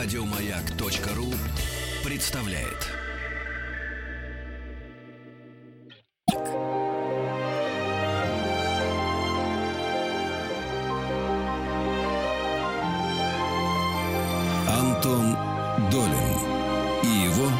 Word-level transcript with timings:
Радиомаяк.ру 0.00 1.26
представляет. 2.08 2.86
Антон 14.68 15.36
Долин 15.90 16.12
и 17.02 17.08
его 17.08 17.50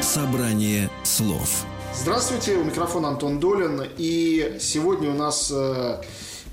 собрание 0.00 0.88
слов. 1.02 1.64
Здравствуйте, 1.92 2.54
у 2.58 2.62
микрофона 2.62 3.08
Антон 3.08 3.40
Долин. 3.40 3.82
И 3.96 4.58
сегодня 4.60 5.10
у 5.10 5.14
нас 5.14 5.50
э, 5.52 6.00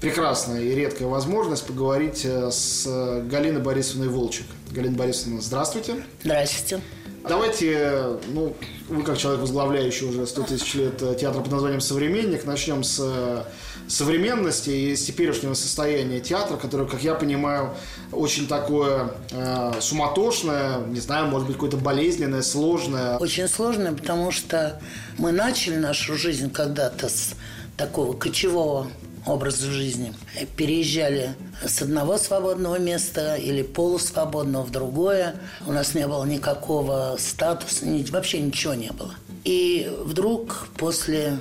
прекрасная 0.02 0.62
и 0.62 0.76
редкая 0.76 1.08
возможность 1.08 1.66
поговорить 1.66 2.26
э, 2.26 2.52
с 2.52 2.86
Галиной 3.30 3.62
Борисовной 3.62 4.10
Волчек. 4.10 4.46
Галина 4.76 4.98
Борисовна, 4.98 5.42
здравствуйте. 5.42 6.04
Здравствуйте. 6.22 6.82
Давайте, 7.28 8.20
ну, 8.28 8.56
вы 8.90 9.04
как 9.04 9.18
человек, 9.18 9.42
возглавляющий 9.42 10.08
уже 10.08 10.28
100 10.28 10.44
тысяч 10.44 10.76
лет 10.76 11.02
э, 11.02 11.16
театр 11.20 11.42
под 11.42 11.52
названием 11.52 11.82
«Современник», 11.82 12.46
начнем 12.46 12.84
с 12.84 13.00
э, 13.02 13.44
современности 13.88 14.70
и 14.70 14.96
с 14.96 15.06
теперешнего 15.06 15.56
состояния 15.56 16.20
театра, 16.20 16.58
которое, 16.58 16.86
как 16.88 17.02
я 17.02 17.16
понимаю, 17.16 17.74
очень 18.12 18.48
такое 18.48 19.12
э, 19.32 19.72
суматошное, 19.80 20.80
не 20.88 21.00
знаю, 21.00 21.28
может 21.28 21.48
быть, 21.48 21.56
какое-то 21.56 21.78
болезненное, 21.78 22.44
сложное. 22.44 23.18
Очень 23.18 23.48
сложное, 23.48 23.94
потому 23.94 24.30
что 24.30 24.80
мы 25.18 25.32
начали 25.32 25.78
нашу 25.78 26.16
жизнь 26.16 26.52
когда-то 26.52 27.10
с 27.10 27.32
такого 27.78 28.16
кочевого 28.16 28.88
образа 29.26 29.72
жизни. 29.72 30.14
Переезжали 30.56 31.36
с 31.66 31.82
одного 31.82 32.18
свободного 32.18 32.78
места 32.80 33.36
или 33.36 33.62
полусвободного 33.62 34.64
в 34.64 34.72
другое. 34.72 35.36
У 35.66 35.72
нас 35.72 35.96
не 35.96 36.08
было 36.08 36.24
никакого 36.26 37.18
статуса, 37.20 37.86
вообще 38.12 38.40
ничего 38.40 38.74
не 38.74 38.92
было. 38.92 39.16
И 39.44 39.92
вдруг 40.04 40.70
после 40.78 41.38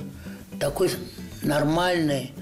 такой 0.59 0.91
нормальной 1.41 2.33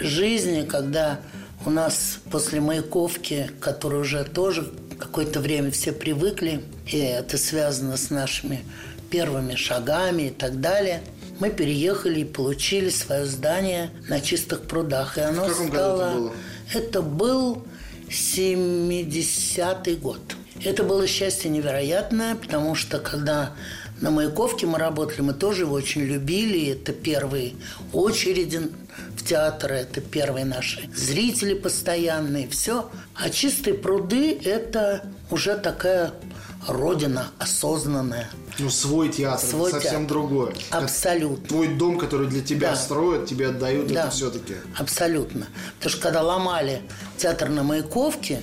жизни, 0.00 0.64
когда 0.64 1.20
у 1.66 1.70
нас 1.70 2.18
после 2.30 2.60
Маяковки, 2.60 3.50
которые 3.60 4.00
уже 4.00 4.24
тоже 4.24 4.72
какое-то 4.98 5.40
время 5.40 5.70
все 5.70 5.92
привыкли, 5.92 6.64
и 6.86 6.98
это 6.98 7.38
связано 7.38 7.96
с 7.96 8.10
нашими 8.10 8.64
первыми 9.10 9.54
шагами 9.54 10.24
и 10.24 10.30
так 10.30 10.60
далее– 10.60 11.02
мы 11.38 11.50
переехали 11.50 12.20
и 12.20 12.24
получили 12.24 12.90
свое 12.90 13.26
здание 13.26 13.90
на 14.08 14.20
чистых 14.20 14.62
прудах. 14.62 15.18
И 15.18 15.20
оно 15.20 15.44
в 15.44 15.48
каком 15.48 15.68
стало... 15.68 15.98
году 15.98 16.32
это 16.72 17.02
было? 17.02 17.62
Это 17.62 17.62
был 17.62 17.64
70-й 18.08 19.96
год. 19.96 20.20
Это 20.64 20.82
было 20.82 21.06
счастье 21.06 21.50
невероятное, 21.50 22.34
потому 22.34 22.74
что 22.74 22.98
когда 22.98 23.54
на 24.00 24.10
Маяковке 24.10 24.66
мы 24.66 24.78
работали, 24.78 25.20
мы 25.20 25.34
тоже 25.34 25.62
его 25.62 25.74
очень 25.74 26.02
любили. 26.02 26.70
Это 26.72 26.92
первые 26.92 27.54
очереди 27.92 28.70
в 29.16 29.24
театр, 29.24 29.72
это 29.72 30.00
первые 30.00 30.44
наши 30.44 30.88
зрители 30.94 31.54
постоянные, 31.54 32.48
все. 32.48 32.90
А 33.14 33.30
чистые 33.30 33.74
пруды– 33.74 34.38
это 34.44 35.04
уже 35.30 35.56
такая 35.56 36.12
родина 36.66 37.28
осознанная. 37.38 38.28
Ну, 38.58 38.68
свой 38.70 39.08
театр, 39.10 39.46
Свой 39.46 39.70
совсем 39.70 39.90
театр. 39.92 40.06
другое. 40.08 40.54
Абсолютно. 40.70 41.46
Твой 41.48 41.68
дом, 41.68 41.98
который 41.98 42.26
для 42.26 42.42
тебя 42.42 42.70
Да. 42.70 42.76
строят, 42.76 43.26
тебе 43.26 43.48
отдают, 43.48 43.86
Да, 43.88 44.02
это 44.02 44.10
все-таки. 44.10 44.54
Абсолютно. 44.76 45.46
Потому 45.76 45.90
что 45.90 46.00
когда 46.02 46.22
ломали 46.22 46.82
театр 47.16 47.48
на 47.48 47.62
Маяковке, 47.62 48.42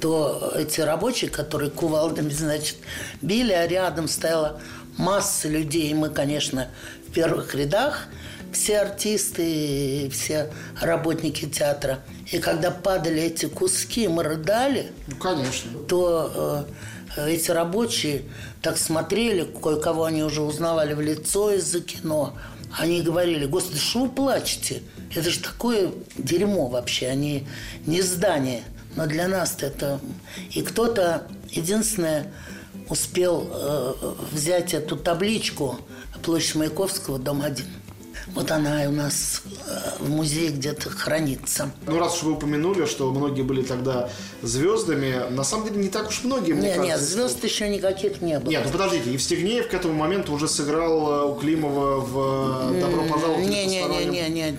то 0.00 0.52
эти 0.56 0.80
рабочие, 0.80 1.30
которые 1.30 1.70
кувалдами, 1.70 2.30
значит, 2.30 2.76
били, 3.20 3.52
а 3.52 3.66
рядом 3.66 4.08
стояла 4.08 4.60
масса 4.96 5.48
людей. 5.48 5.90
И 5.90 5.94
мы, 5.94 6.08
конечно, 6.10 6.68
в 7.08 7.12
первых 7.12 7.54
рядах, 7.54 8.06
все 8.52 8.80
артисты, 8.80 10.10
все 10.12 10.52
работники 10.80 11.46
театра. 11.46 12.00
И 12.30 12.38
когда 12.38 12.70
падали 12.70 13.22
эти 13.22 13.46
куски, 13.46 14.08
мы 14.08 14.22
рыдали, 14.22 14.92
Ну, 15.08 15.16
конечно. 15.16 15.70
то 15.88 16.66
э, 16.68 16.72
эти 17.16 17.50
рабочие 17.50 18.22
так 18.60 18.78
смотрели, 18.78 19.44
кое-кого 19.44 20.04
они 20.04 20.22
уже 20.22 20.42
узнавали 20.42 20.94
в 20.94 21.00
лицо 21.00 21.52
из-за 21.52 21.80
кино. 21.80 22.34
Они 22.78 23.02
говорили, 23.02 23.46
господи, 23.46 23.78
что 23.78 24.04
вы 24.04 24.08
плачете? 24.08 24.82
Это 25.14 25.28
же 25.30 25.40
такое 25.40 25.92
дерьмо 26.16 26.68
вообще, 26.68 27.08
они 27.08 27.46
не 27.86 28.00
здание. 28.00 28.62
Но 28.96 29.06
для 29.06 29.28
нас 29.28 29.56
это... 29.60 30.00
И 30.50 30.62
кто-то, 30.62 31.26
единственное, 31.50 32.32
успел 32.88 33.48
э, 33.50 33.92
взять 34.32 34.74
эту 34.74 34.96
табличку 34.96 35.78
площадь 36.22 36.54
Маяковского, 36.54 37.18
дом 37.18 37.42
1. 37.42 37.64
Вот 38.34 38.50
она 38.50 38.84
и 38.84 38.86
у 38.86 38.92
нас 38.92 39.42
э, 39.66 39.90
в 40.00 40.08
музее 40.10 40.50
где-то 40.50 40.88
хранится. 40.88 41.70
Ну, 41.86 41.98
раз 41.98 42.16
уж 42.16 42.22
вы 42.22 42.32
упомянули, 42.32 42.86
что 42.86 43.10
многие 43.10 43.42
были 43.42 43.62
тогда 43.62 44.08
звездами, 44.42 45.30
на 45.30 45.44
самом 45.44 45.66
деле 45.68 45.80
не 45.82 45.88
так 45.88 46.08
уж 46.08 46.24
многие, 46.24 46.52
мне 46.54 46.68
Нет, 46.68 46.78
нет, 46.78 46.90
кажется. 46.92 47.12
звезд 47.12 47.44
еще 47.44 47.68
никаких 47.68 48.22
не 48.22 48.38
было. 48.38 48.50
Нет, 48.50 48.62
ну 48.64 48.70
подождите, 48.72 49.12
Евстигнеев 49.12 49.68
к 49.68 49.74
этому 49.74 49.94
моменту 49.94 50.32
уже 50.32 50.48
сыграл 50.48 51.12
э, 51.12 51.32
у 51.32 51.34
Климова 51.34 52.00
в 52.00 52.72
э, 52.74 52.80
«Добро 52.80 53.02
пожаловать» 53.04 53.46
Не, 53.46 53.64
или 53.64 53.68
не, 53.70 53.76
не, 53.76 53.82
«Посторонним». 53.82 54.12
не, 54.12 54.30
не. 54.30 54.58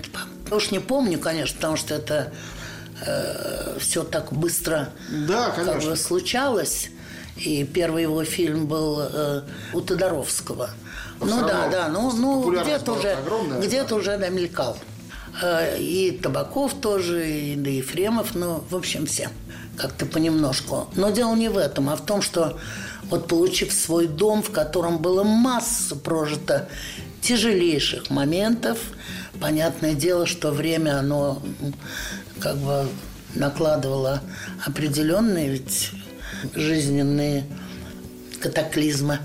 Уж 0.56 0.72
не 0.72 0.79
помню, 0.79 1.19
конечно, 1.19 1.56
потому 1.56 1.78
что 1.78 1.95
это 1.95 2.31
все 3.79 4.03
так 4.03 4.31
быстро 4.31 4.89
Да, 5.28 5.50
как 5.50 5.66
конечно. 5.66 5.89
бы 5.89 5.97
случалось. 5.97 6.89
И 7.35 7.63
первый 7.66 8.03
его 8.03 8.23
фильм 8.23 8.67
был 8.67 9.00
э, 9.01 9.41
у 9.73 9.81
Тодоровского. 9.81 10.69
Ну 11.19 11.41
да, 11.41 11.68
да, 11.69 11.88
ну, 11.90 12.12
ну 12.12 12.62
где-то 12.62 12.94
уже, 12.94 13.12
огромная. 13.12 13.62
где-то 13.62 13.96
уже 13.96 14.18
намелькал. 14.18 14.78
Э, 15.41 15.78
и 15.79 16.12
Табаков 16.12 16.74
тоже, 16.75 17.29
и 17.29 17.56
да 17.56 17.69
Ефремов, 17.69 18.35
ну, 18.35 18.63
в 18.69 18.75
общем, 18.75 19.06
все 19.06 19.29
как-то 19.78 20.06
понемножку. 20.06 20.88
Но 20.96 21.09
дело 21.09 21.35
не 21.35 21.50
в 21.50 21.57
этом, 21.57 21.90
а 21.90 21.96
в 21.96 22.06
том, 22.06 22.22
что 22.22 22.59
вот 23.09 23.28
получив 23.28 23.74
свой 23.74 24.07
дом, 24.07 24.44
в 24.44 24.51
котором 24.51 25.00
было 25.00 25.24
масса 25.24 25.96
прожито 25.96 26.68
тяжелейших 27.22 28.09
моментов, 28.09 28.80
понятное 29.40 29.94
дело, 29.94 30.25
что 30.25 30.51
время, 30.51 31.00
оно 31.00 31.41
как 32.40 32.57
бы 32.57 32.88
накладывало 33.35 34.22
определенные 34.66 35.50
ведь 35.50 35.91
жизненные 36.53 37.45
катаклизмы. 38.40 39.19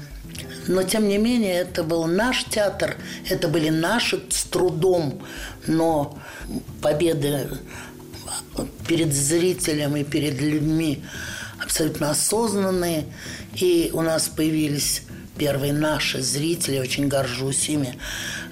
Но, 0.68 0.82
тем 0.82 1.08
не 1.08 1.18
менее, 1.18 1.54
это 1.54 1.82
был 1.82 2.06
наш 2.06 2.44
театр, 2.44 2.96
это 3.28 3.48
были 3.48 3.70
наши 3.70 4.22
с 4.28 4.44
трудом, 4.44 5.22
но 5.66 6.18
победы 6.82 7.48
перед 8.86 9.12
зрителем 9.14 9.96
и 9.96 10.04
перед 10.04 10.40
людьми 10.40 11.02
абсолютно 11.62 12.10
осознанные. 12.10 13.06
И 13.54 13.90
у 13.94 14.02
нас 14.02 14.28
появились 14.28 15.02
первые 15.38 15.72
наши 15.72 16.22
зрители, 16.22 16.78
очень 16.78 17.08
горжусь 17.08 17.68
ими. 17.68 17.98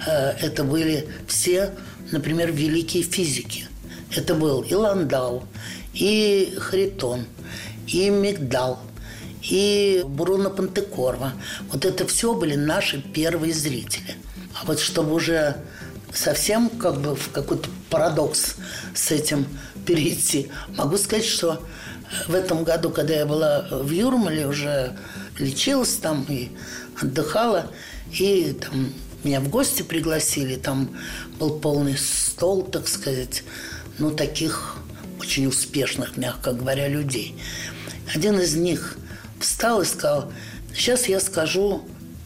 Э, 0.05 0.31
Это 0.41 0.63
были 0.63 1.07
все, 1.27 1.71
например, 2.11 2.51
великие 2.51 3.03
физики. 3.03 3.67
Это 4.15 4.33
был 4.33 4.61
и 4.61 4.73
Ландау, 4.73 5.43
и 5.93 6.53
Харитон, 6.57 7.25
и 7.87 8.09
Мигдал, 8.09 8.79
и 9.49 10.03
Бруно 10.05 10.49
Пантекорва. 10.49 11.33
Вот 11.71 11.85
это 11.85 12.05
все 12.07 12.33
были 12.33 12.55
наши 12.55 13.01
первые 13.01 13.53
зрители. 13.53 14.15
А 14.59 14.65
вот 14.65 14.79
чтобы 14.79 15.13
уже 15.13 15.57
совсем 16.13 16.69
как 16.69 16.99
бы 16.99 17.15
в 17.15 17.31
какой-то 17.31 17.69
парадокс 17.89 18.55
с 18.93 19.11
этим 19.11 19.45
перейти, 19.85 20.49
могу 20.75 20.97
сказать, 20.97 21.25
что 21.25 21.61
в 22.27 22.33
этом 22.33 22.63
году, 22.63 22.89
когда 22.89 23.13
я 23.13 23.25
была 23.25 23.67
в 23.69 23.91
Юрмале, 23.91 24.47
уже 24.47 24.97
лечилась 25.37 25.95
там 25.95 26.25
и 26.29 26.49
отдыхала, 26.99 27.71
и 28.17 28.53
там 28.59 28.93
меня 29.23 29.41
в 29.41 29.49
гости 29.49 29.81
пригласили, 29.81 30.55
там 30.55 30.89
был 31.39 31.59
полный 31.59 31.97
стол, 31.97 32.63
так 32.63 32.87
сказать, 32.87 33.43
ну, 33.99 34.11
таких 34.11 34.77
очень 35.19 35.47
успешных, 35.47 36.15
мягко 36.17 36.53
говоря, 36.53 36.87
людей. 36.87 37.35
Один 38.13 38.39
из 38.39 38.55
них 38.55 38.95
встал 39.39 39.81
и 39.81 39.85
сказал, 39.85 40.31
сейчас 40.73 41.07
я 41.07 41.19
скажу, 41.19 41.83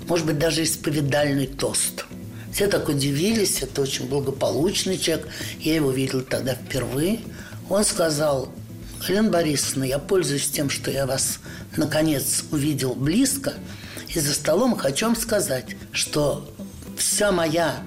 может 0.08 0.25
быть, 0.25 0.40
даже 0.40 0.63
исповедальный 0.63 1.48
тост. 1.48 2.06
Все 2.54 2.68
так 2.68 2.90
удивились, 2.90 3.62
это 3.62 3.81
очень 3.81 4.08
благополучный 4.08 4.98
человек. 4.98 5.28
Я 5.60 5.75
его 5.75 5.92
видел 5.92 6.22
тогда 6.22 6.56
впервые. 6.56 7.22
Он 7.69 7.86
сказал, 7.86 8.52
Галина 9.08 9.30
Борисовна, 9.30 9.86
я 9.86 10.00
пользуюсь 10.00 10.50
тем, 10.50 10.69
что 10.69 10.92
я 10.92 11.06
вас 11.06 11.40
наконец 11.78 12.44
увидел 12.52 12.94
близко, 12.94 13.54
и 14.10 14.19
за 14.19 14.34
столом 14.34 14.75
хочу 14.75 15.06
вам 15.06 15.16
сказать, 15.16 15.78
что 15.94 16.54
вся 16.98 17.31
моя 17.31 17.81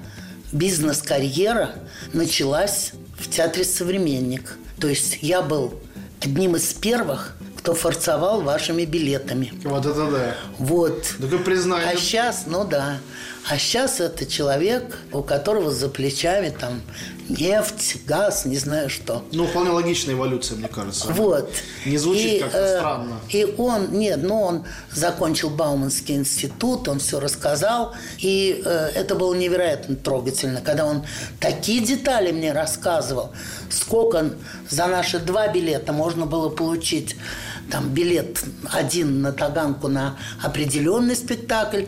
бизнес-карьера 0.52 1.74
началась 2.12 2.92
в 3.18 3.28
театре 3.30 3.64
«Современник». 3.64 4.56
То 4.80 4.88
есть 4.88 5.18
я 5.20 5.42
был 5.42 5.74
одним 6.20 6.56
из 6.56 6.72
первых, 6.72 7.36
кто 7.64 7.72
форцовал 7.72 8.42
вашими 8.42 8.84
билетами. 8.84 9.50
Вот 9.64 9.86
это 9.86 10.10
да. 10.10 10.34
Вот. 10.58 11.02
Такое 11.18 11.38
признание. 11.38 11.88
А 11.88 11.96
сейчас, 11.96 12.44
ну 12.46 12.62
да. 12.62 12.98
А 13.48 13.56
сейчас 13.56 14.00
это 14.00 14.26
человек, 14.26 14.98
у 15.12 15.22
которого 15.22 15.70
за 15.70 15.88
плечами 15.88 16.50
там 16.50 16.82
нефть, 17.28 18.04
газ, 18.06 18.44
не 18.44 18.58
знаю 18.58 18.90
что. 18.90 19.24
Ну, 19.32 19.46
вполне 19.46 19.70
логичная 19.70 20.14
эволюция, 20.14 20.58
мне 20.58 20.68
кажется. 20.68 21.08
Вот. 21.12 21.50
Не 21.86 21.96
звучит 21.96 22.42
как-то 22.42 22.58
э, 22.58 22.78
странно. 22.78 23.20
И 23.30 23.44
он, 23.56 23.92
нет, 23.92 24.20
ну 24.22 24.42
он 24.42 24.64
закончил 24.92 25.48
Бауманский 25.50 26.16
институт, 26.16 26.88
он 26.88 26.98
все 26.98 27.18
рассказал. 27.18 27.94
И 28.18 28.62
э, 28.64 28.90
это 28.94 29.14
было 29.14 29.34
невероятно 29.34 29.96
трогательно, 29.96 30.60
когда 30.60 30.84
он 30.84 31.04
такие 31.40 31.80
детали 31.80 32.30
мне 32.30 32.52
рассказывал. 32.52 33.32
Сколько 33.70 34.32
за 34.68 34.86
наши 34.86 35.18
два 35.18 35.48
билета 35.48 35.92
можно 35.92 36.26
было 36.26 36.50
получить 36.50 37.16
там 37.70 37.88
билет 37.88 38.44
один 38.70 39.22
на 39.22 39.32
Таганку 39.32 39.88
на 39.88 40.16
определенный 40.42 41.16
спектакль, 41.16 41.84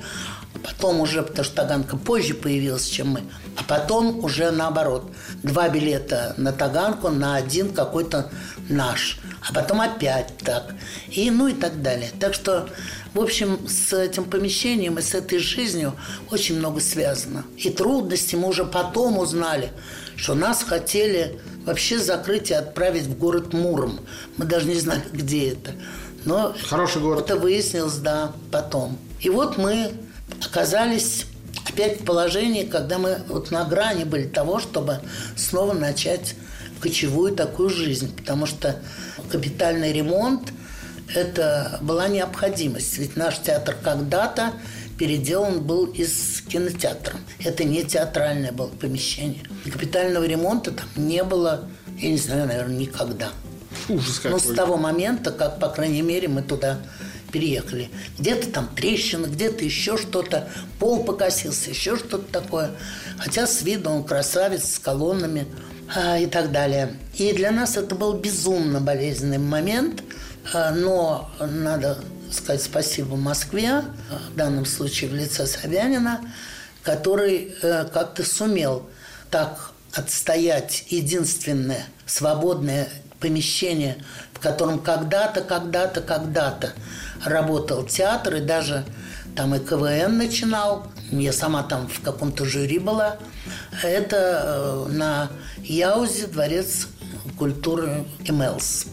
Потом 0.62 1.00
уже, 1.00 1.22
потому 1.22 1.44
что 1.44 1.56
Таганка 1.56 1.96
позже 1.96 2.34
появилась, 2.34 2.86
чем 2.86 3.08
мы. 3.08 3.22
А 3.56 3.62
потом 3.64 4.24
уже 4.24 4.50
наоборот. 4.50 5.10
Два 5.42 5.68
билета 5.68 6.34
на 6.36 6.52
Таганку, 6.52 7.08
на 7.08 7.36
один 7.36 7.72
какой-то 7.72 8.30
наш. 8.68 9.18
А 9.48 9.52
потом 9.52 9.80
опять 9.80 10.36
так. 10.38 10.74
И 11.08 11.30
ну 11.30 11.48
и 11.48 11.52
так 11.52 11.82
далее. 11.82 12.10
Так 12.18 12.34
что, 12.34 12.68
в 13.14 13.20
общем, 13.20 13.68
с 13.68 13.92
этим 13.92 14.24
помещением 14.24 14.98
и 14.98 15.02
с 15.02 15.14
этой 15.14 15.38
жизнью 15.38 15.94
очень 16.30 16.58
много 16.58 16.80
связано. 16.80 17.44
И 17.56 17.70
трудности 17.70 18.34
мы 18.34 18.48
уже 18.48 18.64
потом 18.64 19.18
узнали, 19.18 19.70
что 20.16 20.34
нас 20.34 20.62
хотели 20.62 21.38
вообще 21.66 21.98
закрыть 21.98 22.50
и 22.50 22.54
отправить 22.54 23.02
в 23.02 23.18
город 23.18 23.52
Муром. 23.52 24.00
Мы 24.36 24.46
даже 24.46 24.66
не 24.66 24.78
знали, 24.78 25.02
где 25.12 25.50
это. 25.50 25.72
Но 26.24 26.54
Хороший 26.68 27.02
город. 27.02 27.24
это 27.24 27.36
выяснилось, 27.36 27.96
да, 27.96 28.32
потом. 28.50 28.98
И 29.20 29.28
вот 29.28 29.58
мы 29.58 29.92
оказались 30.44 31.26
опять 31.68 32.00
в 32.00 32.04
положении, 32.04 32.64
когда 32.64 32.98
мы 32.98 33.18
вот 33.28 33.50
на 33.50 33.64
грани 33.64 34.04
были 34.04 34.26
того, 34.26 34.60
чтобы 34.60 35.00
снова 35.36 35.72
начать 35.74 36.34
кочевую 36.80 37.34
такую 37.34 37.68
жизнь. 37.68 38.16
Потому 38.16 38.46
что 38.46 38.76
капитальный 39.30 39.92
ремонт– 39.92 40.52
это 41.14 41.78
была 41.82 42.08
необходимость. 42.08 42.98
Ведь 42.98 43.16
наш 43.16 43.38
театр 43.38 43.76
когда-то 43.82 44.52
переделан 44.98 45.62
был 45.62 45.86
из 45.86 46.42
кинотеатра. 46.48 47.18
Это 47.44 47.64
не 47.64 47.84
театральное 47.84 48.52
было 48.52 48.68
помещение. 48.68 49.42
И 49.64 49.70
капитального 49.70 50.24
ремонта 50.24 50.72
там 50.72 50.88
не 50.96 51.22
было, 51.22 51.68
я 51.98 52.10
не 52.10 52.18
знаю, 52.18 52.46
наверное, 52.46 52.76
никогда. 52.76 53.30
Ужас 53.88 54.18
какой. 54.20 54.40
с 54.40 54.54
того 54.54 54.76
момента, 54.76 55.30
как, 55.30 55.60
по 55.60 55.68
крайней 55.68 56.02
мере, 56.02 56.28
мы 56.28 56.42
туда 56.42 56.78
переехали. 57.30 57.90
Где-то 58.18 58.50
там 58.50 58.68
трещина, 58.74 59.26
где-то 59.26 59.64
еще 59.64 59.96
что-то, 59.96 60.48
пол 60.78 61.04
покосился, 61.04 61.70
еще 61.70 61.96
что-то 61.96 62.24
такое. 62.32 62.70
Хотя 63.18 63.46
с 63.46 63.62
виду 63.62 63.90
он 63.90 64.04
красавец, 64.04 64.74
с 64.74 64.78
колоннами 64.78 65.46
а, 65.94 66.18
и 66.18 66.26
так 66.26 66.52
далее. 66.52 66.96
И 67.14 67.32
для 67.32 67.50
нас 67.50 67.76
это 67.76 67.94
был 67.94 68.14
безумно 68.14 68.80
болезненный 68.80 69.38
момент, 69.38 70.02
а, 70.52 70.70
но 70.70 71.30
надо 71.40 71.98
сказать 72.30 72.62
спасибо 72.62 73.16
Москве, 73.16 73.82
в 74.32 74.36
данном 74.36 74.66
случае 74.66 75.10
в 75.10 75.14
лице 75.14 75.46
Собянина, 75.46 76.20
который 76.82 77.54
э, 77.62 77.84
как-то 77.84 78.24
сумел 78.24 78.88
так 79.30 79.72
отстоять 79.92 80.84
единственное 80.88 81.84
свободное 82.06 82.88
помещение, 83.20 83.96
в 84.32 84.40
котором 84.40 84.78
когда-то, 84.78 85.40
когда-то, 85.40 86.00
когда-то 86.00 86.72
работал 87.24 87.84
театр, 87.84 88.36
и 88.36 88.40
даже 88.40 88.84
там 89.34 89.54
и 89.54 89.58
КВН 89.58 90.18
начинал. 90.18 90.86
Я 91.10 91.32
сама 91.32 91.62
там 91.62 91.88
в 91.88 92.00
каком-то 92.00 92.44
жюри 92.44 92.78
была. 92.78 93.16
Это 93.82 94.86
э, 94.88 94.92
на 94.92 95.30
Яузе 95.62 96.26
дворец 96.26 96.88
культуры 97.38 98.04
Эмелс. 98.24 98.86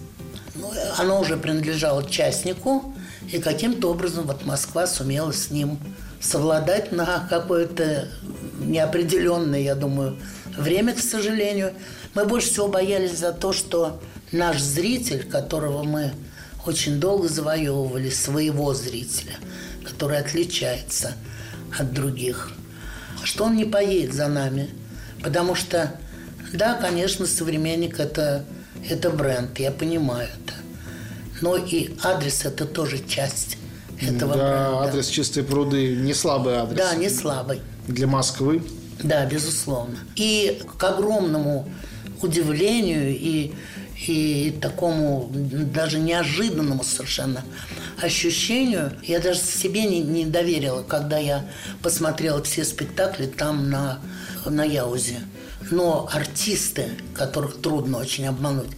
Ну, 0.56 0.72
оно 0.98 1.20
уже 1.20 1.38
принадлежало 1.38 2.08
частнику, 2.08 2.93
и 3.34 3.40
каким-то 3.40 3.90
образом 3.90 4.28
вот 4.28 4.46
Москва 4.46 4.86
сумела 4.86 5.32
с 5.32 5.50
ним 5.50 5.80
совладать 6.22 6.92
на 6.92 7.28
какое-то 7.32 8.08
неопределенное, 8.60 9.60
я 9.60 9.74
думаю, 9.74 10.18
время, 10.56 10.94
к 10.94 11.00
сожалению. 11.00 11.74
Мы 12.14 12.26
больше 12.26 12.50
всего 12.50 12.68
боялись 12.68 13.18
за 13.18 13.32
то, 13.32 13.52
что 13.52 14.00
наш 14.32 14.62
зритель, 14.62 15.24
которого 15.24 15.82
мы 15.82 16.12
очень 16.68 17.00
долго 17.00 17.28
завоевывали, 17.28 18.12
своего 18.12 18.72
зрителя, 18.76 19.34
который 19.84 20.20
отличается 20.20 21.14
от 21.80 21.92
других, 21.92 22.52
что 23.24 23.46
он 23.46 23.56
не 23.56 23.66
поедет 23.66 24.14
за 24.14 24.28
нами. 24.28 24.70
Потому 25.24 25.56
что, 25.56 26.00
да, 26.54 26.76
конечно, 26.76 27.26
современник 27.26 28.00
это, 28.00 28.46
это 28.88 29.10
бренд, 29.10 29.58
я 29.58 29.72
понимаю 29.72 30.30
это. 30.30 30.63
Но 31.44 31.58
и 31.58 31.90
адрес 32.02 32.46
это 32.46 32.66
тоже 32.66 33.00
часть 33.06 33.58
этого 34.00 34.34
да, 34.34 34.70
бренда. 34.70 34.84
адрес 34.88 35.08
Чистые 35.08 35.44
пруды 35.44 35.94
не 35.94 36.14
слабый 36.14 36.56
адрес. 36.56 36.78
Да, 36.78 36.96
не 36.96 37.10
слабый. 37.10 37.60
Для 37.86 38.08
Москвы. 38.08 38.64
Да, 39.04 39.26
безусловно. 39.26 39.98
И 40.16 40.62
к 40.78 40.82
огромному 40.82 41.70
удивлению 42.22 43.10
и, 43.10 43.54
и 44.08 44.58
такому 44.62 45.30
даже 45.34 46.00
неожиданному 46.00 46.82
совершенно 46.86 47.44
ощущению, 48.02 48.94
я 49.04 49.20
даже 49.20 49.40
себе 49.40 49.84
не, 49.84 50.00
не 50.00 50.26
доверила, 50.26 50.82
когда 50.82 51.18
я 51.18 51.46
посмотрела 51.82 52.42
все 52.44 52.64
спектакли 52.64 53.26
там 53.26 53.70
на, 53.70 54.00
на 54.46 54.64
Яузе. 54.64 55.20
Но 55.72 56.10
артисты, 56.12 56.92
которых 57.16 57.62
трудно 57.62 58.00
очень 58.00 58.28
обмануть, 58.28 58.72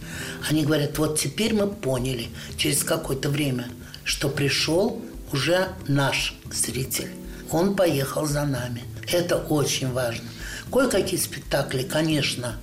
они 0.48 0.64
говорят, 0.64 0.98
вот 0.98 1.18
теперь 1.18 1.54
мы 1.54 1.66
поняли 1.66 2.28
через 2.56 2.84
какое-то 2.84 3.28
время, 3.28 3.68
что 4.04 4.28
пришел 4.28 5.02
уже 5.32 5.68
наш 5.88 6.36
зритель. 6.52 7.10
Он 7.50 7.76
поехал 7.76 8.26
за 8.26 8.44
нами. 8.44 8.84
Это 9.10 9.36
очень 9.36 9.92
важно. 9.92 10.28
Кое-какие 10.72 11.18
спектакли, 11.18 11.82
конечно, 11.82 12.56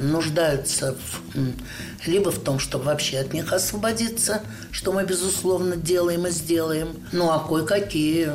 нуждаются 0.00 0.94
в, 0.94 2.06
либо 2.06 2.30
в 2.30 2.38
том, 2.38 2.58
чтобы 2.58 2.84
вообще 2.84 3.18
от 3.18 3.32
них 3.32 3.52
освободиться, 3.52 4.42
что 4.70 4.92
мы, 4.92 5.04
безусловно, 5.04 5.76
делаем 5.76 6.26
и 6.26 6.30
сделаем. 6.30 6.96
Ну, 7.12 7.30
а 7.30 7.46
кое-какие 7.46 8.32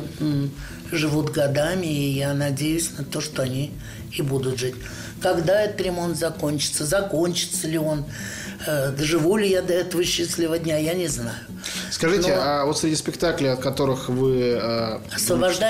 живут 0.92 1.30
годами, 1.30 1.86
и 1.86 2.10
я 2.10 2.34
надеюсь 2.34 2.90
на 2.96 3.04
то, 3.04 3.20
что 3.20 3.42
они 3.42 3.72
и 4.12 4.22
будут 4.22 4.58
жить. 4.58 4.76
Когда 5.20 5.62
этот 5.62 5.80
ремонт 5.80 6.16
закончится, 6.16 6.84
закончится 6.84 7.66
ли 7.66 7.78
он, 7.78 8.04
доживу 8.66 9.36
ли 9.36 9.48
я 9.48 9.62
до 9.62 9.72
этого 9.72 10.04
счастливого 10.04 10.58
дня, 10.58 10.78
я 10.78 10.94
не 10.94 11.08
знаю. 11.08 11.36
Скажите, 11.90 12.34
Но- 12.34 12.42
а 12.42 12.64
вот 12.64 12.78
среди 12.78 12.96
спектаклей, 12.96 13.52
от 13.52 13.60
которых 13.60 14.08
вы 14.08 14.58
э, 14.60 14.98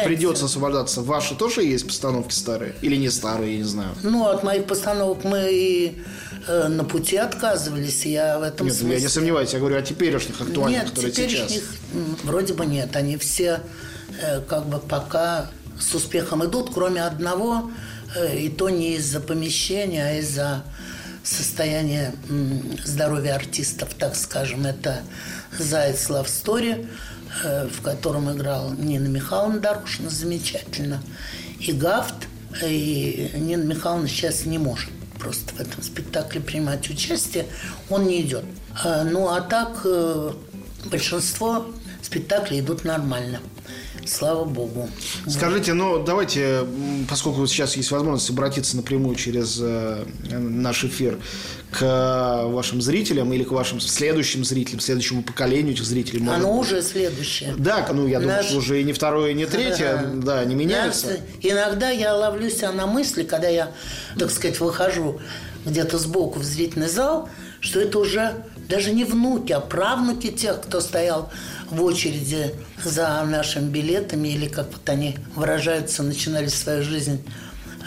придется 0.04 0.46
освобождаться, 0.46 1.02
ваши 1.02 1.34
тоже 1.34 1.62
есть 1.62 1.86
постановки 1.86 2.32
старые? 2.32 2.74
Или 2.82 2.96
не 2.96 3.10
старые, 3.10 3.52
я 3.52 3.58
не 3.58 3.64
знаю. 3.64 3.90
Ну, 4.02 4.26
от 4.26 4.42
моих 4.42 4.64
постановок 4.64 5.24
мы 5.24 5.48
и 5.50 6.02
э, 6.46 6.68
на 6.68 6.84
пути 6.84 7.16
отказывались. 7.16 8.06
Я 8.06 8.38
в 8.38 8.42
этом 8.42 8.66
Нет, 8.66 8.76
смысле... 8.76 8.96
я 8.96 9.00
не 9.02 9.08
сомневаюсь, 9.08 9.52
я 9.52 9.58
говорю 9.58 9.76
о 9.76 9.82
теперешних 9.82 10.40
актуальных, 10.40 10.82
Нет, 10.82 10.90
которые 10.90 11.12
теперешних 11.12 11.48
сейчас. 11.50 11.62
вроде 12.22 12.54
бы 12.54 12.66
нет. 12.66 12.96
Они 12.96 13.16
все 13.16 13.60
э, 14.20 14.40
как 14.40 14.66
бы 14.66 14.78
пока 14.78 15.50
с 15.78 15.94
успехом 15.94 16.44
идут, 16.44 16.70
кроме 16.72 17.02
одного, 17.04 17.70
э, 18.16 18.38
и 18.38 18.48
то 18.48 18.68
не 18.70 18.96
из-за 18.96 19.20
помещения, 19.20 20.04
а 20.06 20.18
из-за 20.18 20.64
состояния 21.24 22.14
м, 22.28 22.78
здоровья 22.84 23.34
артистов, 23.34 23.94
так 23.98 24.14
скажем. 24.14 24.66
Это 24.66 25.02
«Заяц 25.58 26.08
Love 26.10 26.26
Story», 26.26 26.88
э, 27.42 27.68
в 27.68 27.82
котором 27.82 28.30
играла 28.32 28.72
Нина 28.74 29.08
Михайловна 29.08 29.58
Дорошина 29.58 30.10
замечательно, 30.10 31.02
и 31.58 31.72
«Гафт», 31.72 32.28
и 32.62 33.30
Нина 33.34 33.64
Михайловна 33.64 34.06
сейчас 34.06 34.44
не 34.44 34.58
может 34.58 34.90
просто 35.18 35.54
в 35.54 35.60
этом 35.60 35.82
спектакле 35.82 36.40
принимать 36.40 36.88
участие, 36.90 37.46
он 37.88 38.06
не 38.06 38.20
идет. 38.20 38.44
А, 38.84 39.04
Ну, 39.04 39.28
а 39.28 39.40
так 39.40 39.80
э, 39.84 40.32
большинство 40.84 41.66
спектаклей 42.02 42.60
идут 42.60 42.84
нормально. 42.84 43.40
Слава 44.06 44.44
Богу. 44.44 44.88
Скажите, 45.26 45.72
ну 45.72 46.02
давайте, 46.02 46.66
поскольку 47.08 47.46
сейчас 47.46 47.76
есть 47.76 47.90
возможность 47.90 48.30
обратиться 48.30 48.76
напрямую 48.76 49.16
через 49.16 49.58
э, 49.60 50.04
наш 50.30 50.84
эфир 50.84 51.18
к 51.70 52.44
вашим 52.46 52.80
зрителям 52.80 53.32
или 53.32 53.42
к 53.42 53.50
вашим 53.50 53.80
следующим 53.80 54.44
зрителям, 54.44 54.80
следующему 54.80 55.22
поколению 55.22 55.74
этих 55.74 55.84
зрителей. 55.84 56.20
может 56.20 56.40
Оно 56.44 56.58
уже 56.58 56.82
следующее. 56.82 57.54
Да, 57.58 57.86
ну 57.92 58.06
я 58.06 58.20
думаю, 58.20 58.36
Наш- 58.36 58.46
что 58.46 58.58
уже 58.58 58.80
и 58.80 58.84
не 58.84 58.92
второе, 58.92 59.30
и 59.30 59.34
не 59.34 59.46
третье, 59.46 60.10
да, 60.14 60.44
не 60.44 60.54
меняется. 60.54 61.06
Знаете, 61.06 61.24
Иногда 61.42 61.90
я 61.90 62.14
ловлю 62.14 62.48
себя 62.50 62.72
на 62.72 62.86
мысли, 62.86 63.22
когда 63.22 63.48
я, 63.48 63.70
так 64.18 64.30
сказать, 64.30 64.60
выхожу 64.60 65.20
где-то 65.64 65.98
сбоку 65.98 66.38
в 66.38 66.44
зрительный 66.44 66.88
зал, 66.88 67.28
что 67.60 67.80
это 67.80 67.98
уже 67.98 68.34
даже 68.68 68.92
не 68.92 69.04
внуки, 69.04 69.52
а 69.52 69.60
правнуки 69.60 70.30
тех, 70.30 70.60
кто 70.60 70.80
стоял 70.80 71.30
в 71.70 71.82
очереди 71.82 72.54
за 72.84 73.24
нашими 73.24 73.68
билетами, 73.68 74.28
или 74.28 74.48
как 74.48 74.66
вот 74.72 74.88
они 74.88 75.16
выражаются, 75.34 76.02
начинали 76.02 76.48
свою 76.48 76.82
жизнь 76.82 77.22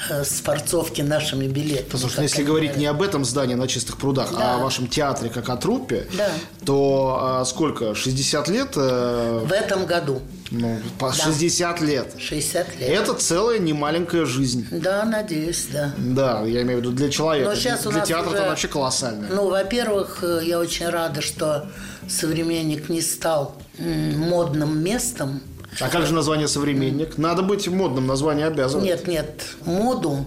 э, 0.09 0.23
с 0.23 0.41
форцовки 0.41 1.01
нашими 1.01 1.47
билетами. 1.47 1.89
Послушайте, 1.91 2.21
ну, 2.21 2.23
если 2.23 2.43
говорить 2.43 2.71
говорят. 2.71 2.79
не 2.79 2.85
об 2.87 3.01
этом 3.01 3.25
здании 3.25 3.55
на 3.55 3.67
чистых 3.67 3.97
прудах, 3.97 4.31
да. 4.31 4.53
а 4.53 4.55
о 4.55 4.57
вашем 4.59 4.87
театре 4.87 5.29
как 5.29 5.49
о 5.49 5.57
труппе, 5.57 6.07
да. 6.17 6.29
то 6.65 7.19
а, 7.21 7.45
сколько? 7.45 7.95
60 7.95 8.47
лет? 8.49 8.73
Э... 8.75 9.43
В 9.45 9.51
этом 9.51 9.85
году. 9.85 10.21
Ну, 10.51 10.79
по 10.99 11.09
да. 11.09 11.13
60 11.13 11.81
лет. 11.81 12.15
60 12.17 12.79
лет. 12.79 12.89
Это 12.89 13.13
целая 13.13 13.59
немаленькая 13.59 14.25
жизнь. 14.25 14.67
Да, 14.71 15.03
надеюсь, 15.05 15.67
да. 15.71 15.93
Да, 15.97 16.41
я 16.43 16.61
имею 16.61 16.79
в 16.79 16.81
виду 16.81 16.91
для 16.91 17.09
человека. 17.09 17.49
Но 17.49 17.55
сейчас 17.55 17.81
для 17.81 17.89
у 17.89 17.93
нас 17.93 18.07
театра 18.07 18.29
уже, 18.29 18.37
это 18.37 18.49
вообще 18.49 18.67
колоссально. 18.67 19.27
Ну, 19.29 19.49
во-первых, 19.49 20.19
э, 20.23 20.41
я 20.43 20.59
очень 20.59 20.87
рада, 20.87 21.21
что 21.21 21.69
современник 22.07 22.89
не 22.89 23.01
стал 23.01 23.55
модным 23.77 24.81
местом. 24.83 25.41
А 25.79 25.89
как 25.89 26.05
же 26.07 26.13
название 26.13 26.47
современник? 26.47 27.17
Надо 27.17 27.43
быть 27.43 27.67
модным, 27.67 28.07
название 28.07 28.47
обязано. 28.47 28.81
Нет, 28.81 29.07
нет, 29.07 29.43
моду 29.65 30.25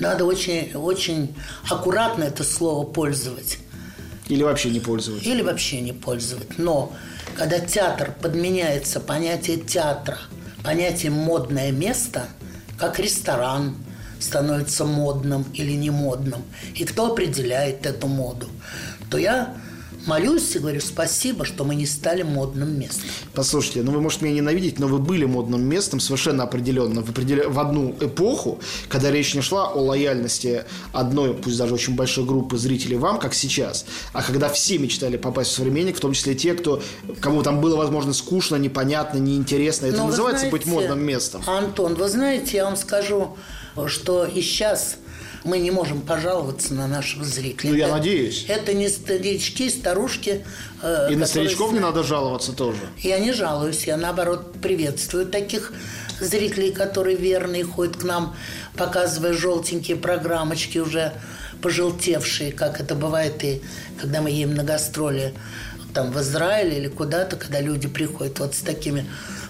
надо 0.00 0.24
очень, 0.24 0.72
очень 0.74 1.34
аккуратно 1.70 2.24
это 2.24 2.44
слово 2.44 2.84
пользовать. 2.86 3.58
Или 4.28 4.42
вообще 4.42 4.70
не 4.70 4.80
пользовать. 4.80 5.26
Или 5.26 5.42
вообще 5.42 5.80
не 5.80 5.92
пользовать. 5.92 6.58
Но 6.58 6.92
когда 7.36 7.60
театр 7.60 8.14
подменяется 8.20 9.00
понятие 9.00 9.58
театра 9.58 10.18
понятием 10.62 11.12
модное 11.12 11.70
место, 11.72 12.26
как 12.78 12.98
ресторан 12.98 13.76
становится 14.18 14.84
модным 14.84 15.44
или 15.52 15.72
не 15.72 15.90
модным, 15.90 16.42
и 16.74 16.84
кто 16.84 17.12
определяет 17.12 17.84
эту 17.84 18.08
моду, 18.08 18.48
то 19.10 19.18
я 19.18 19.54
молюсь 20.06 20.54
и 20.56 20.58
говорю 20.58 20.80
спасибо, 20.80 21.44
что 21.44 21.64
мы 21.64 21.74
не 21.74 21.86
стали 21.86 22.22
модным 22.22 22.78
местом. 22.78 23.08
Послушайте, 23.34 23.82
ну 23.82 23.92
вы 23.92 24.00
можете 24.00 24.24
меня 24.24 24.36
ненавидеть, 24.36 24.78
но 24.78 24.86
вы 24.86 24.98
были 24.98 25.24
модным 25.24 25.62
местом 25.62 26.00
совершенно 26.00 26.44
определенно 26.44 27.02
в, 27.02 27.10
определя... 27.10 27.48
в 27.48 27.58
одну 27.58 27.96
эпоху, 28.00 28.60
когда 28.88 29.10
речь 29.10 29.34
не 29.34 29.40
шла 29.40 29.68
о 29.68 29.78
лояльности 29.78 30.64
одной, 30.92 31.34
пусть 31.34 31.58
даже 31.58 31.74
очень 31.74 31.94
большой 31.94 32.24
группы 32.24 32.56
зрителей 32.56 32.96
вам, 32.96 33.18
как 33.18 33.34
сейчас, 33.34 33.86
а 34.12 34.22
когда 34.22 34.48
все 34.48 34.78
мечтали 34.78 35.16
попасть 35.16 35.50
в 35.50 35.54
современник, 35.54 35.96
в 35.96 36.00
том 36.00 36.12
числе 36.12 36.34
те, 36.34 36.54
кто, 36.54 36.82
кому 37.20 37.42
там 37.42 37.60
было, 37.60 37.76
возможно, 37.76 38.12
скучно, 38.12 38.56
непонятно, 38.56 39.18
неинтересно. 39.18 39.86
Это 39.86 39.98
но 39.98 40.06
называется 40.06 40.48
знаете, 40.48 40.56
быть 40.56 40.66
модным 40.66 41.04
местом. 41.04 41.42
Антон, 41.46 41.94
вы 41.94 42.08
знаете, 42.08 42.58
я 42.58 42.64
вам 42.64 42.76
скажу, 42.76 43.36
что 43.86 44.24
и 44.24 44.40
сейчас 44.40 44.96
мы 45.44 45.58
не 45.58 45.70
можем 45.70 46.00
пожаловаться 46.00 46.74
на 46.74 46.86
наших 46.86 47.24
зрителей. 47.24 47.70
Ну, 47.70 47.76
я 47.76 47.86
это, 47.86 47.96
надеюсь. 47.96 48.46
Это 48.48 48.72
не 48.72 48.88
старички, 48.88 49.68
старушки. 49.68 50.44
Э, 50.82 51.08
И 51.10 51.16
на 51.16 51.26
старичков 51.26 51.72
не 51.72 51.80
надо 51.80 52.02
жаловаться 52.02 52.52
тоже. 52.52 52.80
Я 52.98 53.18
не 53.18 53.32
жалуюсь, 53.32 53.86
я 53.86 53.96
наоборот 53.96 54.54
приветствую 54.62 55.26
таких 55.26 55.72
зрителей, 56.20 56.72
которые 56.72 57.16
верные, 57.16 57.64
ходят 57.64 57.96
к 57.96 58.04
нам, 58.04 58.34
показывая 58.74 59.34
желтенькие 59.34 59.96
программочки 59.96 60.78
уже 60.78 61.12
пожелтевшие, 61.60 62.52
как 62.52 62.80
это 62.80 62.94
бывает 62.94 63.42
и 63.44 63.62
когда 64.00 64.20
мы 64.20 64.30
едем 64.30 64.54
на 64.54 64.64
гастроли 64.64 65.34
там 65.92 66.10
в 66.10 66.20
Израиле 66.20 66.78
или 66.78 66.88
куда-то, 66.88 67.36
когда 67.36 67.60
люди 67.60 67.86
приходят 67.86 68.40
вот 68.40 68.54
с 68.54 68.60
такими 68.60 69.06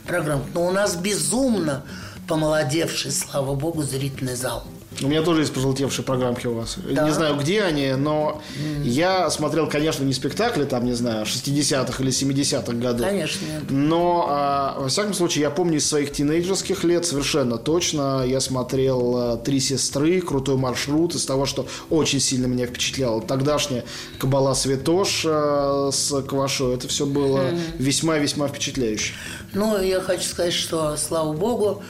программами. 0.06 0.50
Но 0.54 0.66
у 0.66 0.70
нас 0.70 0.94
безумно 0.94 1.84
помолодевший, 2.28 3.12
слава 3.12 3.54
богу, 3.54 3.82
зрительный 3.82 4.36
зал. 4.36 4.64
У 5.02 5.08
меня 5.08 5.22
тоже 5.22 5.40
есть 5.40 5.52
пожелтевшие 5.52 6.04
программки 6.04 6.46
у 6.46 6.54
вас. 6.54 6.76
Да. 6.76 7.04
Не 7.04 7.12
знаю, 7.12 7.36
где 7.36 7.62
они, 7.62 7.92
но 7.92 8.42
mm. 8.56 8.86
я 8.86 9.28
смотрел, 9.30 9.68
конечно, 9.68 10.04
не 10.04 10.12
спектакли, 10.12 10.64
там, 10.64 10.84
не 10.84 10.92
знаю, 10.92 11.26
60-х 11.26 12.02
или 12.02 12.12
70-х 12.12 12.72
годов. 12.74 13.06
Конечно. 13.06 13.46
Но, 13.70 14.26
а, 14.28 14.76
во 14.78 14.88
всяком 14.88 15.14
случае, 15.14 15.42
я 15.42 15.50
помню 15.50 15.78
из 15.78 15.88
своих 15.88 16.12
тинейджерских 16.12 16.84
лет 16.84 17.04
совершенно 17.06 17.58
точно. 17.58 18.24
Я 18.26 18.40
смотрел 18.40 19.16
а, 19.16 19.36
«Три 19.36 19.60
сестры», 19.60 20.20
«Крутой 20.20 20.56
маршрут» 20.56 21.14
из 21.14 21.24
того, 21.24 21.46
что 21.46 21.66
очень 21.90 22.20
сильно 22.20 22.46
меня 22.46 22.66
впечатляло. 22.66 23.20
Тогдашняя 23.20 23.84
«Кабала 24.18 24.54
Святош» 24.54 25.24
а, 25.26 25.90
с 25.92 26.22
Квашой. 26.22 26.74
Это 26.74 26.88
все 26.88 27.06
было 27.06 27.50
весьма-весьма 27.78 28.46
mm. 28.46 28.48
впечатляюще. 28.50 29.14
Ну, 29.54 29.80
я 29.80 30.00
хочу 30.00 30.22
сказать, 30.22 30.52
что, 30.52 30.96
слава 30.96 31.32
богу, 31.32 31.82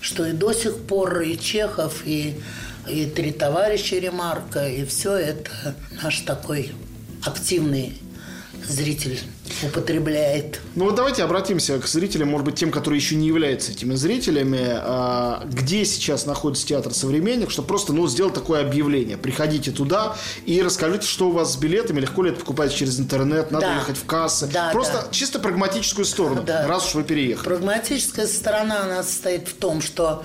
что 0.00 0.26
и 0.26 0.32
до 0.32 0.52
сих 0.52 0.76
пор 0.76 1.20
и 1.20 1.38
Чехов, 1.38 2.02
и, 2.06 2.40
и 2.88 3.06
три 3.06 3.32
товарища 3.32 3.96
Ремарка, 3.96 4.68
и 4.68 4.84
все 4.84 5.14
это 5.14 5.74
наш 6.02 6.20
такой 6.20 6.72
активный 7.24 7.98
зритель 8.68 9.20
употребляет. 9.62 10.60
Ну 10.74 10.86
вот 10.86 10.94
давайте 10.94 11.22
обратимся 11.22 11.78
к 11.78 11.86
зрителям, 11.86 12.28
может 12.28 12.46
быть, 12.46 12.54
тем, 12.54 12.70
которые 12.70 12.98
еще 13.00 13.16
не 13.16 13.26
являются 13.26 13.72
этими 13.72 13.94
зрителями. 13.94 14.66
А, 14.70 15.44
где 15.46 15.84
сейчас 15.84 16.26
находится 16.26 16.66
театр 16.66 16.94
«Современник», 16.94 17.50
чтобы 17.50 17.68
просто 17.68 17.92
ну, 17.92 18.06
сделать 18.08 18.34
такое 18.34 18.60
объявление. 18.60 19.16
Приходите 19.16 19.70
туда 19.70 20.16
и 20.46 20.62
расскажите, 20.62 21.06
что 21.06 21.28
у 21.28 21.32
вас 21.32 21.54
с 21.54 21.56
билетами, 21.56 22.00
легко 22.00 22.22
ли 22.22 22.30
это 22.30 22.40
покупать 22.40 22.74
через 22.74 22.98
интернет, 22.98 23.50
надо 23.50 23.66
да. 23.66 23.74
ехать 23.76 23.96
в 23.96 24.04
кассы. 24.06 24.48
Да, 24.52 24.70
просто 24.70 25.04
да. 25.04 25.08
чисто 25.10 25.38
прагматическую 25.38 26.04
сторону, 26.04 26.42
да. 26.42 26.66
раз 26.66 26.86
уж 26.88 26.94
вы 26.94 27.04
переехали. 27.04 27.44
Прагматическая 27.44 28.26
сторона 28.26 28.82
у 28.84 28.88
нас 28.88 29.08
состоит 29.08 29.48
в 29.48 29.54
том, 29.54 29.80
что 29.80 30.22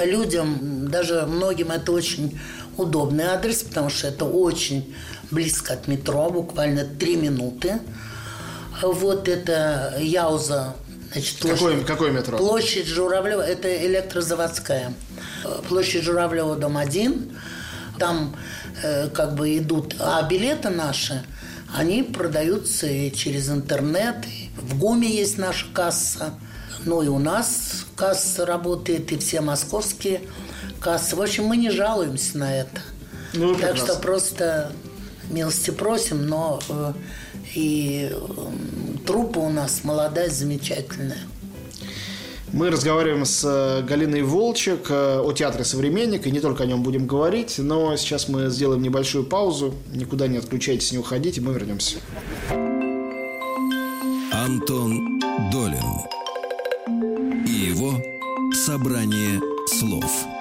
людям, 0.00 0.88
даже 0.88 1.26
многим 1.26 1.70
это 1.70 1.92
очень 1.92 2.38
удобный 2.76 3.24
адрес, 3.24 3.62
потому 3.62 3.90
что 3.90 4.08
это 4.08 4.24
очень 4.24 4.94
близко 5.30 5.74
от 5.74 5.88
метро, 5.88 6.30
буквально 6.30 6.84
три 6.84 7.16
минуты. 7.16 7.80
Вот 8.82 9.28
это 9.28 9.96
Яуза, 9.98 10.74
значит, 11.12 11.38
площадь, 11.38 11.58
какой, 11.58 11.84
какой 11.84 12.10
метро? 12.12 12.38
Площадь 12.38 12.86
Журавлева, 12.86 13.42
это 13.42 13.86
электрозаводская. 13.86 14.92
Площадь 15.68 16.04
Журавлева, 16.04 16.56
дом 16.56 16.76
1. 16.76 17.36
Там 17.98 18.36
э, 18.82 19.08
как 19.08 19.34
бы 19.34 19.58
идут, 19.58 19.96
а 19.98 20.22
билеты 20.22 20.68
наши, 20.70 21.24
они 21.74 22.04
продаются 22.04 22.86
и 22.86 23.12
через 23.12 23.50
интернет. 23.50 24.24
И 24.26 24.50
в 24.56 24.78
ГУМе 24.78 25.08
есть 25.08 25.38
наша 25.38 25.66
касса. 25.72 26.34
Ну 26.84 27.02
и 27.02 27.08
у 27.08 27.18
нас 27.18 27.86
касса 27.96 28.46
работает, 28.46 29.10
и 29.10 29.18
все 29.18 29.40
московские 29.40 30.20
кассы. 30.80 31.16
В 31.16 31.22
общем, 31.22 31.44
мы 31.44 31.56
не 31.56 31.70
жалуемся 31.70 32.38
на 32.38 32.54
это. 32.54 32.80
Ну, 33.34 33.54
так 33.56 33.76
что 33.76 33.94
просто 33.96 34.72
милости 35.30 35.70
просим, 35.70 36.26
но 36.26 36.60
э, 36.68 36.92
и 37.54 38.10
э, 38.10 38.16
труппа 39.06 39.38
у 39.38 39.50
нас 39.50 39.84
молодая, 39.84 40.30
замечательная. 40.30 41.20
Мы 42.52 42.70
разговариваем 42.70 43.24
с 43.24 43.44
э, 43.44 43.82
Галиной 43.82 44.22
Волчек 44.22 44.90
о 44.90 45.32
театре 45.32 45.64
«Современник», 45.64 46.26
и 46.26 46.30
не 46.30 46.40
только 46.40 46.64
о 46.64 46.66
нем 46.66 46.82
будем 46.82 47.06
говорить, 47.06 47.58
но 47.58 47.96
сейчас 47.96 48.28
мы 48.28 48.48
сделаем 48.48 48.82
небольшую 48.82 49.24
паузу. 49.24 49.74
Никуда 49.92 50.28
не 50.28 50.38
отключайтесь, 50.38 50.92
не 50.92 50.98
уходите, 50.98 51.40
мы 51.40 51.52
вернемся. 51.52 51.96
Антон 54.32 55.20
Долин 55.52 55.84
и 57.46 57.50
его 57.50 57.92
«Собрание 58.54 59.40
слов». 59.66 60.37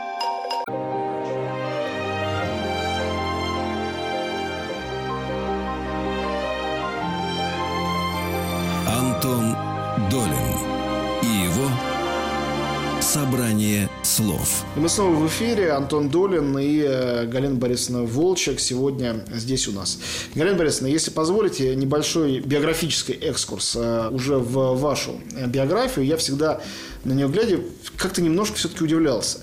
Слов. 14.03 14.63
И 14.75 14.79
мы 14.79 14.89
снова 14.89 15.13
в 15.15 15.27
эфире. 15.27 15.71
Антон 15.71 16.09
Долин 16.09 16.57
и 16.57 16.81
э, 16.81 17.25
Галина 17.25 17.55
Борисовна 17.55 18.03
Волчек 18.03 18.59
сегодня 18.59 19.25
здесь 19.33 19.67
у 19.67 19.73
нас. 19.73 19.99
Галина 20.33 20.57
Борисовна, 20.57 20.87
если 20.87 21.11
позволите, 21.11 21.75
небольшой 21.75 22.39
биографический 22.39 23.15
экскурс 23.15 23.75
э, 23.75 24.09
уже 24.11 24.37
в 24.37 24.79
вашу 24.79 25.19
биографию. 25.47 26.05
Я 26.05 26.17
всегда 26.17 26.61
на 27.03 27.13
нее 27.13 27.27
глядя 27.27 27.59
как-то 27.97 28.21
немножко 28.21 28.55
все-таки 28.55 28.83
удивлялся. 28.83 29.39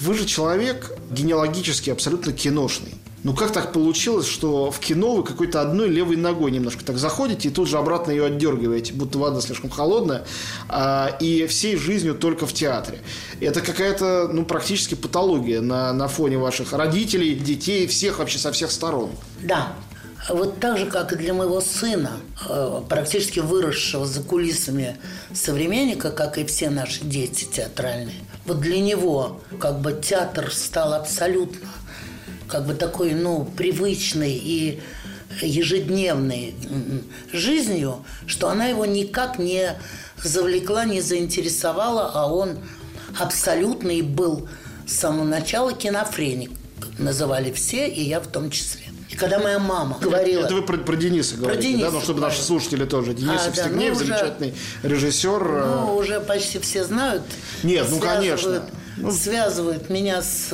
Вы 0.00 0.14
же 0.14 0.26
человек 0.26 0.92
генеалогически 1.10 1.90
абсолютно 1.90 2.32
киношный. 2.32 2.94
Ну 3.24 3.34
как 3.34 3.52
так 3.52 3.72
получилось, 3.72 4.28
что 4.28 4.70
в 4.70 4.78
кино 4.78 5.16
вы 5.16 5.24
какой-то 5.24 5.60
одной 5.60 5.88
левой 5.88 6.16
ногой 6.16 6.50
немножко 6.50 6.84
так 6.84 6.98
заходите 6.98 7.48
и 7.48 7.50
тут 7.50 7.68
же 7.68 7.76
обратно 7.76 8.12
ее 8.12 8.26
отдергиваете, 8.26 8.92
будто 8.92 9.18
вода 9.18 9.40
слишком 9.40 9.70
холодная, 9.70 10.24
а, 10.68 11.16
и 11.20 11.46
всей 11.46 11.76
жизнью 11.76 12.14
только 12.14 12.46
в 12.46 12.52
театре. 12.52 13.00
Это 13.40 13.60
какая-то, 13.60 14.28
ну, 14.32 14.44
практически 14.44 14.94
патология 14.94 15.60
на, 15.60 15.92
на 15.92 16.06
фоне 16.06 16.38
ваших 16.38 16.72
родителей, 16.72 17.34
детей, 17.34 17.86
всех 17.88 18.20
вообще 18.20 18.38
со 18.38 18.52
всех 18.52 18.70
сторон. 18.70 19.10
Да, 19.42 19.72
вот 20.28 20.60
так 20.60 20.78
же, 20.78 20.86
как 20.86 21.12
и 21.12 21.16
для 21.16 21.32
моего 21.32 21.60
сына, 21.60 22.12
э, 22.48 22.82
практически 22.88 23.40
выросшего 23.40 24.06
за 24.06 24.22
кулисами 24.22 24.96
современника, 25.32 26.10
как 26.10 26.38
и 26.38 26.44
все 26.44 26.70
наши 26.70 27.04
дети 27.04 27.44
театральные, 27.44 28.16
вот 28.44 28.60
для 28.60 28.80
него 28.80 29.40
как 29.60 29.80
бы 29.80 29.92
театр 29.92 30.52
стал 30.52 30.94
абсолютно 30.94 31.68
как 32.48 32.66
бы 32.66 32.74
такой, 32.74 33.12
ну, 33.14 33.44
привычный 33.56 34.32
и 34.32 34.80
ежедневной 35.42 36.54
жизнью, 37.32 38.04
что 38.26 38.48
она 38.48 38.66
его 38.66 38.86
никак 38.86 39.38
не 39.38 39.74
завлекла, 40.22 40.84
не 40.84 41.00
заинтересовала, 41.00 42.10
а 42.14 42.32
он 42.32 42.58
абсолютно 43.18 43.90
и 43.90 44.02
был 44.02 44.48
с 44.86 44.94
самого 44.94 45.24
начала 45.24 45.72
кинофреник. 45.72 46.50
Называли 46.98 47.52
все, 47.52 47.88
и 47.88 48.02
я 48.02 48.20
в 48.20 48.26
том 48.26 48.50
числе. 48.50 48.82
И 49.10 49.14
когда 49.16 49.38
моя 49.38 49.58
мама 49.58 49.98
говорила... 50.00 50.44
Это 50.44 50.54
вы 50.54 50.62
про, 50.62 50.76
про 50.78 50.96
Дениса 50.96 51.36
говорите, 51.36 51.62
Дениса 51.62 51.86
да? 51.86 51.92
Ну, 51.92 52.00
чтобы 52.00 52.20
наши 52.20 52.42
слушатели 52.42 52.84
тоже. 52.84 53.14
Денис 53.14 53.40
А, 53.46 53.50
да, 53.50 53.62
Евстигнеев, 53.62 53.94
ну, 53.94 53.96
уже- 53.96 54.06
замечательный 54.06 54.54
режиссер. 54.82 55.42
э, 55.42 55.76
Ну, 55.80 55.96
уже 55.96 56.20
почти 56.20 56.58
все 56.58 56.84
знают. 56.84 57.22
Нет, 57.62 57.86
ну, 57.88 58.00
конечно. 58.00 58.64
Ну. 59.00 59.12
Связывают 59.12 59.90
меня 59.90 60.22
с 60.22 60.50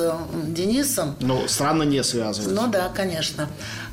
Денисом. 0.47 1.15
Ну, 1.19 1.47
странно 1.47 1.83
не 1.83 2.03
связывать. 2.03 2.51
Ну 2.53 2.67
да, 2.67 2.89
конечно. 2.89 3.49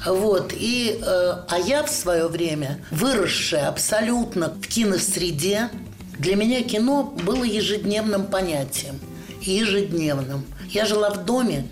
Вот. 0.07 0.53
И, 0.55 1.01
э, 1.01 1.33
а 1.49 1.59
я 1.59 1.83
в 1.83 1.91
свое 1.91 2.29
время, 2.29 2.79
выросшая 2.91 3.69
абсолютно 3.69 4.51
в 4.51 4.67
киносреде, 4.67 5.71
для 6.19 6.37
меня 6.37 6.63
кино 6.63 7.15
было 7.25 7.45
ежедневным 7.45 8.27
понятием. 8.27 9.01
Ежедневным. 9.41 10.45
Я 10.71 10.87
жила 10.87 11.11
в 11.11 11.25
доме, 11.25 11.69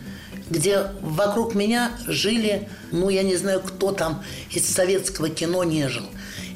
где 0.50 0.88
вокруг 1.00 1.54
меня 1.54 1.92
жили, 2.06 2.68
ну, 2.90 3.08
я 3.08 3.22
не 3.22 3.36
знаю, 3.36 3.60
кто 3.60 3.92
там 3.92 4.22
из 4.50 4.68
советского 4.68 5.30
кино 5.30 5.64
не 5.64 5.88
жил. 5.88 6.04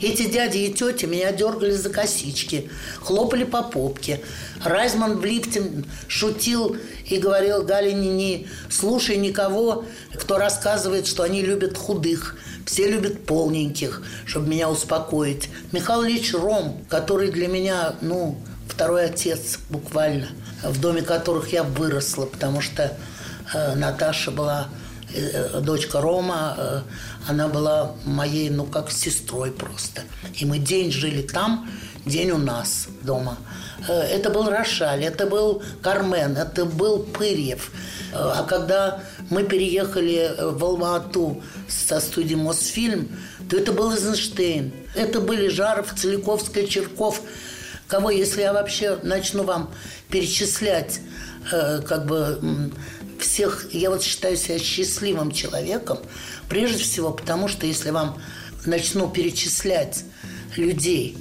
Эти 0.02 0.28
дяди 0.28 0.58
и 0.58 0.74
тети 0.74 1.06
меня 1.06 1.32
дергали 1.32 1.70
за 1.70 1.88
косички, 1.88 2.68
хлопали 3.00 3.44
по 3.44 3.62
попке. 3.62 4.20
Райзман 4.62 5.18
в 5.18 5.24
лифте 5.24 5.62
шутил 6.08 6.76
и 7.06 7.16
говорил 7.18 7.62
Галине, 7.62 8.10
не 8.10 8.46
слушай 8.68 9.16
никого, 9.16 9.84
кто 10.14 10.36
рассказывает, 10.36 11.06
что 11.06 11.22
они 11.22 11.42
любят 11.42 11.78
худых. 11.78 12.36
Все 12.66 12.88
любят 12.88 13.24
полненьких, 13.24 14.02
чтобы 14.26 14.48
меня 14.48 14.70
успокоить. 14.70 15.50
Михаил 15.72 16.04
Ильич 16.04 16.32
Ром, 16.32 16.82
который 16.88 17.30
для 17.30 17.46
меня, 17.46 17.94
ну, 18.00 18.38
второй 18.68 19.04
отец 19.04 19.58
буквально, 19.68 20.28
в 20.62 20.80
доме 20.80 21.02
которых 21.02 21.52
я 21.52 21.62
выросла, 21.62 22.24
потому 22.24 22.62
что 22.62 22.96
Наташа 23.76 24.30
была 24.30 24.68
э, 25.14 25.60
дочка 25.60 26.00
Рома, 26.00 26.54
э, 26.56 26.80
она 27.28 27.48
была 27.48 27.92
моей, 28.04 28.50
ну, 28.50 28.64
как 28.64 28.90
сестрой 28.90 29.50
просто. 29.50 30.02
И 30.34 30.44
мы 30.44 30.58
день 30.58 30.90
жили 30.92 31.22
там, 31.22 31.68
день 32.04 32.30
у 32.32 32.38
нас 32.38 32.88
дома. 33.02 33.36
Э, 33.88 33.92
Это 33.92 34.30
был 34.30 34.48
Рошаль, 34.50 35.04
это 35.04 35.26
был 35.26 35.62
Кармен, 35.82 36.36
это 36.36 36.64
был 36.64 36.98
Пырьев. 37.02 37.70
Э, 38.12 38.16
А 38.16 38.44
когда 38.44 39.02
мы 39.30 39.44
переехали 39.44 40.16
э, 40.16 40.50
в 40.50 40.64
Алма-Ату 40.64 41.42
со 41.68 42.00
студии 42.00 42.34
Мосфильм, 42.36 43.08
то 43.48 43.56
это 43.56 43.72
был 43.72 43.92
Эйзенштейн. 43.92 44.72
Это 44.94 45.20
были 45.20 45.48
Жаров, 45.48 45.94
Целиковская, 45.96 46.66
Черков. 46.66 47.20
Кого, 47.88 48.10
если 48.10 48.40
я 48.40 48.52
вообще 48.52 48.98
начну 49.02 49.42
вам 49.44 49.70
перечислять, 50.08 51.00
э, 51.52 51.82
как 51.82 52.06
бы 52.06 52.70
всех, 53.18 53.72
я 53.72 53.90
вот 53.90 54.02
считаю 54.02 54.36
себя 54.36 54.58
счастливым 54.58 55.30
человеком, 55.30 55.98
прежде 56.48 56.82
всего, 56.82 57.10
потому 57.10 57.48
что 57.48 57.66
если 57.66 57.90
вам 57.90 58.20
начну 58.66 59.08
перечислять 59.08 60.04
людей, 60.56 61.16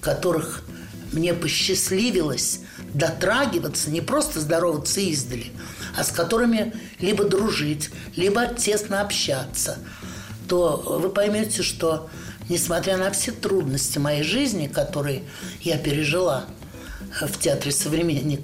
которых 0.00 0.64
мне 1.12 1.34
посчастливилось 1.34 2.60
дотрагиваться, 2.94 3.90
не 3.90 4.00
просто 4.00 4.40
здороваться 4.40 5.00
издали, 5.00 5.52
а 5.96 6.04
с 6.04 6.10
которыми 6.10 6.74
либо 7.00 7.24
дружить, 7.24 7.90
либо 8.16 8.46
тесно 8.46 9.00
общаться, 9.00 9.78
то 10.48 10.98
вы 11.02 11.10
поймете, 11.10 11.62
что 11.62 12.08
несмотря 12.48 12.96
на 12.96 13.10
все 13.10 13.32
трудности 13.32 13.98
моей 13.98 14.22
жизни, 14.22 14.66
которые 14.66 15.24
я 15.60 15.76
пережила 15.76 16.46
в 17.20 17.38
театре 17.38 17.72
«Современник», 17.72 18.40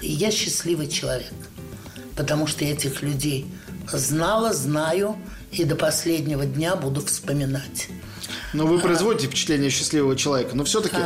я 0.00 0.30
счастливый 0.30 0.88
человек, 0.88 1.32
потому 2.16 2.46
что 2.46 2.64
я 2.64 2.72
этих 2.72 3.02
людей 3.02 3.46
знала, 3.92 4.52
знаю 4.52 5.16
и 5.52 5.64
до 5.64 5.74
последнего 5.74 6.46
дня 6.46 6.76
буду 6.76 7.04
вспоминать. 7.04 7.88
Но 8.52 8.66
вы 8.66 8.78
производите 8.78 9.26
впечатление 9.26 9.70
счастливого 9.70 10.16
человека. 10.16 10.56
Но 10.56 10.64
все-таки 10.64 10.96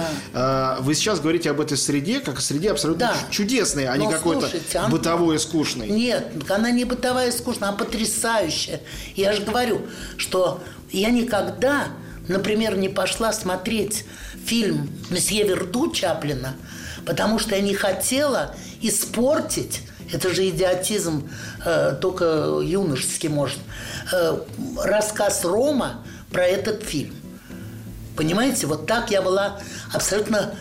вы 0.80 0.94
сейчас 0.94 1.20
говорите 1.20 1.50
об 1.50 1.60
этой 1.60 1.76
среде, 1.76 2.20
как 2.20 2.38
о 2.38 2.42
среде 2.42 2.70
абсолютно 2.70 3.06
Да. 3.06 3.30
чудесной, 3.30 3.86
а 3.86 3.96
не 3.96 4.06
Но 4.06 4.12
какой-то 4.12 4.46
Антон, 4.46 4.90
бытовой 4.90 5.36
и 5.36 5.38
скучной. 5.38 5.88
Нет, 5.88 6.32
она 6.50 6.70
не 6.70 6.84
бытовая 6.84 7.28
и 7.28 7.32
скучная, 7.32 7.68
она 7.68 7.76
потрясающая. 7.78 8.80
Я 9.14 9.32
же 9.32 9.42
говорю, 9.42 9.82
что 10.16 10.62
я 10.90 11.10
никогда, 11.10 11.88
например, 12.28 12.76
не 12.76 12.88
пошла 12.88 13.32
смотреть 13.32 14.04
фильм 14.44 14.90
«Месье 15.10 15.44
Верду» 15.46 15.90
Чаплина, 15.90 16.54
потому 17.06 17.38
что 17.38 17.54
я 17.54 17.62
не 17.62 17.74
хотела 17.74 18.54
испортить 18.80 19.82
это 20.12 20.32
же 20.32 20.48
идиотизм, 20.48 21.28
э, 21.64 21.96
только 22.00 22.60
юношеский 22.62 23.28
может. 23.28 23.58
э, 24.12 24.38
рассказ 24.82 25.44
Рома 25.44 26.04
про 26.30 26.44
этот 26.44 26.82
фильм. 26.82 27.14
Понимаете, 28.16 28.66
вот 28.66 28.86
так 28.86 29.10
я 29.10 29.22
была 29.22 29.58
абсолютно 29.92 30.54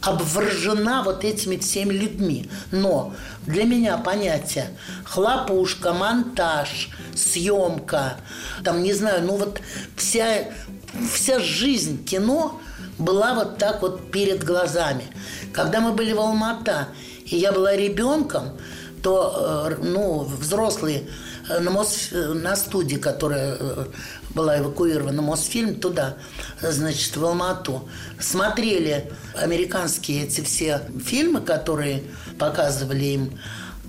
обворожена 0.00 1.02
вот 1.02 1.24
этими 1.24 1.56
всеми 1.56 1.92
людьми. 1.92 2.48
Но 2.70 3.14
для 3.46 3.64
меня 3.64 3.98
понятие 3.98 4.70
хлопушка, 5.04 5.92
монтаж, 5.92 6.90
съемка, 7.14 8.16
там, 8.64 8.82
не 8.82 8.92
знаю, 8.92 9.24
ну 9.24 9.36
вот 9.36 9.60
вся, 9.96 10.48
вся 11.12 11.40
жизнь 11.40 12.04
кино 12.04 12.60
была 12.98 13.34
вот 13.34 13.58
так 13.58 13.82
вот 13.82 14.10
перед 14.10 14.44
глазами. 14.44 15.04
Когда 15.52 15.80
мы 15.80 15.92
были 15.92 16.12
в 16.12 16.20
Алмата, 16.20 16.88
и 17.24 17.36
я 17.36 17.52
была 17.52 17.74
ребенком, 17.74 18.58
то, 19.02 19.68
э, 19.70 19.82
ну, 19.82 20.24
взрослые 20.24 21.04
э, 21.48 21.58
на, 21.60 21.70
Мос, 21.70 22.08
на 22.12 22.56
студии, 22.56 22.96
которая 22.96 23.56
э, 23.58 23.86
была 24.34 24.58
эвакуирована, 24.58 25.22
Мосфильм, 25.22 25.74
туда, 25.76 26.16
значит, 26.60 27.16
в 27.16 27.24
Алмату, 27.24 27.88
смотрели 28.18 29.10
американские 29.34 30.24
эти 30.24 30.40
все 30.42 30.82
фильмы, 31.04 31.40
которые 31.40 32.02
показывали 32.38 33.04
им. 33.04 33.38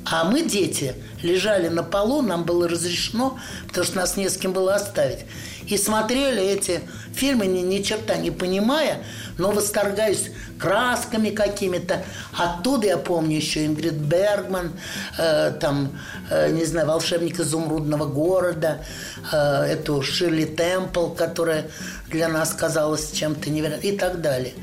А 0.05 0.23
мы, 0.23 0.43
дети, 0.43 0.95
лежали 1.21 1.67
на 1.67 1.83
полу, 1.83 2.21
нам 2.21 2.43
было 2.43 2.67
разрешено, 2.67 3.37
потому 3.67 3.85
что 3.85 3.97
нас 3.97 4.17
не 4.17 4.29
с 4.29 4.37
кем 4.37 4.53
было 4.53 4.75
оставить. 4.75 5.19
И 5.67 5.77
смотрели 5.77 6.43
эти 6.43 6.81
фильмы, 7.13 7.45
ни, 7.45 7.59
ни 7.59 7.81
черта 7.81 8.17
не 8.17 8.31
понимая, 8.31 9.03
но 9.37 9.51
восторгаюсь 9.51 10.31
красками 10.57 11.29
какими-то. 11.29 12.03
Оттуда 12.37 12.87
я 12.87 12.97
помню 12.97 13.37
еще 13.37 13.65
Ингрид 13.65 13.93
Бергман, 13.93 14.73
э, 15.17 15.51
там, 15.59 15.97
э, 16.29 16.51
не 16.51 16.65
знаю, 16.65 16.87
«Волшебник 16.87 17.39
изумрудного 17.39 18.05
города», 18.05 18.83
э, 19.31 19.37
эту 19.63 20.01
Ширли 20.01 20.45
Темпл, 20.45 21.09
которая 21.09 21.67
для 22.09 22.27
нас 22.27 22.53
казалась 22.53 23.11
чем-то 23.11 23.49
невероятным, 23.49 23.93
и 23.93 23.97
так 23.97 24.21
далее. 24.21 24.53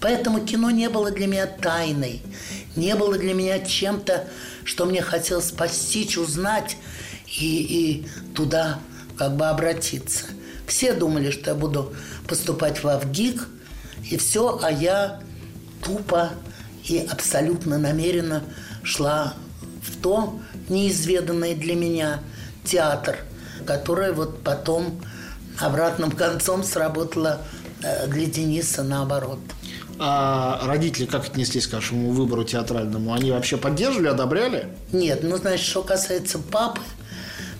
Поэтому 0.00 0.40
кино 0.40 0.70
не 0.70 0.88
было 0.88 1.10
для 1.10 1.26
меня 1.26 1.46
тайной, 1.46 2.22
не 2.74 2.94
было 2.94 3.16
для 3.16 3.34
меня 3.34 3.60
чем-то, 3.60 4.24
что 4.64 4.84
мне 4.84 5.02
хотелось 5.02 5.50
постичь, 5.50 6.16
узнать 6.16 6.76
и, 7.26 8.02
и 8.02 8.06
туда 8.34 8.78
как 9.16 9.36
бы 9.36 9.46
обратиться. 9.46 10.26
Все 10.66 10.92
думали, 10.92 11.30
что 11.30 11.50
я 11.50 11.56
буду 11.56 11.94
поступать 12.26 12.82
в 12.82 12.88
Авгик, 12.88 13.46
и 14.10 14.16
все, 14.16 14.58
а 14.62 14.70
я 14.70 15.20
тупо 15.82 16.30
и 16.84 16.98
абсолютно 16.98 17.78
намеренно 17.78 18.42
шла 18.82 19.34
в 19.82 20.00
то 20.00 20.40
неизведанное 20.68 21.54
для 21.54 21.74
меня 21.74 22.20
театр, 22.64 23.18
которое 23.66 24.12
вот 24.12 24.42
потом 24.42 25.00
обратным 25.58 26.10
концом 26.10 26.64
сработало 26.64 27.40
э, 27.82 28.06
для 28.08 28.26
Дениса 28.26 28.82
наоборот. 28.82 29.40
А 29.98 30.60
родители 30.66 31.06
как 31.06 31.26
отнеслись 31.26 31.66
к 31.66 31.74
вашему 31.74 32.10
выбору 32.10 32.44
театральному? 32.44 33.12
Они 33.12 33.30
вообще 33.30 33.56
поддерживали, 33.56 34.08
одобряли? 34.08 34.68
Нет, 34.92 35.20
ну, 35.22 35.36
значит, 35.36 35.66
что 35.66 35.82
касается 35.82 36.38
папы, 36.38 36.80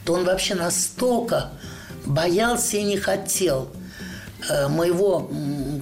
то 0.05 0.15
он 0.15 0.25
вообще 0.25 0.55
настолько 0.55 1.51
боялся 2.05 2.77
и 2.77 2.83
не 2.83 2.97
хотел 2.97 3.69
э, 4.49 4.69
моего, 4.69 5.31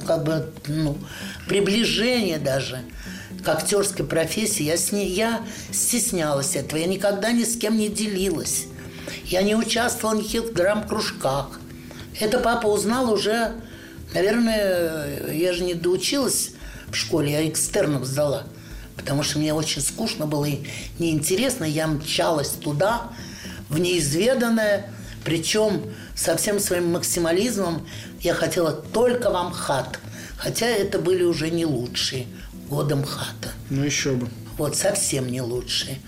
как 0.06 0.24
бы, 0.24 0.50
ну, 0.66 0.98
приближения 1.46 2.38
даже 2.38 2.80
к 3.44 3.48
актерской 3.48 4.04
профессии. 4.04 4.64
Я, 4.64 4.76
с 4.76 4.92
ней, 4.92 5.08
я 5.08 5.40
стеснялась 5.72 6.56
этого, 6.56 6.78
я 6.78 6.86
никогда 6.86 7.32
ни 7.32 7.44
с 7.44 7.56
кем 7.56 7.78
не 7.78 7.88
делилась. 7.88 8.66
Я 9.24 9.42
не 9.42 9.54
участвовала 9.54 10.16
в 10.16 10.18
никаких 10.18 10.54
драм-кружках. 10.54 11.58
Это 12.18 12.38
папа 12.38 12.66
узнал 12.66 13.10
уже, 13.10 13.52
наверное, 14.14 15.32
я 15.32 15.52
же 15.52 15.64
не 15.64 15.74
доучилась 15.74 16.50
в 16.90 16.94
школе, 16.94 17.32
я 17.32 17.48
экстерном 17.48 18.04
сдала. 18.04 18.44
Потому 18.96 19.22
что 19.22 19.38
мне 19.38 19.54
очень 19.54 19.80
скучно 19.80 20.26
было 20.26 20.44
и 20.44 20.66
неинтересно. 20.98 21.64
Я 21.64 21.86
мчалась 21.86 22.50
туда, 22.50 23.10
в 23.70 23.78
неизведанное, 23.78 24.90
причем 25.24 25.82
со 26.14 26.36
всем 26.36 26.58
своим 26.60 26.92
максимализмом 26.92 27.86
я 28.20 28.34
хотела 28.34 28.72
только 28.72 29.30
вам 29.30 29.52
хат. 29.52 29.98
Хотя 30.36 30.66
это 30.66 30.98
были 30.98 31.22
уже 31.22 31.50
не 31.50 31.64
лучшие 31.64 32.26
годы 32.68 32.96
МХАТа. 32.96 33.52
Ну 33.70 33.84
еще 33.84 34.12
бы. 34.12 34.28
Вот 34.56 34.76
совсем 34.76 35.30
не 35.30 35.40
лучшие. 35.40 35.98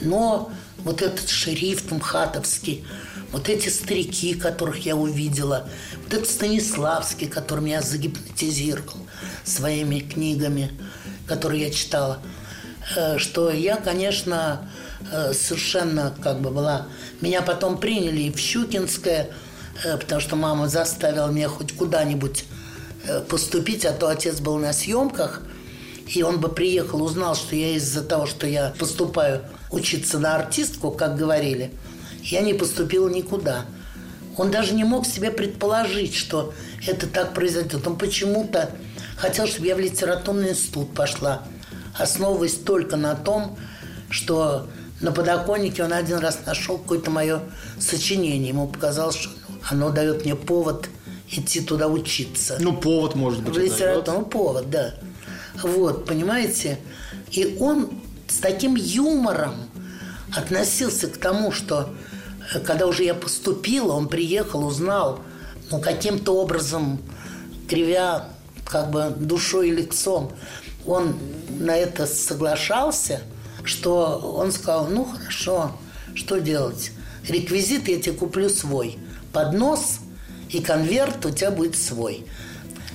Но 0.00 0.50
вот 0.78 1.00
этот 1.00 1.28
шериф 1.28 1.90
МХАТовский, 1.90 2.84
вот 3.32 3.48
эти 3.48 3.68
старики, 3.70 4.34
которых 4.34 4.84
я 4.84 4.94
увидела, 4.94 5.68
вот 6.04 6.14
этот 6.14 6.28
Станиславский, 6.28 7.26
который 7.26 7.64
меня 7.64 7.80
загипнотизировал 7.80 8.98
своими 9.44 10.00
книгами, 10.00 10.70
которые 11.26 11.64
я 11.64 11.70
читала, 11.70 12.18
э, 12.96 13.18
что 13.18 13.50
я, 13.50 13.76
конечно, 13.76 14.70
э, 15.10 15.32
совершенно 15.32 16.14
как 16.22 16.40
бы 16.40 16.50
была... 16.50 16.86
Меня 17.20 17.42
потом 17.42 17.78
приняли 17.78 18.22
и 18.22 18.30
в 18.30 18.38
Щукинское, 18.38 19.30
э, 19.82 19.96
потому 19.96 20.20
что 20.20 20.36
мама 20.36 20.68
заставила 20.68 21.28
меня 21.28 21.48
хоть 21.48 21.74
куда-нибудь 21.74 22.44
поступить, 23.28 23.84
а 23.84 23.92
то 23.92 24.06
отец 24.06 24.38
был 24.38 24.58
на 24.58 24.72
съемках, 24.72 25.42
и 26.06 26.22
он 26.22 26.38
бы 26.38 26.48
приехал, 26.48 27.02
узнал, 27.02 27.34
что 27.34 27.56
я 27.56 27.74
из-за 27.74 28.04
того, 28.04 28.26
что 28.26 28.46
я 28.46 28.72
поступаю 28.78 29.42
учиться 29.72 30.20
на 30.20 30.36
артистку, 30.36 30.92
как 30.92 31.16
говорили, 31.16 31.72
я 32.22 32.40
не 32.40 32.54
поступила 32.54 33.08
никуда. 33.08 33.66
Он 34.36 34.50
даже 34.50 34.74
не 34.74 34.84
мог 34.84 35.06
себе 35.06 35.30
предположить, 35.30 36.14
что 36.14 36.54
это 36.86 37.06
так 37.06 37.34
произойдет. 37.34 37.86
Он 37.86 37.96
почему-то 37.96 38.70
хотел, 39.16 39.46
чтобы 39.46 39.66
я 39.66 39.76
в 39.76 39.80
литературный 39.80 40.50
институт 40.50 40.94
пошла, 40.94 41.42
основываясь 41.98 42.54
только 42.54 42.96
на 42.96 43.14
том, 43.14 43.58
что 44.08 44.68
на 45.00 45.12
подоконнике 45.12 45.84
он 45.84 45.92
один 45.92 46.18
раз 46.18 46.40
нашел 46.46 46.78
какое-то 46.78 47.10
мое 47.10 47.40
сочинение. 47.78 48.48
Ему 48.48 48.68
показалось, 48.68 49.16
что 49.16 49.30
оно 49.68 49.90
дает 49.90 50.24
мне 50.24 50.34
повод 50.34 50.88
идти 51.28 51.60
туда 51.60 51.88
учиться. 51.88 52.56
Ну, 52.60 52.76
повод, 52.76 53.14
может 53.14 53.42
быть, 53.42 53.54
В 53.54 53.58
литературу, 53.58 54.18
ну, 54.20 54.24
повод, 54.24 54.70
да. 54.70 54.94
Вот, 55.62 56.06
понимаете? 56.06 56.78
И 57.30 57.56
он 57.60 57.90
с 58.28 58.38
таким 58.38 58.76
юмором 58.76 59.54
относился 60.34 61.08
к 61.08 61.16
тому, 61.18 61.52
что 61.52 61.90
когда 62.60 62.86
уже 62.86 63.04
я 63.04 63.14
поступила, 63.14 63.92
он 63.92 64.08
приехал, 64.08 64.64
узнал, 64.64 65.20
ну, 65.70 65.80
каким-то 65.80 66.36
образом, 66.36 67.00
кривя 67.68 68.28
как 68.64 68.90
бы 68.90 69.12
душой 69.16 69.68
и 69.68 69.72
лицом, 69.72 70.32
он 70.86 71.16
на 71.50 71.76
это 71.76 72.06
соглашался, 72.06 73.22
что 73.64 74.34
он 74.36 74.52
сказал, 74.52 74.86
ну, 74.88 75.04
хорошо, 75.04 75.72
что 76.14 76.38
делать? 76.38 76.92
Реквизит 77.28 77.88
я 77.88 78.00
тебе 78.00 78.14
куплю 78.14 78.48
свой. 78.48 78.98
Поднос 79.32 80.00
и 80.50 80.60
конверт 80.60 81.24
у 81.24 81.30
тебя 81.30 81.50
будет 81.50 81.76
свой. 81.76 82.26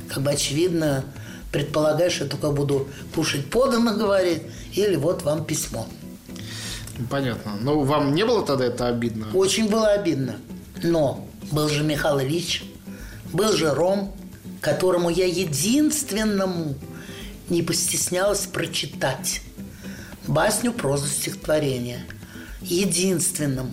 Как 0.10 0.24
бы 0.24 0.32
очевидно, 0.32 1.06
предполагаешь, 1.52 2.20
я 2.20 2.28
только 2.28 2.52
буду 2.52 2.88
кушать 3.16 3.50
подано, 3.50 3.96
говорить, 3.96 4.44
или 4.74 4.96
вот 4.96 5.24
вам 5.24 5.46
письмо. 5.46 5.88
Понятно. 7.10 7.54
Но 7.62 7.80
вам 7.82 8.14
не 8.14 8.26
было 8.26 8.46
тогда 8.46 8.66
это 8.66 8.88
обидно? 8.88 9.28
Очень 9.34 9.70
было 9.70 9.90
обидно. 9.90 10.38
Но 10.84 11.28
был 11.52 11.70
же 11.70 11.84
Михаил 11.84 12.20
Ильич, 12.20 12.64
был 13.34 13.52
же 13.54 13.74
Ром, 13.74 14.14
которому 14.62 15.10
я 15.10 15.26
единственному 15.26 16.76
не 17.50 17.62
постеснялась 17.62 18.46
прочитать 18.48 19.42
басню, 20.28 20.74
прозу, 20.74 21.08
стихотворение. 21.08 22.06
Единственному. 22.62 23.72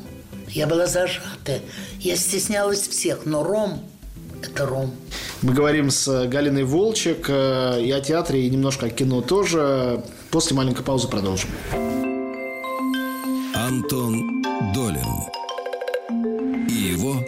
Я 0.48 0.66
была 0.66 0.86
зажатая. 0.86 1.60
Я 1.98 2.16
стеснялась 2.16 2.86
всех, 2.86 3.26
но 3.26 3.42
Ром– 3.42 3.82
это 4.42 4.66
Ром. 4.66 4.94
Мы 5.42 5.52
говорим 5.52 5.90
с 5.90 6.26
Галиной 6.26 6.64
Волчек 6.64 7.26
э, 7.28 7.82
и 7.82 7.90
о 7.90 8.00
театре, 8.00 8.46
и 8.46 8.50
немножко 8.50 8.86
о 8.86 8.90
кино 8.90 9.20
тоже. 9.20 10.04
После 10.30 10.54
маленькой 10.56 10.84
паузы 10.84 11.08
продолжим. 11.08 11.50
Антон 13.66 14.42
Долин 14.74 15.08
и 16.68 16.74
его 16.74 17.24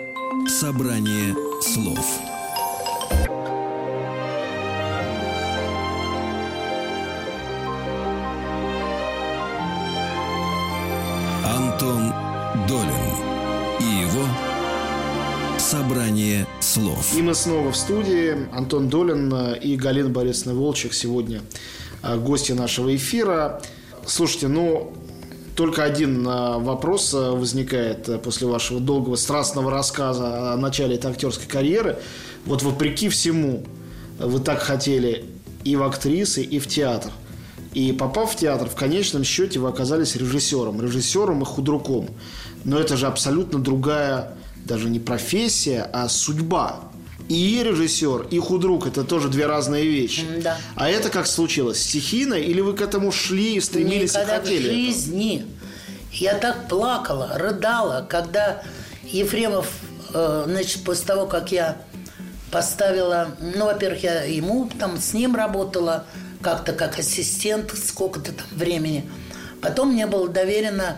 «Собрание 0.46 1.34
слов». 1.62 2.20
Антон 11.42 12.12
Долин 12.68 12.84
и 13.80 14.02
его 14.02 14.28
«Собрание 15.56 16.46
слов». 16.60 17.16
И 17.16 17.22
мы 17.22 17.34
снова 17.34 17.72
в 17.72 17.76
студии. 17.78 18.46
Антон 18.54 18.90
Долин 18.90 19.32
э, 19.32 19.58
и 19.58 19.74
Галина 19.76 20.10
Борисовна 20.10 20.52
Волчек 20.52 20.92
сегодня 20.92 21.40
э, 22.02 22.18
гости 22.18 22.52
нашего 22.52 22.94
эфира. 22.94 23.62
Слушайте, 24.04 24.48
ну, 24.48 24.92
только 25.56 25.82
один 25.82 26.26
э, 26.26 26.58
вопрос 26.58 27.12
возникает 27.12 28.22
после 28.22 28.46
вашего 28.46 28.78
долгого 28.78 29.16
страстного 29.16 29.70
рассказа 29.70 30.52
о 30.52 30.56
начале 30.56 30.96
этой 30.96 31.10
актерской 31.10 31.46
карьеры. 31.46 31.98
Вот 32.44 32.62
вопреки 32.62 33.08
всему, 33.08 33.64
вы 34.18 34.38
так 34.40 34.60
хотели 34.60 35.24
и 35.64 35.74
в 35.74 35.82
актрисы, 35.82 36.42
и 36.42 36.58
в 36.58 36.68
театр. 36.68 37.10
И 37.72 37.92
попав 37.92 38.32
в 38.32 38.36
театр, 38.36 38.68
в 38.68 38.74
конечном 38.74 39.24
счете 39.24 39.58
вы 39.58 39.68
оказались 39.68 40.14
режиссером. 40.14 40.80
Режиссером 40.80 41.42
и 41.42 41.44
худруком. 41.44 42.08
Но 42.64 42.78
это 42.78 42.96
же 42.96 43.06
абсолютно 43.06 43.58
другая, 43.58 44.32
даже 44.64 44.88
не 44.88 45.00
профессия, 45.00 45.88
а 45.92 46.08
судьба. 46.08 46.80
И 47.28 47.62
режиссер, 47.62 48.28
и 48.30 48.38
худрук– 48.38 48.86
это 48.88 49.02
тоже 49.02 49.28
две 49.28 49.46
разные 49.46 49.84
вещи. 49.86 50.24
Да. 50.42 50.58
А 50.76 50.88
это 50.88 51.08
как 51.08 51.26
случилось? 51.26 51.82
Стихийно? 51.82 52.34
Или 52.34 52.60
вы 52.60 52.74
к 52.74 52.80
этому 52.80 53.10
шли 53.10 53.56
и 53.56 53.60
стремились 53.60 54.14
Никогда 54.14 54.36
и 54.36 54.40
хотели? 54.40 54.68
в 54.68 54.72
жизни. 54.72 55.46
Я 56.12 56.34
так 56.34 56.68
плакала, 56.68 57.32
рыдала, 57.34 58.06
когда 58.08 58.62
Ефремов, 59.04 59.68
э, 60.14 60.44
значит, 60.46 60.84
после 60.84 61.04
того, 61.04 61.26
как 61.26 61.50
я 61.50 61.78
поставила, 62.52 63.36
ну, 63.40 63.66
во-первых, 63.66 64.04
я 64.04 64.22
ему 64.22 64.70
там 64.78 64.98
с 64.98 65.12
ним 65.12 65.34
работала, 65.34 66.04
как-то 66.42 66.72
как 66.72 66.98
ассистент 66.98 67.72
сколько-то 67.76 68.32
там 68.32 68.46
времени. 68.52 69.10
Потом 69.60 69.92
мне 69.92 70.06
было 70.06 70.28
доверено 70.28 70.96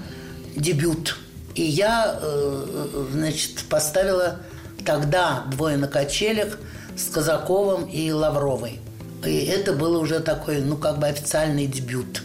дебют. 0.57 1.17
И 1.55 1.62
я, 1.62 2.19
э, 2.21 3.07
значит, 3.12 3.64
поставила 3.69 4.41
тогда 4.88 5.44
«Двое 5.51 5.77
на 5.77 5.87
качелях» 5.87 6.57
с 6.96 7.11
Казаковым 7.11 7.85
и 7.85 8.11
Лавровой. 8.11 8.81
И 9.22 9.44
это 9.44 9.74
было 9.74 9.98
уже 9.98 10.20
такой, 10.20 10.62
ну, 10.62 10.79
как 10.79 10.98
бы 10.98 11.07
официальный 11.07 11.66
дебют. 11.66 12.22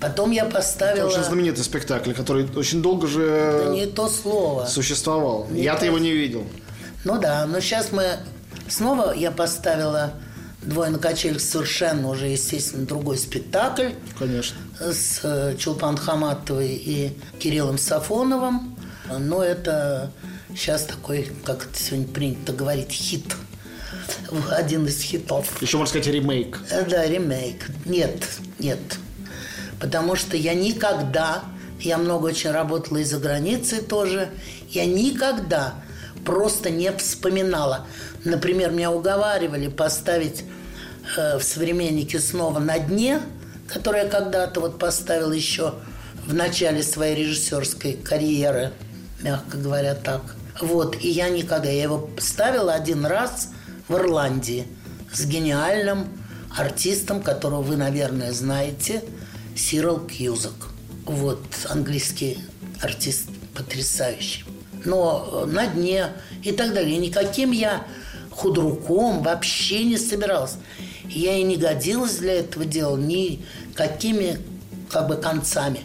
Потом 0.00 0.30
я 0.30 0.44
поставила... 0.44 1.06
Это 1.08 1.16
очень 1.16 1.24
знаменитый 1.24 1.64
спектакль, 1.64 2.12
который 2.12 2.46
очень 2.56 2.82
долго 2.82 3.06
же 3.06 3.22
Это 3.22 3.70
не 3.70 3.86
то 3.86 4.08
слово. 4.08 4.66
существовал. 4.66 5.48
Я-то 5.50 5.80
то. 5.80 5.86
его 5.86 5.98
не 5.98 6.12
видел. 6.12 6.44
Ну 7.04 7.18
да, 7.18 7.46
но 7.46 7.60
сейчас 7.60 7.90
мы... 7.90 8.04
Снова 8.68 9.14
я 9.14 9.30
поставила 9.30 10.12
«Двое 10.60 10.90
на 10.90 10.98
качелях» 10.98 11.40
совершенно 11.40 12.10
уже, 12.10 12.26
естественно, 12.26 12.84
другой 12.84 13.16
спектакль 13.16 13.92
Конечно. 14.18 14.58
с 14.78 15.20
э, 15.22 15.56
Чулпан 15.56 15.96
Хаматовой 15.96 16.68
и 16.68 17.16
Кириллом 17.38 17.78
Сафоновым. 17.78 18.76
Но 19.18 19.42
это 19.42 20.10
сейчас 20.54 20.84
такой, 20.84 21.30
как 21.44 21.66
это 21.66 21.78
сегодня 21.78 22.06
принято 22.08 22.52
говорить, 22.52 22.90
хит. 22.92 23.34
Один 24.50 24.86
из 24.86 25.00
хитов. 25.00 25.60
Еще 25.62 25.76
можно 25.76 25.90
сказать 25.90 26.08
ремейк. 26.08 26.60
Э, 26.70 26.84
Да, 26.88 27.06
ремейк. 27.06 27.66
Нет, 27.84 28.24
нет. 28.58 28.78
Потому 29.80 30.16
что 30.16 30.36
я 30.36 30.54
никогда, 30.54 31.44
я 31.80 31.98
много 31.98 32.26
очень 32.26 32.50
работала 32.50 32.98
и 32.98 33.04
за 33.04 33.18
границей 33.18 33.80
тоже, 33.80 34.30
я 34.70 34.86
никогда 34.86 35.74
просто 36.24 36.70
не 36.70 36.90
вспоминала. 36.92 37.86
Например, 38.24 38.70
меня 38.70 38.90
уговаривали 38.90 39.68
поставить 39.68 40.44
э, 41.16 41.38
в 41.38 41.42
«Современнике» 41.44 42.18
снова 42.18 42.58
«На 42.58 42.78
дне», 42.78 43.20
которое 43.68 44.04
я 44.04 44.08
когда-то 44.10 44.60
вот 44.60 44.78
поставила 44.78 45.32
еще 45.32 45.74
в 46.26 46.34
начале 46.34 46.82
своей 46.82 47.14
режиссерской 47.14 47.94
карьеры, 47.94 48.72
мягко 49.22 49.58
говоря 49.58 49.94
так. 49.94 50.22
Вот, 50.60 50.96
и 51.00 51.08
я 51.08 51.28
никогда, 51.28 51.68
я 51.68 51.82
его 51.82 52.10
ставила 52.18 52.74
один 52.74 53.06
раз 53.06 53.50
в 53.88 53.94
Ирландии 53.94 54.66
с 55.12 55.24
гениальным 55.24 56.08
артистом, 56.56 57.22
которого 57.22 57.62
вы, 57.62 57.76
наверное, 57.76 58.32
знаете, 58.32 59.02
Сирил 59.56 60.00
Кьюзак. 60.00 60.70
Вот, 61.06 61.42
английский 61.68 62.38
артист 62.80 63.28
потрясающий. 63.54 64.44
Но 64.84 65.44
э, 65.44 65.46
на 65.46 65.66
дне 65.66 66.08
и 66.42 66.52
так 66.52 66.74
далее. 66.74 66.98
Никаким 66.98 67.52
я 67.52 67.86
худруком 68.30 69.22
вообще 69.22 69.84
не 69.84 69.96
собиралась. 69.96 70.56
Я 71.08 71.36
и 71.36 71.42
не 71.42 71.56
годилась 71.56 72.16
для 72.16 72.40
этого 72.40 72.64
дела 72.64 72.96
никакими 72.96 74.38
как 74.90 75.08
бы 75.08 75.16
концами. 75.16 75.80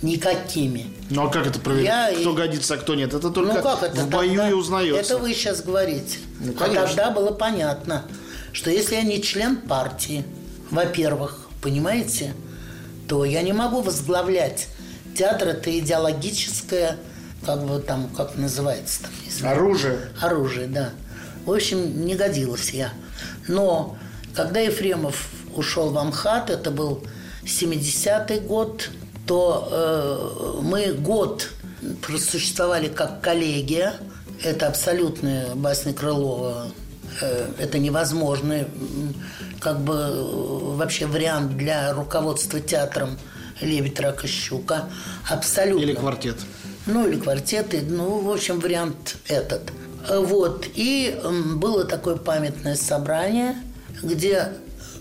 Никакими. 0.00 0.91
Ну 1.14 1.26
а 1.26 1.30
как 1.30 1.46
это 1.46 1.58
проверить? 1.58 1.86
Я 1.86 2.12
кто 2.20 2.32
годится, 2.32 2.74
а 2.74 2.76
кто 2.78 2.94
нет? 2.94 3.12
Это 3.12 3.30
только 3.30 3.54
ну 3.54 3.62
как 3.62 3.82
это 3.82 4.02
в 4.02 4.08
бою 4.08 4.30
тогда? 4.30 4.50
и 4.50 4.52
узнается. 4.52 5.14
Это 5.14 5.22
вы 5.22 5.34
сейчас 5.34 5.62
говорите. 5.62 6.18
Ну, 6.40 6.54
а 6.58 6.68
тогда 6.68 7.10
было 7.10 7.32
понятно, 7.32 8.04
что 8.52 8.70
если 8.70 8.94
я 8.94 9.02
не 9.02 9.22
член 9.22 9.56
партии, 9.56 10.24
во-первых, 10.70 11.48
понимаете, 11.60 12.34
то 13.08 13.24
я 13.24 13.42
не 13.42 13.52
могу 13.52 13.82
возглавлять. 13.82 14.68
Театр 15.16 15.48
это 15.48 15.78
идеологическое, 15.78 16.96
как 17.44 17.64
бы 17.64 17.80
там, 17.80 18.08
как 18.16 18.36
называется 18.36 19.02
там. 19.02 19.50
Оружие. 19.50 19.98
Оружие, 20.20 20.66
да. 20.66 20.90
В 21.44 21.52
общем, 21.52 22.06
не 22.06 22.14
годилась 22.14 22.70
я. 22.70 22.92
Но 23.48 23.98
когда 24.34 24.60
Ефремов 24.60 25.28
ушел 25.54 25.90
в 25.90 25.98
Амхат, 25.98 26.48
это 26.48 26.70
был 26.70 27.04
70-й 27.44 28.40
год, 28.40 28.88
то 29.26 29.68
э, 29.70 30.60
мы 30.62 30.92
год 30.92 31.50
просуществовали 32.02 32.88
как 32.88 33.20
коллегия. 33.20 33.94
Это 34.42 34.68
абсолютная 34.68 35.54
басня 35.54 35.92
Крылова. 35.92 36.68
Э, 37.20 37.48
это 37.58 37.78
невозможный 37.78 38.66
как 39.60 39.80
бы 39.80 39.94
э, 39.94 40.76
вообще 40.76 41.06
вариант 41.06 41.56
для 41.56 41.92
руководства 41.92 42.60
театром 42.60 43.18
Лебедь 43.60 44.00
Рака 44.00 44.26
Щука. 44.26 44.88
Абсолютно. 45.30 45.82
Или 45.82 45.94
квартет. 45.94 46.36
Ну, 46.86 47.06
или 47.06 47.18
квартеты. 47.18 47.82
Ну, 47.82 48.20
в 48.20 48.30
общем, 48.30 48.58
вариант 48.58 49.16
этот. 49.28 49.70
Э, 50.08 50.18
Вот. 50.18 50.66
И 50.74 51.16
было 51.56 51.84
такое 51.84 52.16
памятное 52.16 52.74
собрание, 52.74 53.56
где 54.02 54.48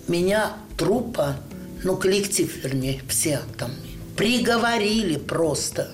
меня 0.08 0.54
труппа, 0.78 1.38
ну, 1.84 1.96
коллектив, 1.98 2.52
вернее, 2.64 3.02
все 3.08 3.40
там, 3.58 3.72
приговорили 4.22 5.18
просто 5.18 5.88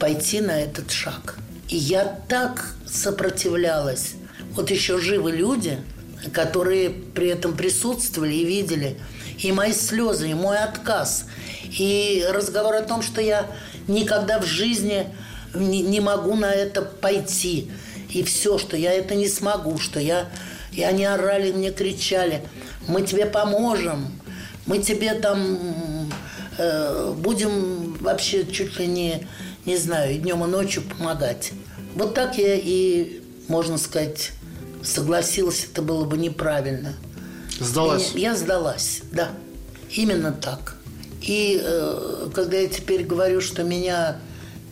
пойти 0.00 0.40
на 0.40 0.62
этот 0.62 0.90
шаг. 0.90 1.36
И 1.68 1.76
я 1.76 2.06
так 2.26 2.74
сопротивлялась. 2.86 4.14
Вот 4.52 4.70
еще 4.70 4.98
живы 4.98 5.32
люди, 5.32 5.78
которые 6.32 6.88
при 6.88 7.28
этом 7.28 7.54
присутствовали 7.54 8.32
и 8.32 8.46
видели 8.46 8.98
и 9.40 9.52
мои 9.52 9.74
слезы, 9.74 10.30
и 10.30 10.32
мой 10.32 10.56
отказ, 10.56 11.26
и 11.64 12.24
разговор 12.30 12.76
о 12.76 12.80
том, 12.80 13.02
что 13.02 13.20
я 13.20 13.46
никогда 13.88 14.40
в 14.40 14.46
жизни 14.46 15.08
не, 15.54 15.82
не 15.82 16.00
могу 16.00 16.34
на 16.34 16.50
это 16.50 16.80
пойти, 16.80 17.70
и 18.08 18.22
все, 18.22 18.56
что 18.56 18.78
я 18.78 18.94
это 18.94 19.14
не 19.14 19.28
смогу, 19.28 19.76
что 19.76 20.00
я... 20.00 20.30
И 20.72 20.82
они 20.82 21.04
орали, 21.04 21.52
мне 21.52 21.72
кричали, 21.72 22.40
мы 22.88 23.02
тебе 23.02 23.26
поможем, 23.26 24.18
мы 24.64 24.78
тебе 24.78 25.12
там 25.12 26.05
будем 27.16 27.94
вообще 27.94 28.46
чуть 28.46 28.78
ли 28.78 28.86
не, 28.86 29.26
не 29.64 29.76
знаю, 29.76 30.14
и 30.14 30.18
днем 30.18 30.44
и 30.44 30.48
ночью 30.48 30.82
помогать. 30.82 31.52
Вот 31.94 32.14
так 32.14 32.38
я 32.38 32.54
и, 32.54 33.20
можно 33.48 33.78
сказать, 33.78 34.32
согласилась, 34.82 35.66
это 35.70 35.82
было 35.82 36.04
бы 36.04 36.16
неправильно. 36.16 36.94
Сдалась. 37.58 38.12
Я, 38.14 38.30
я 38.30 38.36
сдалась, 38.36 39.02
да. 39.12 39.30
Именно 39.90 40.32
так. 40.32 40.76
И 41.22 41.60
э, 41.62 42.28
когда 42.34 42.56
я 42.58 42.68
теперь 42.68 43.04
говорю, 43.04 43.40
что 43.40 43.64
меня 43.64 44.18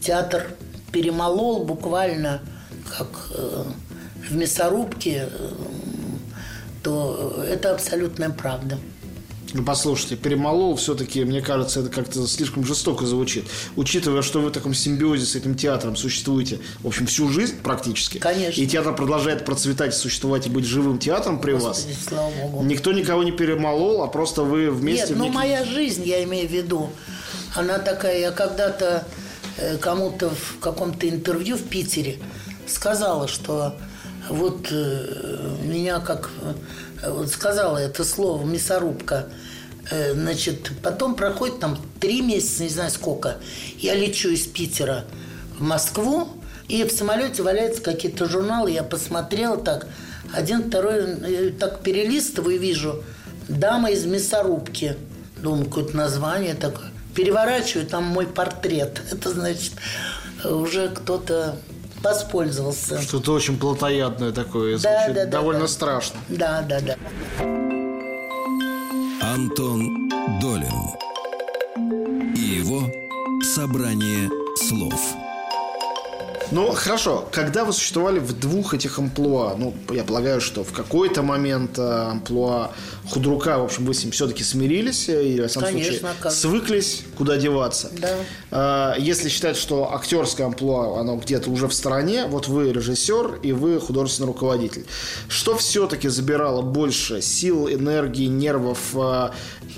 театр 0.00 0.46
перемолол 0.92 1.64
буквально, 1.64 2.40
как 2.96 3.08
э, 3.34 3.64
в 4.28 4.36
мясорубке, 4.36 5.28
э, 5.30 5.50
то 6.82 7.42
это 7.48 7.72
абсолютная 7.72 8.30
правда. 8.30 8.78
Ну, 9.54 9.62
послушайте, 9.62 10.16
перемолол 10.16 10.74
все-таки, 10.74 11.24
мне 11.24 11.40
кажется, 11.40 11.78
это 11.80 11.88
как-то 11.88 12.26
слишком 12.26 12.66
жестоко 12.66 13.06
звучит. 13.06 13.44
Учитывая, 13.76 14.22
что 14.22 14.40
вы 14.40 14.48
в 14.48 14.52
таком 14.52 14.74
симбиозе 14.74 15.24
с 15.24 15.36
этим 15.36 15.54
театром 15.54 15.94
существуете, 15.94 16.58
в 16.80 16.88
общем, 16.88 17.06
всю 17.06 17.28
жизнь 17.28 17.54
практически. 17.62 18.18
Конечно. 18.18 18.60
И 18.60 18.66
театр 18.66 18.94
продолжает 18.96 19.44
процветать, 19.44 19.94
существовать 19.94 20.48
и 20.48 20.50
быть 20.50 20.64
живым 20.64 20.98
театром 20.98 21.40
при 21.40 21.52
Господи, 21.52 21.92
вас. 21.92 22.04
слава 22.08 22.30
богу. 22.42 22.64
Никто 22.64 22.90
никого 22.90 23.22
не 23.22 23.30
перемолол, 23.30 24.02
а 24.02 24.08
просто 24.08 24.42
вы 24.42 24.70
вместе... 24.72 25.10
Нет, 25.10 25.18
ну 25.18 25.24
некий- 25.26 25.36
моя 25.36 25.64
жизнь, 25.64 26.02
я 26.04 26.24
имею 26.24 26.48
в 26.48 26.52
виду, 26.52 26.90
она 27.54 27.78
такая, 27.78 28.18
я 28.18 28.32
когда-то 28.32 29.06
э, 29.58 29.76
кому-то 29.78 30.30
в 30.30 30.58
каком-то 30.58 31.08
интервью 31.08 31.56
в 31.56 31.62
Питере 31.62 32.18
сказала, 32.66 33.28
что 33.28 33.76
вот 34.28 34.68
э, 34.70 35.56
меня 35.62 36.00
как 36.00 36.30
э, 37.02 37.10
вот 37.10 37.28
сказала 37.28 37.78
это 37.78 38.04
слово 38.04 38.44
мясорубка. 38.44 39.26
Э, 39.90 40.14
Значит, 40.14 40.70
потом 40.82 41.14
проходит 41.14 41.60
там 41.60 41.78
три 42.00 42.22
месяца, 42.22 42.62
не 42.62 42.68
знаю 42.68 42.90
сколько. 42.90 43.36
Я 43.78 43.94
лечу 43.94 44.30
из 44.30 44.46
Питера 44.46 45.04
в 45.58 45.62
Москву, 45.62 46.28
и 46.68 46.84
в 46.84 46.90
самолете 46.90 47.42
валяются 47.42 47.82
какие-то 47.82 48.26
журналы. 48.28 48.70
Я 48.70 48.82
посмотрела 48.82 49.58
так, 49.58 49.86
один, 50.32 50.68
второй, 50.68 51.52
так 51.52 51.82
перелистываю 51.82 52.56
и 52.56 52.58
вижу 52.58 53.04
«Дама 53.48 53.90
из 53.90 54.06
мясорубки». 54.06 54.96
Думаю, 55.36 55.66
какое-то 55.66 55.96
название 55.96 56.54
такое. 56.54 56.90
Переворачиваю, 57.14 57.86
там 57.86 58.04
мой 58.04 58.26
портрет. 58.26 59.02
Это 59.12 59.30
значит, 59.30 59.72
уже 60.42 60.88
кто-то 60.88 61.56
воспользовался. 62.04 63.00
Что-то 63.00 63.32
очень 63.32 63.58
плотоядное 63.58 64.32
такое, 64.32 64.78
Да, 64.78 65.08
да, 65.08 65.14
да, 65.14 65.26
довольно 65.26 65.62
да. 65.62 65.68
страшно. 65.68 66.20
Да, 66.28 66.62
да, 66.68 66.80
да. 66.80 66.96
Антон 69.20 70.10
Долин 70.40 70.74
и 72.36 72.40
его 72.40 72.82
собрание 73.42 74.30
слов. 74.56 75.23
Ну, 76.54 76.70
хорошо. 76.72 77.28
Когда 77.32 77.64
вы 77.64 77.72
существовали 77.72 78.20
в 78.20 78.32
двух 78.38 78.74
этих 78.74 78.98
амплуа, 79.00 79.56
ну, 79.58 79.74
я 79.90 80.04
полагаю, 80.04 80.40
что 80.40 80.62
в 80.62 80.72
какой-то 80.72 81.22
момент 81.22 81.78
э, 81.78 81.82
амплуа 82.12 82.70
худрука, 83.10 83.58
в 83.58 83.64
общем, 83.64 83.84
вы 83.84 83.92
с 83.92 84.04
ним 84.04 84.12
все-таки 84.12 84.44
смирились, 84.44 85.08
э, 85.08 85.24
и, 85.30 85.40
во 85.40 85.48
всяком 85.48 85.70
Конечно, 85.70 85.92
случае, 85.98 86.08
как? 86.20 86.32
свыклись, 86.32 87.02
куда 87.18 87.36
деваться. 87.38 87.90
Да. 88.00 88.08
А, 88.52 88.94
Если 88.98 89.28
считать, 89.30 89.56
что 89.56 89.92
актерское 89.92 90.46
амплуа, 90.46 91.00
оно 91.00 91.16
где-то 91.16 91.50
уже 91.50 91.66
в 91.66 91.74
стороне, 91.74 92.26
вот 92.26 92.46
вы 92.46 92.72
режиссер 92.72 93.40
и 93.42 93.50
вы 93.50 93.80
художественный 93.80 94.28
руководитель. 94.28 94.86
Что 95.28 95.56
все-таки 95.56 96.06
забирало 96.08 96.62
больше 96.62 97.20
сил, 97.20 97.68
энергии, 97.68 98.26
нервов? 98.26 98.94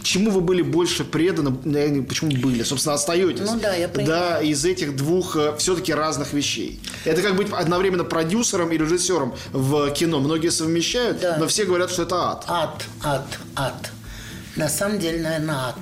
Чему 0.02 0.30
вы 0.30 0.42
были 0.42 0.60
больше 0.60 1.04
преданы? 1.04 1.56
Не- 1.64 2.02
Почему 2.02 2.32
были? 2.32 2.62
Собственно, 2.64 2.94
остаетесь. 2.96 3.46
Ну 3.50 3.58
да, 3.60 3.74
я 3.74 3.88
понимаю. 3.88 4.06
Да, 4.20 4.40
из 4.42 4.64
этих 4.66 4.94
двух 4.94 5.36
все-таки 5.56 5.94
разных 5.94 6.34
вещей. 6.34 6.65
Это 7.04 7.22
как 7.22 7.36
быть 7.36 7.48
одновременно 7.52 8.04
продюсером 8.04 8.72
и 8.72 8.78
режиссером 8.78 9.34
в 9.52 9.90
кино. 9.90 10.20
Многие 10.20 10.50
совмещают, 10.50 11.20
Да. 11.20 11.36
но 11.38 11.46
все 11.46 11.64
говорят, 11.64 11.90
что 11.90 12.02
это 12.02 12.16
ад. 12.32 12.44
Ад, 12.48 12.84
ад, 13.02 13.26
ад. 13.54 13.90
На 14.56 14.68
самом 14.68 14.98
деле, 14.98 15.22
наверное, 15.22 15.56
ад. 15.68 15.76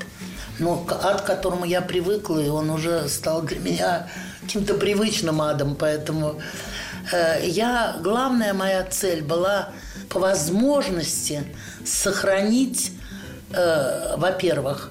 Но 0.58 0.86
ад, 0.88 1.22
к 1.22 1.26
которому 1.26 1.64
я 1.64 1.80
привыкла, 1.80 2.38
и 2.38 2.48
он 2.48 2.70
уже 2.70 3.08
стал 3.08 3.42
для 3.42 3.58
меня 3.58 4.08
каким-то 4.42 4.74
привычным 4.74 5.40
адом. 5.40 5.74
Поэтому 5.74 6.40
э, 7.12 7.40
я, 7.46 7.96
главная 8.00 8.52
моя 8.54 8.84
цель 8.84 9.22
была 9.22 9.70
по 10.08 10.20
возможности 10.20 11.44
сохранить, 11.84 12.92
э, 13.52 14.16
во-первых, 14.16 14.90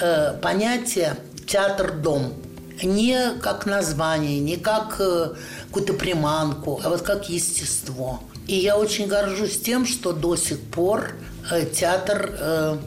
э, 0.00 0.34
понятие 0.40 1.16
театр-дом. 1.46 2.32
Не 2.82 3.34
как 3.40 3.66
название, 3.66 4.40
не 4.40 4.56
как 4.56 4.96
э, 4.98 5.34
какую-то 5.66 5.94
приманку, 5.94 6.80
а 6.82 6.88
вот 6.88 7.02
как 7.02 7.28
естество. 7.28 8.22
И 8.46 8.56
я 8.56 8.76
очень 8.76 9.06
горжусь 9.06 9.60
тем, 9.60 9.86
что 9.86 10.12
до 10.12 10.36
сих 10.36 10.60
пор 10.60 11.12
э, 11.50 11.66
театр 11.66 12.30
э, 12.32 12.78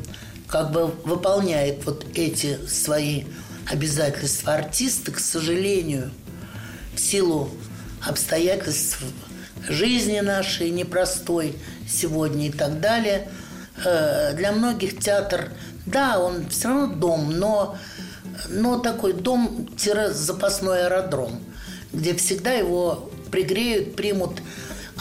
как 0.47 0.71
бы 0.71 0.87
выполняет 1.03 1.85
вот 1.85 2.05
эти 2.15 2.65
свои 2.67 3.25
обязательства 3.71 4.53
артиста, 4.53 5.11
к 5.11 5.19
сожалению, 5.19 6.11
в 6.95 6.99
силу 6.99 7.49
обстоятельств 8.05 8.99
жизни 9.67 10.19
нашей 10.19 10.69
непростой 10.69 11.55
сегодня 11.87 12.47
и 12.47 12.51
так 12.51 12.79
далее. 12.79 13.29
Для 13.83 14.53
многих 14.53 14.99
театр, 14.99 15.51
да, 15.85 16.19
он 16.19 16.47
все 16.49 16.69
равно 16.69 16.95
дом, 16.95 17.31
но, 17.31 17.77
но 18.49 18.79
такой 18.79 19.13
дом-запасной 19.13 20.85
аэродром, 20.85 21.39
где 21.93 22.13
всегда 22.15 22.51
его 22.51 23.09
пригреют, 23.31 23.95
примут. 23.95 24.41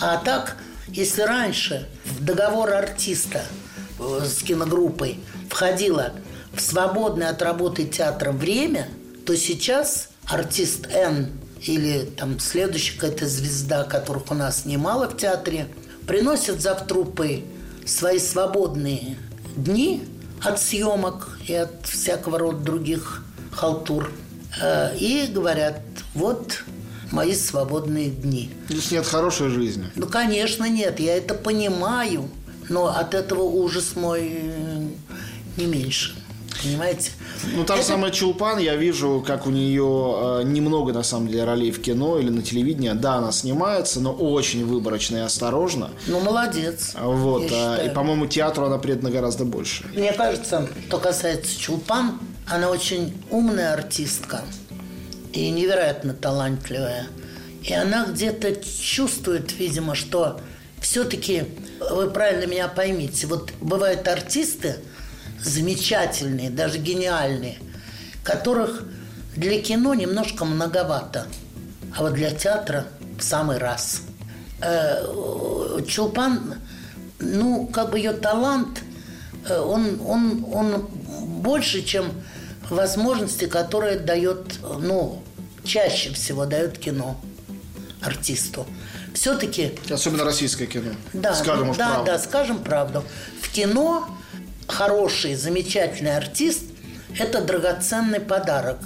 А 0.00 0.16
так, 0.18 0.56
если 0.88 1.22
раньше 1.22 1.88
в 2.04 2.24
договор 2.24 2.72
артиста 2.72 3.42
э, 3.98 4.20
с 4.24 4.42
киногруппой 4.42 5.20
входило 5.48 6.12
в 6.52 6.60
свободное 6.60 7.30
от 7.30 7.42
работы 7.42 7.84
театра 7.84 8.32
время, 8.32 8.88
то 9.26 9.36
сейчас 9.36 10.08
артист 10.26 10.86
Н 10.92 11.28
или 11.60 12.04
там 12.04 12.38
следующая 12.38 12.98
какая-то 12.98 13.26
звезда, 13.26 13.84
которых 13.84 14.30
у 14.30 14.34
нас 14.34 14.64
немало 14.64 15.08
в 15.08 15.16
театре, 15.16 15.68
приносят 16.06 16.60
за 16.60 16.74
труппой 16.74 17.44
свои 17.86 18.18
свободные 18.18 19.16
дни 19.56 20.04
от 20.42 20.60
съемок 20.60 21.38
и 21.46 21.54
от 21.54 21.86
всякого 21.86 22.38
рода 22.38 22.58
других 22.58 23.23
халтур. 23.54 24.10
Э, 24.60 24.96
и 24.98 25.26
говорят, 25.32 25.80
вот 26.14 26.64
мои 27.10 27.34
свободные 27.34 28.10
дни. 28.10 28.50
Здесь 28.68 28.90
нет 28.92 29.06
хорошей 29.06 29.48
жизни. 29.48 29.86
Ну, 29.94 30.06
конечно, 30.06 30.68
нет, 30.68 31.00
я 31.00 31.16
это 31.16 31.34
понимаю, 31.34 32.28
но 32.68 32.86
от 32.86 33.14
этого 33.14 33.42
ужас 33.42 33.96
мой 33.96 34.30
э, 34.32 34.86
не 35.56 35.66
меньше. 35.66 36.14
Понимаете? 36.62 37.10
Ну, 37.54 37.64
та 37.64 37.74
же 37.74 37.80
Это- 37.80 37.88
самая 37.90 38.10
Чулпан, 38.10 38.58
я 38.58 38.76
вижу, 38.76 39.22
как 39.26 39.46
у 39.46 39.50
нее 39.50 39.82
э, 39.82 40.42
немного, 40.44 40.92
на 40.92 41.02
самом 41.02 41.28
деле, 41.28 41.44
ролей 41.44 41.72
в 41.72 41.82
кино 41.82 42.18
или 42.18 42.30
на 42.30 42.42
телевидении. 42.42 42.90
Да, 42.92 43.16
она 43.16 43.32
снимается, 43.32 44.00
но 44.00 44.12
очень 44.12 44.64
выборочно 44.64 45.16
и 45.16 45.20
осторожно. 45.20 45.90
Ну, 46.06 46.20
молодец. 46.20 46.94
Вот, 46.98 47.42
считаю. 47.42 47.90
и, 47.90 47.94
по-моему, 47.94 48.26
театру 48.28 48.64
она 48.66 48.78
предана 48.78 49.10
гораздо 49.10 49.44
больше. 49.44 49.84
Мне 49.94 50.12
кажется, 50.12 50.68
что 50.88 50.98
касается 50.98 51.58
Чулпан, 51.58 52.18
она 52.46 52.70
очень 52.70 53.22
умная 53.30 53.72
артистка 53.72 54.42
и 55.32 55.50
невероятно 55.50 56.14
талантливая. 56.14 57.06
И 57.62 57.72
она 57.72 58.06
где-то 58.06 58.56
чувствует, 58.56 59.52
видимо, 59.58 59.94
что 59.94 60.40
все-таки, 60.80 61.44
вы 61.90 62.10
правильно 62.10 62.46
меня 62.46 62.68
поймите, 62.68 63.26
вот 63.26 63.52
бывают 63.60 64.06
артисты 64.06 64.76
замечательные, 65.42 66.50
даже 66.50 66.78
гениальные, 66.78 67.56
которых 68.22 68.84
для 69.34 69.60
кино 69.60 69.94
немножко 69.94 70.44
многовато, 70.44 71.26
а 71.96 72.02
вот 72.02 72.14
для 72.14 72.30
театра 72.30 72.86
в 73.18 73.22
самый 73.22 73.58
раз. 73.58 74.02
Э, 74.60 75.80
Чулпан, 75.86 76.56
ну, 77.18 77.66
как 77.66 77.90
бы 77.90 77.98
ее 77.98 78.12
талант, 78.12 78.82
э, 79.48 79.58
он, 79.58 80.00
он, 80.04 80.44
он 80.52 80.86
больше, 81.40 81.82
чем 81.82 82.12
возможности, 82.70 83.46
которые 83.46 83.98
дает, 83.98 84.58
ну, 84.78 85.22
чаще 85.64 86.12
всего 86.12 86.46
дает 86.46 86.78
кино 86.78 87.20
артисту. 88.02 88.66
Все-таки 89.14 89.72
Особенно 89.90 90.24
российское 90.24 90.66
кино. 90.66 90.90
да, 91.12 91.34
Скажем 91.34 91.68
да, 91.72 91.74
правду. 91.88 92.04
да, 92.06 92.18
скажем 92.18 92.58
правду. 92.58 93.04
В 93.40 93.50
кино 93.50 94.08
хороший, 94.68 95.34
замечательный 95.36 96.16
артист– 96.16 96.62
это 97.18 97.40
драгоценный 97.42 98.20
подарок, 98.20 98.78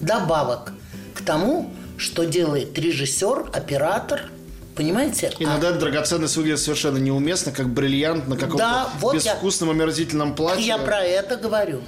добавок 0.00 0.72
к 1.14 1.22
тому, 1.22 1.72
что 1.98 2.24
делает 2.24 2.78
режиссер, 2.78 3.50
оператор, 3.52 4.30
понимаете? 4.74 5.30
А- 5.38 5.42
Иногда 5.42 5.70
эта 5.70 5.80
драгоценность 5.80 6.36
выглядит 6.36 6.60
совершенно 6.60 6.98
неуместно, 6.98 7.52
как 7.52 7.68
бриллиант 7.68 8.26
на 8.28 8.36
каком-то 8.36 8.58
Да, 8.58 8.88
вот 9.00 9.14
я- 9.22 9.34
безвкусном, 9.34 9.70
омерзительном 9.70 10.34
платье. 10.34 10.64
Я 10.66 10.78
про 10.78 11.00
это 11.04 11.36
говорю. 11.36 11.82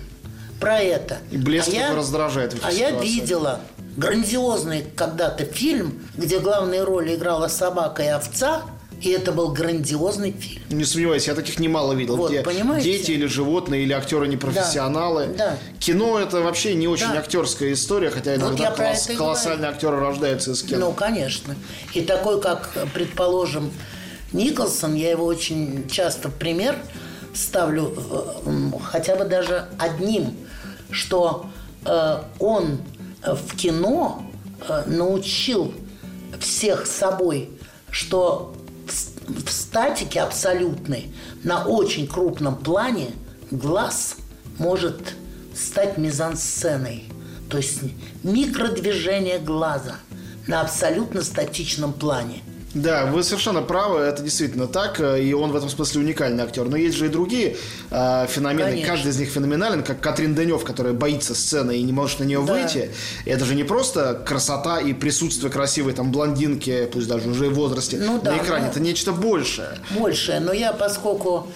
Про 0.61 0.79
это. 0.81 1.19
И 1.31 1.37
блеск 1.39 1.69
А 1.69 1.73
я- 1.73 1.95
раздражает 1.95 2.55
А 2.63 2.71
я 2.71 2.89
ситуациях. 2.89 3.03
видела 3.03 3.61
грандиозный 3.97 4.85
когда-то 4.95 5.45
фильм, 5.45 6.01
где 6.17 6.39
главные 6.39 6.85
роли 6.85 7.15
играла 7.15 7.49
собака 7.49 8.03
и 8.03 8.07
овца, 8.09 8.63
и 9.01 9.11
это 9.11 9.33
был 9.33 9.53
грандиозный 9.53 10.33
фильм. 10.33 10.63
Не 10.69 10.85
сомневаюсь, 10.85 11.27
я 11.27 11.35
таких 11.35 11.59
немало 11.59 11.95
видел, 11.95 12.17
Вот, 12.17 12.31
где 12.31 12.43
понимаете? 12.43 12.93
дети 12.93 13.13
или 13.13 13.25
животные, 13.27 13.83
или 13.85 13.93
актеры 13.95 14.29
непрофессионалы. 14.29 15.29
Да, 15.29 15.51
да. 15.53 15.59
Кино 15.79 16.19
это 16.19 16.41
вообще 16.43 16.75
не 16.75 16.87
очень 16.87 17.09
Да. 17.11 17.19
актерская 17.21 17.73
история, 17.73 18.11
хотя 18.11 18.35
иногда 18.35 18.65
я 18.65 18.71
про 18.71 18.85
колосс- 18.91 19.05
это 19.05 19.13
и 19.15 19.17
колоссальные 19.17 19.71
актеры 19.71 19.99
рождаются 19.99 20.51
из 20.51 20.63
кино. 20.63 20.89
Ну, 20.89 20.93
конечно. 20.93 21.57
И 21.95 22.03
такой, 22.03 22.41
как, 22.43 22.69
предположим, 22.93 23.71
Николсон, 24.33 24.95
я 24.95 25.11
его 25.11 25.25
очень 25.25 25.89
часто 25.89 26.29
в 26.29 26.35
пример 26.35 26.77
ставлю, 27.35 27.95
э, 28.45 28.79
хотя 28.85 29.17
бы 29.17 29.25
даже 29.25 29.67
одним, 29.79 30.37
что 30.91 31.47
э, 31.85 32.23
он 32.39 32.79
э, 33.23 33.35
в 33.35 33.57
кино 33.57 34.23
э, 34.69 34.85
научил 34.87 35.73
всех 36.39 36.87
собой, 36.87 37.51
что 37.91 38.55
в, 38.87 39.47
в 39.47 39.51
статике 39.51 40.21
абсолютной 40.21 41.13
на 41.45 41.65
очень 41.65 42.07
крупном 42.07 42.57
плане 42.57 43.11
глаз 43.51 44.17
может 44.59 45.15
стать 45.55 45.99
мизансценой. 45.99 47.05
То 47.49 47.57
есть 47.57 47.81
микродвижение 48.23 49.39
глаза 49.39 49.97
на 50.47 50.61
абсолютно 50.61 51.23
статичном 51.23 51.93
плане. 51.93 52.43
Да, 52.73 53.07
вы 53.07 53.25
совершенно 53.25 53.63
правы, 53.63 53.99
это 53.99 54.23
действительно 54.23 54.69
так, 54.69 55.01
э, 55.01 55.21
и 55.23 55.33
он 55.33 55.51
в 55.51 55.57
этом 55.57 55.69
смысле 55.69 56.03
уникальный 56.03 56.45
актер. 56.45 56.67
Но 56.69 56.77
есть 56.77 56.97
же 56.97 57.07
и 57.07 57.09
другие 57.09 57.57
э, 57.91 58.27
феномены, 58.29 58.71
Конечно. 58.71 58.87
каждый 58.95 59.09
из 59.09 59.19
них 59.19 59.29
феноменален, 59.31 59.83
как 59.83 60.01
Катрин 60.01 60.37
Денев, 60.37 60.63
которая 60.63 60.93
боится 60.93 61.35
сцены 61.35 61.77
и 61.79 61.83
не 61.83 61.93
может 61.93 62.21
на 62.21 62.25
нее 62.25 62.41
Да. 62.47 62.53
выйти. 62.53 62.91
И 63.25 63.31
это 63.31 63.45
же 63.45 63.57
не 63.57 63.65
просто 63.65 64.15
красота 64.25 64.79
и 64.81 64.93
присутствие 64.93 65.51
красивой 65.51 65.95
там 65.95 66.13
блондинки, 66.13 66.89
пусть 66.93 67.09
даже 67.09 67.29
уже 67.29 67.49
в 67.51 67.55
возрасте, 67.55 67.99
Ну 67.99 68.21
да, 68.23 68.33
на 68.33 68.39
экране. 68.39 68.67
но- 68.67 68.71
Это 68.71 68.79
нечто 68.81 69.11
большее. 69.11 69.71
Большее. 69.99 70.39
Но 70.39 70.53
я, 70.53 70.73
поскольку, 70.73 71.49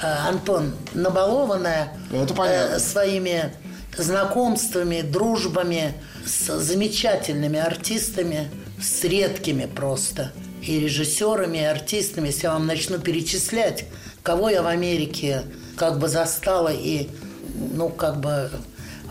э, 0.00 0.06
Антон, 0.28 0.70
набалованная 0.94 1.94
Это 2.12 2.32
понятно. 2.32 2.76
э, 2.76 2.78
своими 2.78 3.52
знакомствами, 3.98 5.02
дружбами 5.02 5.94
с 6.24 6.56
замечательными 6.60 7.58
артистами, 7.58 8.48
с 8.80 9.02
редкими 9.04 9.66
просто, 9.66 10.30
и 10.62 10.80
режиссерами, 10.80 11.58
и 11.58 11.64
артистами, 11.64 12.28
если 12.28 12.44
я 12.44 12.52
вам 12.52 12.66
начну 12.66 12.98
перечислять, 12.98 13.86
кого 14.22 14.50
я 14.50 14.62
в 14.62 14.66
Америке 14.66 15.42
как 15.76 15.98
бы 15.98 16.08
застала 16.08 16.72
и, 16.72 17.08
ну, 17.54 17.88
как 17.88 18.20
бы 18.20 18.50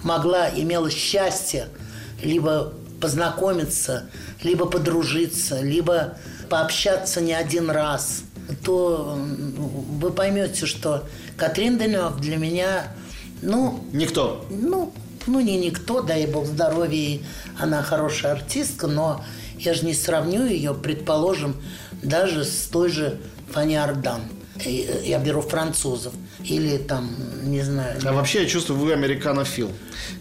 могла, 0.04 0.50
имела 0.50 0.90
счастье 0.90 1.68
либо 2.22 2.74
познакомиться, 3.02 4.10
либо 4.44 4.66
подружиться, 4.66 5.62
либо 5.62 6.18
пообщаться 6.50 7.22
не 7.22 7.34
один 7.34 7.70
раз, 7.70 8.24
то 8.64 9.18
вы 9.18 10.12
поймете, 10.12 10.66
что 10.66 11.06
Катрин 11.38 11.78
Денев 11.78 12.20
для 12.20 12.38
меня, 12.38 12.88
ну, 13.42 13.84
Никто. 13.94 14.46
ну, 14.50 14.92
ну 15.28 15.40
не 15.40 15.58
никто, 15.58 16.02
дай 16.02 16.26
бог 16.26 16.46
здоровья, 16.46 17.20
она 17.58 17.84
хорошая 17.84 18.34
артистка, 18.34 18.88
но 18.88 19.24
я 19.60 19.74
же 19.74 19.86
не 19.86 19.94
сравню 19.94 20.46
ее, 20.46 20.74
предположим, 20.74 21.56
даже 22.04 22.44
с 22.46 22.68
той 22.72 22.90
же 22.90 23.20
Фанни 23.52 23.76
Ардан. 23.76 24.22
Э, 24.66 24.70
Я 25.06 25.20
беру 25.20 25.42
французов. 25.42 26.14
Или 26.44 26.78
там, 26.78 27.10
не 27.44 27.62
знаю. 27.62 28.00
А 28.06 28.14
вообще 28.14 28.44
я 28.44 28.48
чувствую, 28.50 28.80
вы 28.80 28.94
американофил. 28.94 29.70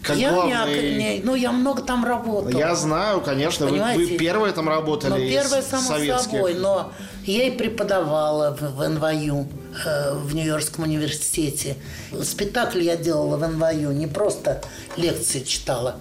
Как 0.03 0.17
я 0.17 0.33
главный... 0.33 0.97
не, 0.97 0.97
не- 1.17 1.21
ну, 1.23 1.33
я 1.35 1.51
много 1.53 1.81
там 1.81 2.03
работала. 2.03 2.57
Я 2.59 2.75
знаю, 2.75 3.21
конечно, 3.21 3.67
вы, 3.67 3.79
вы 3.95 4.07
первые 4.17 4.51
там 4.53 4.67
работали 4.67 5.11
Ну, 5.11 5.17
первое, 5.17 5.61
из 5.61 5.65
само 5.67 5.87
советских. 5.87 6.31
собой, 6.31 6.53
но 6.55 6.91
я 7.25 7.47
и 7.47 7.51
преподавала 7.51 8.55
в, 8.59 8.75
в 8.75 8.87
НВЮ, 8.89 9.47
э, 9.85 10.13
в 10.15 10.35
Нью-Йоркском 10.35 10.83
университете. 10.83 11.77
Спектакль 12.23 12.81
я 12.81 12.97
делала 12.97 13.37
в 13.37 13.47
НВЮ, 13.47 13.91
не 13.93 14.07
просто 14.07 14.61
лекции 14.97 15.39
читала, 15.39 15.95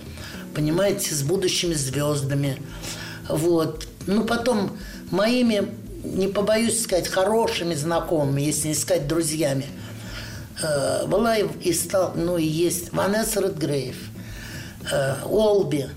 понимаете, 0.55 1.15
с 1.15 1.23
будущими 1.23 1.75
звездами. 1.75 2.61
Вот. 3.29 3.87
Ну, 4.07 4.25
потом 4.25 4.77
моими, 5.11 5.69
не 6.05 6.29
побоюсь 6.29 6.83
сказать, 6.83 7.09
хорошими 7.09 7.75
знакомыми, 7.75 8.41
если 8.43 8.69
не 8.69 8.75
сказать 8.75 9.07
друзьями, 9.07 9.67
э, 10.63 11.07
была 11.07 11.37
и, 11.37 11.47
и 11.63 11.73
стал, 11.73 12.13
ну 12.17 12.39
и 12.39 12.45
есть 12.45 12.93
Ванесса 12.93 13.41
Редгрейв, 13.41 13.97
э, 14.91 15.15
Олби, 15.25 15.89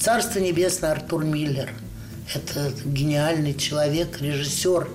Царство 0.00 0.38
Небесное 0.40 0.92
Артур 0.92 1.24
Миллер. 1.24 1.70
Это 2.34 2.72
гениальный 2.84 3.54
человек, 3.54 4.20
режиссер, 4.20 4.88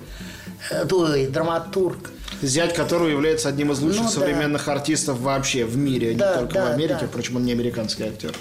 э, 0.70 0.86
ой, 0.90 1.26
драматург. 1.28 2.10
Зять 2.42 2.74
которого 2.74 3.08
является 3.08 3.48
одним 3.48 3.70
из 3.72 3.80
лучших 3.80 4.00
Ну, 4.02 4.06
да. 4.06 4.12
современных 4.12 4.66
артистов 4.68 5.20
вообще 5.20 5.64
в 5.64 5.76
мире, 5.76 6.14
Да, 6.14 6.34
не 6.34 6.38
только 6.40 6.54
да, 6.54 6.64
в 6.66 6.72
Америке, 6.72 6.98
да. 7.02 7.06
впрочем, 7.06 7.36
он 7.36 7.44
не 7.44 7.52
американский 7.52 8.04
актер. 8.04 8.34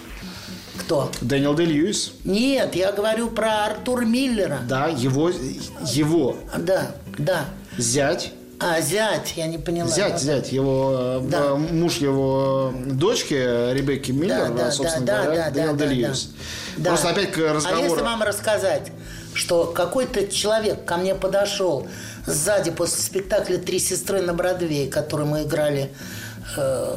Кто? 0.89 1.11
Дэниел 1.21 1.53
Дэ 1.53 1.65
Льюис, 1.65 2.13
Нет, 2.23 2.73
я 2.73 2.91
говорю 2.91 3.29
про 3.29 3.65
Артур 3.67 4.05
Миллера. 4.05 4.61
да, 4.67 4.87
его, 4.87 5.29
его 5.29 6.35
Да, 6.57 6.87
да. 7.15 7.45
зять, 7.77 8.31
А, 8.59 8.81
зять, 8.81 9.33
я 9.35 9.45
не 9.45 9.59
поняла. 9.59 9.87
зять, 9.87 10.13
Да. 10.13 10.17
зять, 10.17 10.51
его 10.51 10.95
э, 10.99 11.27
Да. 11.29 11.53
муж 11.57 11.97
его 11.97 12.73
дочки 12.87 13.35
Ребекки 13.71 14.11
Миллер, 14.11 14.51
да, 14.51 14.71
собственно 14.71 15.05
да, 15.05 15.23
говоря, 15.25 15.43
да, 15.45 15.51
Дэниел 15.51 15.75
да, 15.75 15.85
Дэ 15.85 16.01
да, 16.07 16.13
да. 16.77 16.89
Просто 16.89 17.09
опять 17.09 17.31
к 17.33 17.37
А 17.37 17.53
разговору. 17.53 17.83
если 17.83 18.01
вам 18.01 18.23
рассказать, 18.23 18.91
что 19.35 19.65
какой-то 19.65 20.27
человек 20.27 20.85
ко 20.85 20.97
мне 20.97 21.13
подошел 21.13 21.87
сзади 22.25 22.71
после 22.71 23.03
спектакля 23.03 23.59
«Три 23.59 23.77
сестры» 23.77 24.21
на 24.23 24.33
Бродвее, 24.33 24.87
который 24.89 25.27
мы 25.27 25.43
играли 25.43 25.91
э, 26.57 26.95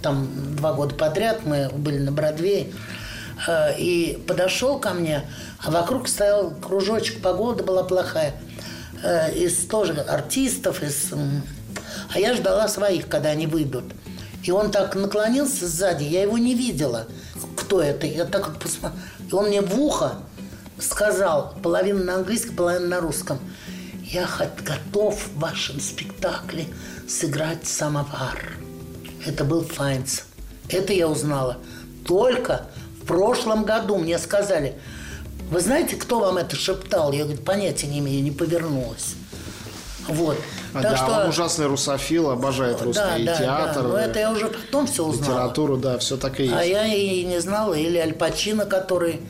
там 0.00 0.28
два 0.56 0.72
года 0.72 0.94
подряд, 0.94 1.40
мы 1.44 1.68
были 1.68 1.98
на 1.98 2.10
Бродвее, 2.10 2.68
э, 2.68 2.72
и 3.78 4.22
подошел 4.26 4.78
ко 4.78 4.90
мне, 4.90 5.24
а 5.62 5.70
вокруг 5.70 6.08
стоял 6.08 6.50
кружочек, 6.50 7.22
погода 7.22 7.62
была 7.62 7.84
плохая, 7.84 8.34
э, 9.02 9.34
из 9.34 9.66
тоже 9.66 9.94
артистов, 9.94 10.82
из, 10.82 11.12
а 12.12 12.18
я 12.18 12.34
ждала 12.34 12.68
своих, 12.68 13.08
когда 13.08 13.30
они 13.30 13.46
выйдут. 13.46 13.84
И 14.42 14.50
он 14.50 14.70
так 14.70 14.94
наклонился 14.94 15.68
сзади, 15.68 16.04
я 16.04 16.22
его 16.22 16.38
не 16.38 16.54
видела. 16.54 17.06
кто 17.56 17.82
это. 17.82 18.06
Я 18.06 18.24
так 18.24 18.48
вот 18.48 18.58
посмотрел. 18.58 19.00
И 19.30 19.34
он 19.34 19.48
мне 19.48 19.60
в 19.60 19.78
ухо 19.78 20.14
сказал, 20.78 21.54
половину 21.62 22.04
на 22.04 22.14
английском, 22.14 22.56
половину 22.56 22.88
на 22.88 23.00
русском. 23.00 23.38
Я 24.04 24.26
готов 24.64 25.20
в 25.22 25.38
вашем 25.38 25.80
спектакле 25.80 26.66
сыграть 27.06 27.66
самовар. 27.66 28.56
Это 29.26 29.44
был 29.44 29.62
Файнц. 29.64 30.20
Это 30.70 30.92
я 30.92 31.08
узнала. 31.08 31.58
Только 32.06 32.66
прошлом 33.08 33.64
году 33.64 33.96
мне 33.96 34.18
сказали, 34.18 34.74
вы 35.50 35.60
знаете, 35.60 35.96
кто 35.96 36.20
вам 36.20 36.36
это 36.36 36.54
шептал? 36.54 37.12
Я 37.12 37.24
говорю, 37.24 37.40
понятия 37.40 37.86
не 37.86 37.98
имею, 37.98 38.22
не 38.22 38.30
повернулась. 38.30 39.14
Вот. 40.06 40.36
А, 40.74 40.82
так 40.82 40.92
да, 40.92 40.96
что... 40.96 41.20
он 41.22 41.28
ужасный 41.28 41.66
русофил, 41.66 42.30
обожает 42.30 42.80
русский 42.82 43.02
да, 43.02 43.16
и 43.16 43.24
да, 43.24 43.36
театр. 43.36 43.82
Да. 43.82 43.88
Но 43.88 43.98
это 43.98 44.18
я 44.18 44.30
уже 44.30 44.48
потом 44.48 44.86
все 44.86 45.04
узнала. 45.04 45.30
Литературу, 45.30 45.76
да, 45.76 45.98
все 45.98 46.16
так 46.16 46.38
и 46.40 46.44
есть. 46.44 46.54
А 46.54 46.64
я 46.64 46.86
и 46.86 47.24
не 47.24 47.40
знала. 47.40 47.74
Или 47.74 47.98
Аль 47.98 48.14
Пачино, 48.14 48.64
который 48.64 49.20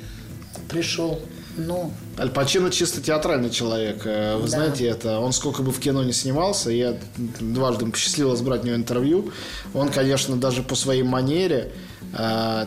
пришел. 0.69 1.21
Ну, 1.57 1.93
Аль 2.19 2.31
Пачино 2.31 2.71
чисто 2.71 3.01
театральный 3.01 3.51
человек. 3.51 4.03
Э, 4.05 4.37
вы 4.37 4.43
да. 4.43 4.49
знаете 4.49 4.87
это. 4.87 5.19
Он 5.19 5.33
сколько 5.33 5.63
бы 5.63 5.73
в 5.73 5.81
кино 5.81 6.05
не 6.05 6.13
снимался, 6.13 6.71
я 6.71 6.97
дважды 7.17 7.87
посчастливилось 7.87 8.41
брать 8.43 8.63
у 8.63 8.67
него 8.67 8.77
интервью. 8.77 9.33
Он, 9.75 9.89
конечно, 9.89 10.37
даже 10.37 10.63
по 10.63 10.77
своей 10.77 11.03
манере 11.03 11.73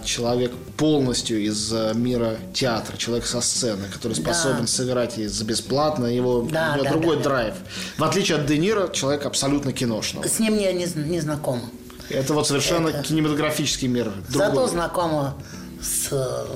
человек 0.05 0.51
полностью 0.77 1.41
из 1.41 1.73
э, 1.73 1.93
мира 1.95 2.37
театра, 2.53 2.95
человек 2.97 3.25
со 3.25 3.41
сцены, 3.41 3.87
который 3.91 4.13
способен 4.13 4.61
да. 4.61 4.67
сыграть 4.67 5.17
и 5.17 5.27
за 5.27 5.43
бесплатно, 5.45 6.05
его 6.05 6.41
да, 6.43 6.77
да, 6.81 6.89
другой 6.91 7.17
да, 7.17 7.23
драйв. 7.23 7.53
Да. 7.97 8.05
В 8.05 8.09
отличие 8.09 8.37
от 8.37 8.45
Де 8.45 8.57
Ниро, 8.57 8.89
человек 8.89 9.25
абсолютно 9.25 9.73
киношный. 9.73 10.27
С 10.27 10.39
ним 10.39 10.57
я 10.57 10.71
не, 10.73 10.85
не 10.95 11.19
знакома. 11.19 11.63
Это 12.09 12.33
вот 12.33 12.47
совершенно 12.47 12.89
Это... 12.89 13.03
кинематографический 13.03 13.87
мир. 13.87 14.11
Другой. 14.29 14.47
Зато 14.47 14.67
знакома 14.67 15.35
с, 15.81 16.47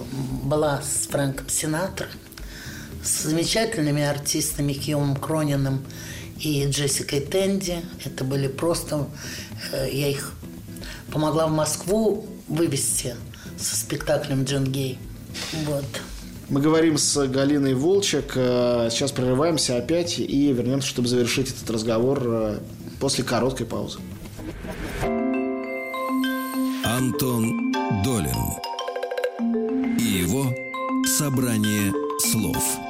была 0.44 0.82
с 0.82 1.08
Фрэнком 1.08 1.50
Синатрой 1.50 2.10
с 3.04 3.24
замечательными 3.24 4.04
артистами 4.04 4.74
Киомом 4.74 5.16
Крониным 5.16 5.86
и 6.40 6.66
Джессикой 6.68 7.22
Тенди. 7.22 7.82
Это 8.04 8.24
были 8.24 8.48
просто... 8.48 9.08
Э, 9.72 9.88
я 9.92 10.10
их 10.10 10.34
помогла 11.12 11.48
в 11.48 11.52
Москву 11.52 12.26
вывести 12.48 13.16
со 13.58 13.76
спектаклем 13.76 14.44
«Джин 14.44 14.66
Гей». 14.66 14.98
Вот. 15.66 15.86
Мы 16.50 16.62
говорим 16.62 16.98
с 16.98 17.28
Галиной 17.28 17.74
Волчек. 17.74 18.34
Э, 18.36 18.90
сейчас 18.92 19.12
прерываемся 19.12 19.78
опять 19.78 20.20
и 20.20 20.54
вернемся, 20.54 20.88
чтобы 20.88 21.08
завершить 21.08 21.50
этот 21.50 21.70
разговор 21.72 22.22
э, 22.24 22.60
после 23.00 23.24
короткой 23.24 23.66
паузы. 23.66 24.00
Антон 26.84 27.74
Долин 28.04 28.38
и 30.00 30.04
его 30.04 30.54
собрание 31.18 31.92
слов. 32.20 32.85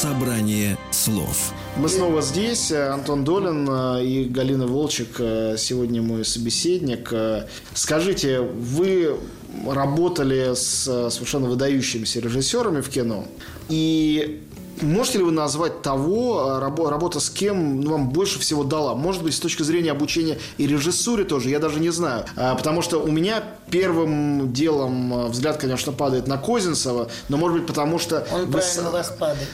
Собрание 0.00 0.78
слов. 0.90 1.52
Мы 1.76 1.90
снова 1.90 2.22
здесь. 2.22 2.72
Антон 2.72 3.22
Долин 3.22 3.68
э, 3.68 4.02
и 4.02 4.24
Галина 4.24 4.66
Волчек 4.66 5.16
э, 5.18 5.56
сегодня 5.58 6.00
мой 6.00 6.24
собеседник. 6.24 7.12
Э, 7.12 7.46
скажите, 7.74 8.40
вы 8.40 9.18
работали 9.66 10.54
с 10.54 11.10
совершенно 11.10 11.48
выдающимися 11.48 12.20
режиссерами 12.20 12.80
в 12.80 12.88
кино. 12.88 13.26
И 13.68 14.42
Можете 14.82 15.18
ли 15.18 15.24
вы 15.24 15.32
назвать 15.32 15.82
того, 15.82 16.48
а, 16.48 16.60
работа 16.60 17.20
с 17.20 17.30
кем 17.30 17.80
ну, 17.80 17.92
вам 17.92 18.10
больше 18.10 18.38
всего 18.38 18.64
дала? 18.64 18.94
Может 18.94 19.22
быть, 19.22 19.34
с 19.34 19.40
точки 19.40 19.62
зрения 19.62 19.92
обучения 19.92 20.38
и 20.58 20.66
режиссуре 20.66 21.24
тоже, 21.24 21.50
я 21.50 21.58
даже 21.58 21.80
не 21.80 21.90
знаю. 21.90 22.24
А, 22.36 22.54
потому 22.54 22.82
что 22.82 22.98
у 22.98 23.10
меня 23.10 23.42
первым 23.70 24.52
делом 24.52 25.12
а, 25.12 25.26
взгляд, 25.28 25.58
конечно, 25.58 25.92
падает 25.92 26.26
на 26.26 26.38
Козинцева, 26.38 27.10
но, 27.28 27.36
может 27.36 27.58
быть, 27.58 27.66
потому 27.66 27.98
что... 27.98 28.26
Он 28.32 28.46
вы... 28.46 28.52
правильно 28.52 28.90
вас 28.90 29.12
падает. 29.18 29.48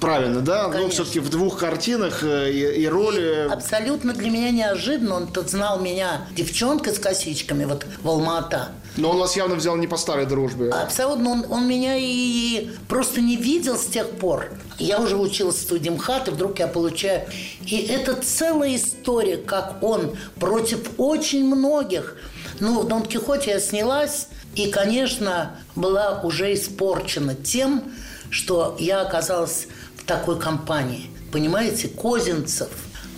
Правильно, 0.00 0.40
да? 0.40 0.64
Конечно. 0.64 0.82
Но 0.82 0.88
все-таки 0.90 1.20
в 1.20 1.30
двух 1.30 1.58
картинах 1.58 2.22
э, 2.22 2.50
и, 2.50 2.82
и 2.82 2.86
роли... 2.88 3.46
И 3.48 3.52
абсолютно 3.52 4.12
для 4.12 4.30
меня 4.30 4.50
неожиданно. 4.50 5.16
Он 5.16 5.26
тут 5.26 5.50
знал 5.50 5.80
меня 5.80 6.26
девчонка 6.36 6.92
с 6.92 6.98
косичками, 6.98 7.64
вот 7.64 7.86
в 8.02 8.08
Алма-Ата. 8.08 8.68
Но 8.98 9.10
он 9.10 9.18
вас 9.18 9.36
явно 9.36 9.54
взял 9.54 9.76
не 9.76 9.86
по 9.86 9.96
старой 9.96 10.26
дружбе. 10.26 10.70
Абсолютно. 10.70 11.30
Он, 11.30 11.46
он 11.48 11.68
меня 11.68 11.96
и 11.96 12.70
просто 12.88 13.20
не 13.20 13.36
видел 13.36 13.76
с 13.76 13.86
тех 13.86 14.10
пор. 14.10 14.50
Я 14.78 14.98
уже 14.98 15.16
училась 15.16 15.54
в 15.54 15.62
студии 15.62 15.88
МХАТ, 15.88 16.28
и 16.28 16.30
вдруг 16.32 16.58
я 16.58 16.66
получаю... 16.66 17.22
И 17.64 17.76
это 17.76 18.14
целая 18.14 18.74
история, 18.74 19.36
как 19.36 19.82
он 19.82 20.16
против 20.40 20.90
очень 20.98 21.44
многих... 21.44 22.16
Ну, 22.58 22.80
в 22.80 22.88
Дон 22.88 23.04
Кихоте 23.04 23.52
я 23.52 23.60
снялась, 23.60 24.26
и, 24.56 24.66
конечно, 24.66 25.56
была 25.76 26.20
уже 26.22 26.52
испорчена 26.52 27.36
тем, 27.36 27.84
что 28.30 28.76
я 28.80 29.02
оказалась 29.02 29.68
в 29.96 30.04
такой 30.04 30.40
компании. 30.40 31.08
Понимаете, 31.30 31.86
Козинцев, 31.86 32.70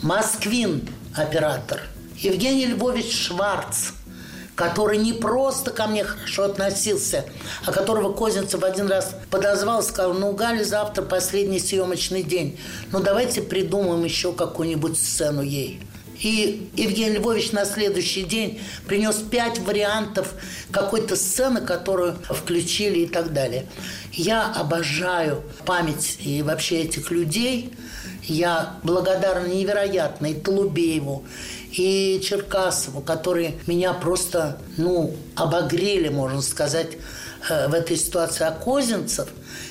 Москвин 0.03 0.87
оператор, 1.16 1.81
Евгений 2.18 2.66
Львович 2.66 3.11
Шварц– 3.11 3.93
который 4.55 4.99
не 4.99 5.13
просто 5.13 5.71
ко 5.71 5.87
мне 5.87 6.05
хорошо 6.05 6.45
относился, 6.45 7.25
а 7.65 7.73
которого 7.73 8.13
Козинцев 8.13 8.63
один 8.63 8.89
раз 8.89 9.15
подозвал 9.31 9.83
сказал, 9.83 10.15
ну, 10.15 10.33
Галя, 10.33 10.65
завтра 10.65 11.03
последний 11.03 11.61
съемочный 11.61 12.23
день, 12.23 12.59
ну, 12.93 13.01
давайте 13.01 13.43
придумаем 13.43 14.05
еще 14.05 14.33
какую-нибудь 14.33 14.99
сцену 14.99 15.43
ей. 15.43 15.81
И 16.21 16.69
Евгений 16.77 17.17
Львович 17.17 17.53
на 17.53 17.65
следующий 17.65 18.25
день 18.25 18.61
принес 18.87 19.17
пять 19.17 19.59
вариантов 19.59 20.35
какой-то 20.71 21.17
сцены, 21.17 21.63
которую 21.63 22.15
включили 22.29 23.01
и 23.01 23.07
так 23.07 23.33
далее. 23.33 23.67
Я 24.13 24.53
обожаю 24.53 25.43
память 25.65 26.19
и 26.21 26.43
вообще 26.43 26.83
этих 26.83 27.11
людей. 27.11 27.73
Я 28.25 28.77
благодарна 28.83 29.47
невероятно 29.47 30.27
и 30.27 30.35
Толубееву, 30.35 31.25
и 31.73 32.21
Черкасову, 32.23 33.01
которые 33.01 33.55
меня 33.66 33.93
просто, 33.93 34.59
ну, 34.77 35.14
обогрели, 35.37 36.09
можно 36.09 36.43
сказать, 36.43 36.99
э, 37.49 37.68
в 37.68 37.75
этой 37.75 37.97
ситуации. 37.97 38.45
А 38.45 38.51
Козинцев, 38.51 39.29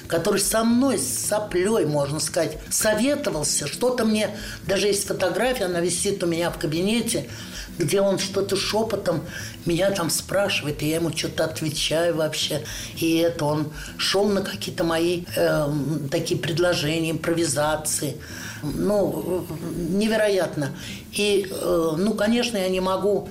который 0.07 0.39
со 0.39 0.63
мной, 0.63 0.97
с 0.97 1.27
соплей, 1.27 1.85
можно 1.85 2.19
сказать, 2.19 2.57
советовался, 2.69 3.67
что-то 3.67 4.05
мне, 4.05 4.29
даже 4.65 4.87
есть 4.87 5.07
фотография, 5.07 5.65
она 5.65 5.79
висит 5.79 6.23
у 6.23 6.27
меня 6.27 6.51
в 6.51 6.57
кабинете, 6.57 7.29
где 7.77 8.01
он 8.01 8.19
что-то 8.19 8.55
шепотом 8.55 9.21
меня 9.65 9.91
там 9.91 10.09
спрашивает, 10.09 10.83
и 10.83 10.89
я 10.89 10.95
ему 10.95 11.15
что-то 11.15 11.45
отвечаю 11.45 12.15
вообще. 12.15 12.61
И 12.97 13.17
это 13.17 13.45
он 13.45 13.71
шел 13.97 14.27
на 14.27 14.41
какие-то 14.41 14.83
мои 14.83 15.23
э, 15.35 15.67
такие 16.11 16.39
предложения, 16.39 17.11
импровизации. 17.11 18.17
Ну, 18.63 19.45
невероятно. 19.89 20.71
И, 21.11 21.47
э, 21.49 21.91
ну, 21.97 22.13
конечно, 22.13 22.57
я 22.57 22.69
не 22.69 22.79
могу 22.79 23.29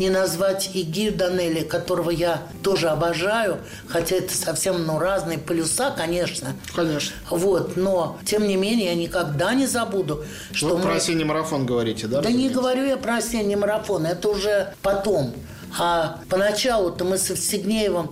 не 0.00 0.08
назвать 0.08 0.70
и 0.74 0.82
Гию 0.82 1.12
Данелли, 1.12 1.60
которого 1.60 2.10
я 2.10 2.42
тоже 2.62 2.88
обожаю, 2.88 3.58
хотя 3.86 4.16
это 4.16 4.34
совсем 4.34 4.86
ну, 4.86 4.98
разные 4.98 5.38
полюса, 5.38 5.90
конечно. 5.90 6.56
Конечно. 6.74 7.12
Вот, 7.28 7.76
но, 7.76 8.18
тем 8.24 8.48
не 8.48 8.56
менее, 8.56 8.86
я 8.86 8.94
никогда 8.94 9.52
не 9.52 9.66
забуду, 9.66 10.24
что 10.52 10.68
Вы 10.70 10.78
мы... 10.78 10.82
про 10.84 10.94
осенний 10.94 11.24
марафон 11.24 11.66
говорите, 11.66 12.06
да? 12.06 12.22
Да 12.22 12.30
не 12.30 12.48
говорю 12.48 12.84
я 12.84 12.96
про 12.96 13.16
осенний 13.16 13.56
марафон, 13.56 14.06
это 14.06 14.30
уже 14.30 14.72
потом. 14.82 15.34
А 15.78 16.18
поначалу-то 16.28 17.04
мы 17.04 17.16
с 17.18 17.30
Евстигнеевым 17.30 18.10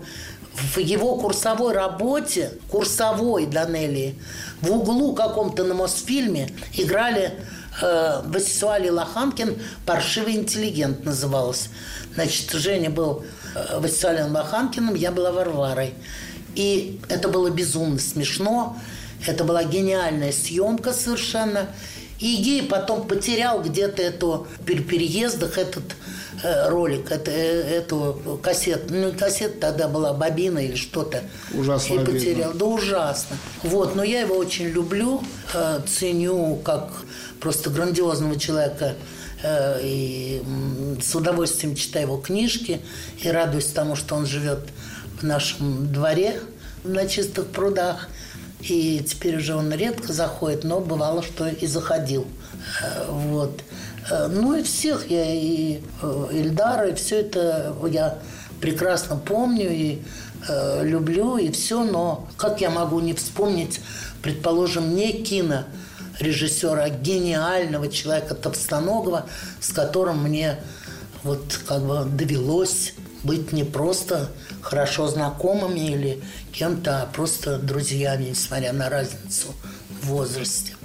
в 0.59 0.79
его 0.79 1.17
курсовой 1.17 1.73
работе, 1.73 2.53
курсовой 2.69 3.47
Данелли, 3.47 4.17
в 4.61 4.71
углу 4.73 5.15
каком-то 5.15 5.65
на 5.65 5.75
Мосфильме 5.75 6.51
играли 6.75 7.35
э, 7.81 8.23
Васисуали 8.25 8.89
Лоханкин 8.89 9.57
«Паршивый 9.87 10.35
интеллигент» 10.35 11.05
называлась. 11.05 11.69
Значит, 12.15 12.51
Женя 12.53 12.91
был 12.91 13.25
э, 13.55 13.79
Васисуалием 13.79 14.35
Лоханкиным, 14.35 14.95
я 14.95 15.13
была 15.13 15.31
Варварой. 15.33 15.95
И 16.55 17.01
это 17.09 17.29
было 17.29 17.51
безумно 17.51 18.01
смешно. 18.01 18.77
Это 19.27 19.45
была 19.45 19.63
гениальная 19.65 20.33
съемка 20.33 20.93
совершенно. 20.93 21.69
И 22.19 22.37
Гей 22.37 22.65
потом 22.65 23.07
потерял 23.07 23.63
где-то 23.63 24.03
эту 24.03 24.49
при 24.67 24.81
переездах 24.81 25.57
этот 25.57 25.85
ролик, 26.43 27.11
это, 27.11 27.31
э, 27.31 27.79
эту 27.79 28.41
кассету, 28.43 28.95
ну 28.95 29.13
кассета 29.13 29.61
тогда 29.61 29.89
была 29.89 30.13
бобина 30.13 30.59
или 30.59 30.77
что-то. 30.77 31.23
Ужасно 31.55 31.95
И 31.95 32.05
потерял. 32.05 32.53
Да 32.53 32.67
ужасно. 32.67 33.37
Вот, 33.63 33.95
но 33.97 34.03
я 34.03 34.21
его 34.21 34.37
очень 34.37 34.67
люблю, 34.67 35.23
э, 35.55 35.81
ценю 35.87 36.57
как 36.65 36.91
просто 37.41 37.71
грандиозного 37.71 38.39
человека 38.39 38.95
и 39.81 40.43
с 41.01 41.15
удовольствием 41.15 41.77
читаю 41.77 42.07
его 42.07 42.17
книжки 42.17 42.81
и 43.23 43.29
радуюсь 43.29 43.67
тому, 43.67 43.95
что 43.95 44.17
он 44.17 44.27
живет 44.27 44.59
в 45.21 45.23
нашем 45.23 45.93
дворе 45.93 46.41
на 46.83 47.07
чистых 47.07 47.47
прудах. 47.47 48.09
И 48.61 49.05
теперь 49.07 49.37
уже 49.37 49.55
он 49.55 49.73
редко 49.73 50.13
заходит, 50.13 50.65
но 50.65 50.81
бывало, 50.81 51.23
что 51.23 51.47
и 51.47 51.67
заходил. 51.67 52.27
Э, 52.83 53.07
вот. 53.09 53.61
Э, 54.11 54.29
ну 54.29 54.55
и 54.55 54.63
всех 54.63 55.11
я, 55.11 55.25
и 55.33 55.81
Ильдара, 56.33 56.89
и 56.89 56.95
все 56.95 57.21
это 57.21 57.75
я 57.91 58.19
прекрасно 58.61 59.17
помню 59.17 59.71
и 59.71 60.03
э, 60.49 60.85
люблю, 60.85 61.37
и 61.37 61.51
все, 61.51 61.85
но 61.85 62.29
как 62.37 62.61
я 62.61 62.71
могу 62.71 63.01
не 63.01 63.15
вспомнить, 63.15 63.81
предположим, 64.23 64.95
не 64.95 65.13
кино 65.23 65.65
режиссера, 66.19 66.85
а 66.85 66.91
гениального 66.91 67.89
человека 67.89 68.35
Товстоногова, 68.35 69.27
с 69.61 69.73
которым 69.73 70.23
мне 70.23 70.59
вот 71.23 71.61
как 71.67 71.83
бы 71.83 72.05
довелось 72.05 72.95
быть 73.23 73.53
не 73.53 73.65
просто 73.65 74.29
хорошо 74.61 75.09
знакомыми 75.09 75.81
или 75.81 76.23
кем-то, 76.53 77.03
а 77.03 77.07
просто 77.07 77.59
друзьями, 77.59 78.31
несмотря 78.31 78.73
на 78.73 78.89
разницу 78.89 79.49
в 80.03 80.07
возрасте. 80.07 80.78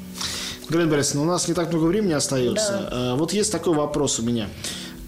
Галина 0.69 0.89
Борисовна, 0.89 1.23
у 1.23 1.25
нас 1.25 1.47
не 1.47 1.53
так 1.53 1.69
много 1.69 1.85
времени 1.85 2.13
остается. 2.13 2.87
Да. 2.89 3.13
Э, 3.13 3.15
вот 3.15 3.33
есть 3.33 3.51
такой 3.51 3.73
вопрос 3.73 4.19
у 4.19 4.23
меня 4.23 4.47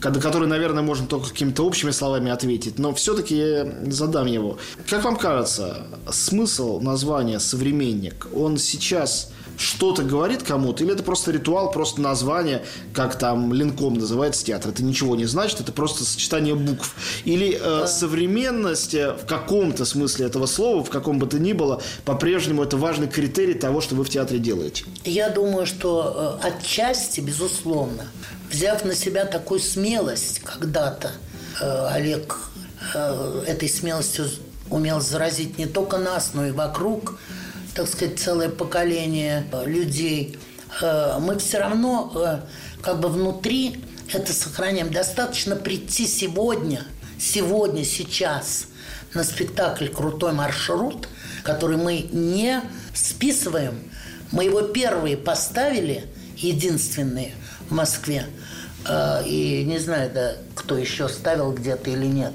на 0.03 0.22
который, 0.22 0.47
наверное, 0.47 0.84
можно 0.84 1.08
только 1.08 1.30
какими-то 1.30 1.64
общими 1.64 1.91
словами 1.91 2.32
ответить, 2.32 2.78
но 2.78 2.93
все-таки 2.93 3.38
я 3.38 3.68
задам 3.88 4.28
его. 4.28 4.58
Как 4.88 5.03
вам 5.03 5.18
кажется, 5.18 5.88
смысл 6.12 6.80
названия 6.80 7.39
«современник», 7.39 8.28
он 8.34 8.58
сейчас 8.58 9.32
что-то 9.58 10.03
говорит 10.03 10.43
кому-то, 10.43 10.84
или 10.84 10.93
это 10.93 11.03
просто 11.03 11.32
ритуал, 11.32 11.72
просто 11.72 12.01
название, 12.01 12.64
как 12.93 13.18
там 13.18 13.53
Линком 13.53 13.95
называется 13.95 14.45
театр. 14.45 14.72
Это 14.72 14.84
ничего 14.84 15.16
не 15.16 15.26
значит, 15.26 15.60
это 15.60 15.72
просто 15.72 16.03
сочетание 16.03 16.56
букв. 16.56 16.95
Или 17.26 17.60
э, 17.62 17.88
современность 17.88 18.93
э, 18.93 19.14
в 19.14 19.26
каком-то 19.26 19.86
смысле 19.86 20.28
этого 20.28 20.45
слова, 20.45 20.84
в 20.84 20.89
каком 20.89 21.20
бы 21.20 21.28
то 21.28 21.39
ни 21.39 21.53
было, 21.53 21.82
по-прежнему 22.03 22.64
это 22.64 22.78
важный 22.78 23.08
критерий 23.08 23.53
того, 23.53 23.82
что 23.82 23.95
вы 23.95 24.03
в 24.03 24.10
театре 24.10 24.39
делаете. 24.39 24.86
Я 25.03 25.30
думаю, 25.30 25.66
что 25.66 26.39
э, 26.43 26.47
отчасти, 26.47 27.22
безусловно, 27.22 28.08
взяв 28.51 28.84
на 28.86 28.95
себя 28.95 29.26
такую 29.26 29.60
смелость 29.60 30.39
когда-то, 30.39 31.12
э, 31.62 31.88
Олег 31.88 32.38
э, 32.93 33.43
этой 33.47 33.70
смелостью 33.70 34.26
умел 34.70 34.99
заразить 34.99 35.58
не 35.58 35.68
только 35.68 35.97
нас, 35.97 36.32
но 36.34 36.45
и 36.47 36.51
вокруг– 36.51 37.20
так 37.76 37.89
сказать, 37.89 38.17
целое 38.17 38.49
поколение 38.49 39.45
э, 39.51 39.65
людей, 39.65 40.39
э, 40.82 41.17
мы 41.19 41.38
все 41.38 41.59
равно 41.59 42.11
э, 42.15 42.39
как 42.82 43.01
бы 43.01 43.09
внутри 43.09 43.84
это 44.13 44.32
сохраняем. 44.32 44.91
Достаточно 44.91 45.57
прийти 45.57 46.07
сегодня, 46.07 46.86
сегодня, 47.19 47.84
сейчас 47.84 48.67
на 49.13 49.26
спектакль 49.26 49.89
«Крутой 49.89 50.32
маршрут», 50.32 51.09
который 51.43 51.78
мы 51.78 52.07
не 52.11 52.61
списываем. 52.93 53.91
Мы 54.32 54.45
его 54.45 54.61
первые 54.61 55.17
поставили, 55.17 56.05
единственные 56.38 57.34
в 57.69 57.73
Москве. 57.73 58.26
И 59.26 59.63
не 59.65 59.80
знаю, 59.80 60.11
да, 60.13 60.34
кто 60.53 60.78
еще 60.78 61.07
ставил 61.07 61.53
где-то 61.53 61.89
или 61.89 62.05
нет. 62.05 62.34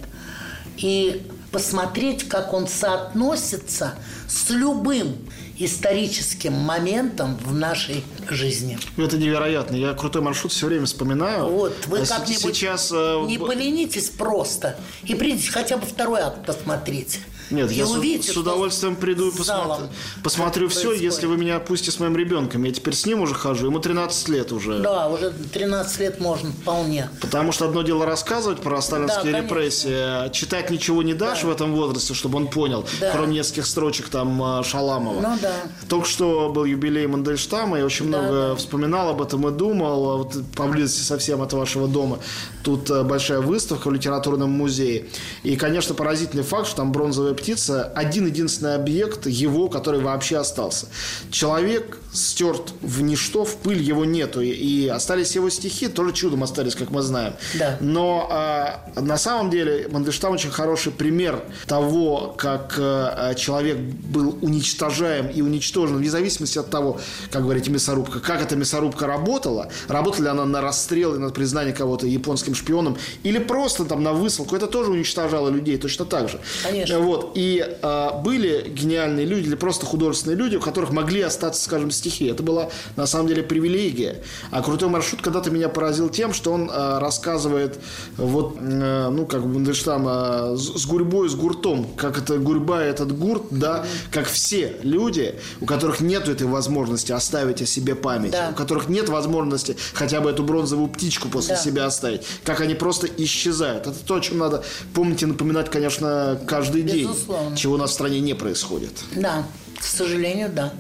И 0.79 1.27
посмотреть, 1.53 2.29
как 2.29 2.53
он 2.53 2.67
соотносится 2.67 3.95
с 4.29 4.51
любым 4.51 5.30
историческим 5.61 6.55
моментом 6.55 7.37
в 7.37 7.55
нашей 7.55 8.03
жизни. 8.29 8.79
Ну, 8.97 9.05
это 9.05 9.19
невероятно. 9.19 9.77
Я 9.77 9.93
крутой 9.93 10.23
маршрут 10.23 10.53
все 10.53 10.67
время 10.67 10.87
вспоминаю. 10.87 11.49
Вот, 11.49 11.87
вы 11.87 11.99
а 12.01 12.07
как-нибудь 12.07 12.57
сейчас... 12.57 12.91
Э, 12.93 13.25
не 13.27 13.39
поленитесь 13.39 14.09
просто 14.09 14.77
и 15.05 15.15
придите 15.15 15.51
хотя 15.51 15.77
бы 15.77 15.87
второй 15.87 16.21
акт 16.21 16.47
посмотрите. 16.47 17.19
Нет, 17.51 17.71
я 17.73 17.87
увидите, 17.87 18.31
с, 18.31 18.35
с 18.35 18.37
удовольствием 18.37 18.97
приду 18.97 19.31
и 19.31 19.37
посмотрю, 19.37 19.89
посмотрю 20.23 20.69
все, 20.69 20.89
происходит. 20.89 21.03
если 21.03 21.27
вы 21.27 21.37
меня 21.37 21.59
пустите 21.59 21.91
с 21.91 21.99
моим 21.99 22.17
ребенком. 22.17 22.65
Я 22.65 22.73
теперь 22.73 22.95
с 22.95 23.07
ним 23.07 23.21
уже 23.21 23.35
хожу, 23.35 23.67
ему 23.67 23.81
13 23.81 24.29
лет 24.29 24.53
уже. 24.53 24.81
Да, 24.81 25.09
уже 25.09 25.31
13 25.31 26.01
лет 26.01 26.21
можно 26.21 26.51
вполне. 26.53 27.11
Потому 27.21 27.53
что 27.53 27.67
одно 27.67 27.83
дело 27.83 28.07
рассказывать 28.07 28.61
про 28.61 28.81
сталинские 28.81 29.33
да, 29.33 29.41
репрессии, 29.41 29.93
а 29.93 30.29
читать 30.31 30.71
ничего 30.71 31.03
не 31.03 31.15
дашь 31.15 31.43
да. 31.43 31.49
в 31.49 31.51
этом 31.51 31.75
возрасте, 31.75 32.15
чтобы 32.15 32.39
он 32.39 32.49
понял, 32.49 32.87
да. 33.01 33.13
кроме 33.13 33.35
нескольких 33.35 33.67
строчек 33.67 34.09
там 34.09 34.43
а, 34.43 34.63
Шаламова. 34.63 35.21
Ну 35.21 35.39
да. 35.41 35.55
Только 35.89 36.09
что 36.09 36.51
был 36.51 36.65
юбилей 36.65 37.07
Мандельштама, 37.07 37.79
я 37.79 37.85
очень 37.85 38.11
да, 38.11 38.19
много 38.19 38.49
да. 38.51 38.55
вспоминал 38.57 39.09
об 39.09 39.23
этом 39.23 39.47
и 39.49 39.51
думал, 39.51 40.19
вот 40.19 40.37
поблизости 40.55 41.03
совсем 41.03 41.43
от 41.43 41.53
вашего 41.53 41.89
дома. 41.89 42.19
Тут 42.63 42.91
а, 42.91 43.03
большая 43.03 43.41
выставка 43.41 43.89
в 43.89 43.93
литературном 43.93 44.51
музее. 44.51 45.07
И, 45.43 45.57
конечно, 45.57 45.95
поразительный 45.95 46.45
факт, 46.45 46.69
что 46.69 46.77
там 46.77 46.93
бронзовая 46.93 47.35
птица 47.41 47.91
один 47.95 48.27
единственный 48.27 48.75
объект 48.75 49.27
его, 49.27 49.69
который 49.69 50.01
вообще 50.01 50.39
остался. 50.39 50.87
Человек 51.31 51.99
стерт 52.13 52.73
в 52.81 53.03
ничто, 53.03 53.45
в 53.45 53.57
пыль 53.57 53.83
его 53.83 54.05
нету. 54.05 54.41
И 54.41 54.89
остались 54.89 55.35
его 55.35 55.51
стихи, 55.51 55.89
тоже 55.89 56.13
чудом 56.13 56.43
остались, 56.43 56.75
как 56.75 56.91
мы 56.91 57.03
знаем. 57.03 57.35
Да. 57.55 57.77
Но 57.81 58.29
а, 58.31 58.91
на 58.97 59.17
самом 59.17 59.51
деле 59.51 59.89
Мандельштам 59.91 60.33
очень 60.33 60.51
хороший 60.51 60.93
пример 60.93 61.43
того, 61.67 62.35
как 62.37 62.75
а, 62.79 63.35
человек 63.35 63.79
был 63.79 64.39
уничтожаем 64.41 65.29
и 65.29 65.41
уничтожен, 65.43 65.97
вне 65.99 66.11
зависимости 66.11 66.59
от 66.59 66.71
того, 66.71 67.01
как 67.31 67.43
говорите, 67.43 67.71
мясорубка, 67.71 68.21
как 68.21 68.43
эта 68.43 68.57
мясорубка 68.57 69.07
работала, 69.07 69.71
работала 69.89 70.25
ли 70.25 70.31
она 70.31 70.45
на 70.45 70.61
расстрел 70.61 71.15
и 71.15 71.19
на 71.19 71.31
признание 71.31 71.73
кого-то 71.73 72.07
японским 72.07 72.55
шпионом, 72.55 72.97
или 73.23 73.39
просто 73.39 73.85
там 73.85 74.03
на 74.03 74.13
высылку, 74.13 74.57
это 74.57 74.67
тоже 74.67 74.91
уничтожало 74.91 75.49
людей 75.49 75.79
точно 75.79 76.05
так 76.05 76.29
же. 76.29 76.41
Конечно. 76.63 76.99
Вот. 76.99 77.33
И 77.35 77.65
а, 77.83 78.19
были 78.19 78.69
гениальные 78.69 79.27
люди 79.27 79.47
или 79.47 79.55
просто 79.55 79.87
художественные 79.87 80.37
люди, 80.37 80.57
у 80.57 80.61
которых 80.61 80.91
могли 80.91 81.23
остаться, 81.23 81.63
скажем, 81.63 81.91
стихи. 82.01 82.27
Это 82.27 82.43
была 82.43 82.71
на 82.97 83.07
самом 83.07 83.29
деле 83.29 83.43
привилегия. 83.43 84.23
А 84.51 84.63
крутой 84.63 84.89
маршрут 84.89 85.23
когда-то 85.23 85.51
меня 85.51 85.69
поразил 85.69 86.09
тем, 86.09 86.35
что 86.35 86.53
он 86.53 86.71
э, 86.71 86.99
рассказывает 86.99 87.79
вот, 88.17 88.57
э, 88.59 89.09
ну, 89.11 89.27
как 89.27 89.47
бы 89.47 89.61
там, 89.85 90.09
э, 90.09 90.57
с, 90.57 90.83
с 90.83 90.87
гурьбой, 90.87 91.29
с 91.29 91.35
гуртом, 91.35 91.87
как 91.97 92.19
это 92.19 92.39
гурьба, 92.39 92.83
этот 92.83 93.17
гурт, 93.17 93.45
да, 93.51 93.85
как 94.11 94.27
все 94.27 94.77
люди, 94.83 95.35
у 95.61 95.67
которых 95.67 96.01
нет 96.01 96.29
этой 96.29 96.47
возможности 96.47 97.13
оставить 97.13 97.63
о 97.63 97.67
себе 97.67 97.95
память, 97.95 98.33
да. 98.33 98.51
у 98.53 98.55
которых 98.55 98.89
нет 98.89 99.09
возможности 99.09 99.77
хотя 99.95 100.21
бы 100.21 100.31
эту 100.31 100.43
бронзовую 100.43 100.89
птичку 100.89 101.29
после 101.29 101.55
да. 101.55 101.61
себя 101.61 101.87
оставить, 101.87 102.23
как 102.45 102.61
они 102.61 102.75
просто 102.75 103.07
исчезают. 103.07 103.87
Это 103.87 103.99
то, 104.05 104.17
о 104.17 104.21
чем 104.21 104.39
надо 104.39 104.65
помнить 104.95 105.23
и 105.23 105.27
напоминать, 105.27 105.71
конечно, 105.71 106.41
каждый 106.47 106.83
Безусловно. 106.83 107.49
день, 107.51 107.57
чего 107.57 107.75
у 107.75 107.79
нас 107.79 107.91
в 107.91 107.95
стране 107.95 108.21
не 108.21 108.35
происходит. 108.35 108.93
Да. 109.15 109.45
К 109.81 109.85
сожалению, 109.85 110.51
да. 110.51 110.73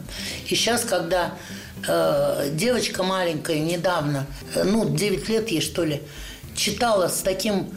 И 0.45 0.55
сейчас, 0.55 0.85
когда 0.85 1.35
э, 1.89 2.51
девочка 2.53 3.03
маленькая 3.03 3.59
недавно, 3.59 4.27
э, 4.55 4.63
ну, 4.63 4.89
9 4.89 5.29
лет 5.31 5.49
ей, 5.51 5.63
что 5.63 5.85
ли, 5.85 6.03
читала 6.55 7.09
с 7.09 7.23
таким 7.23 7.71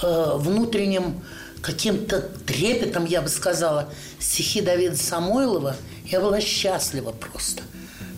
э, 0.00 0.30
внутренним 0.36 1.22
каким-то 1.60 2.20
трепетом, 2.46 3.04
я 3.04 3.20
бы 3.20 3.28
сказала, 3.28 3.92
стихи 4.20 4.60
Давида 4.60 4.96
Самойлова, 4.96 5.76
я 6.06 6.20
была 6.20 6.40
счастлива 6.40 7.10
просто. 7.10 7.62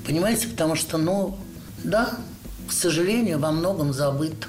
Понимаете, 0.07 0.49
потому 0.49 0.77
что, 0.77 0.99
ну, 0.99 1.39
да, 1.83 2.11
к 2.69 2.73
сожалению, 2.73 3.39
во 3.39 3.51
многом 3.51 3.93
забыт. 3.93 4.47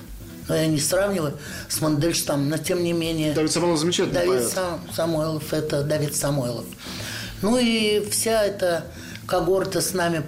Но 0.50 0.56
я 0.56 0.68
не 0.68 0.80
сравниваю 0.80 1.38
с 1.70 1.80
Мандельштамом, 1.80 2.50
но 2.50 2.58
тем 2.58 2.84
не 2.84 2.92
менее... 2.92 3.34
Давид 3.34 3.52
Самойлов 3.52 3.80
замечательный 3.80 4.14
Давид 4.14 4.42
поэт. 4.42 4.52
Сам, 4.52 4.82
Самойлов– 4.94 5.44
это 5.54 5.84
Давид 5.84 6.14
Самойлов. 6.16 6.66
Ну 7.44 7.58
и 7.58 8.02
вся 8.10 8.46
эта 8.46 8.86
когорта 9.28 9.82
с 9.82 9.94
нами, 9.94 10.24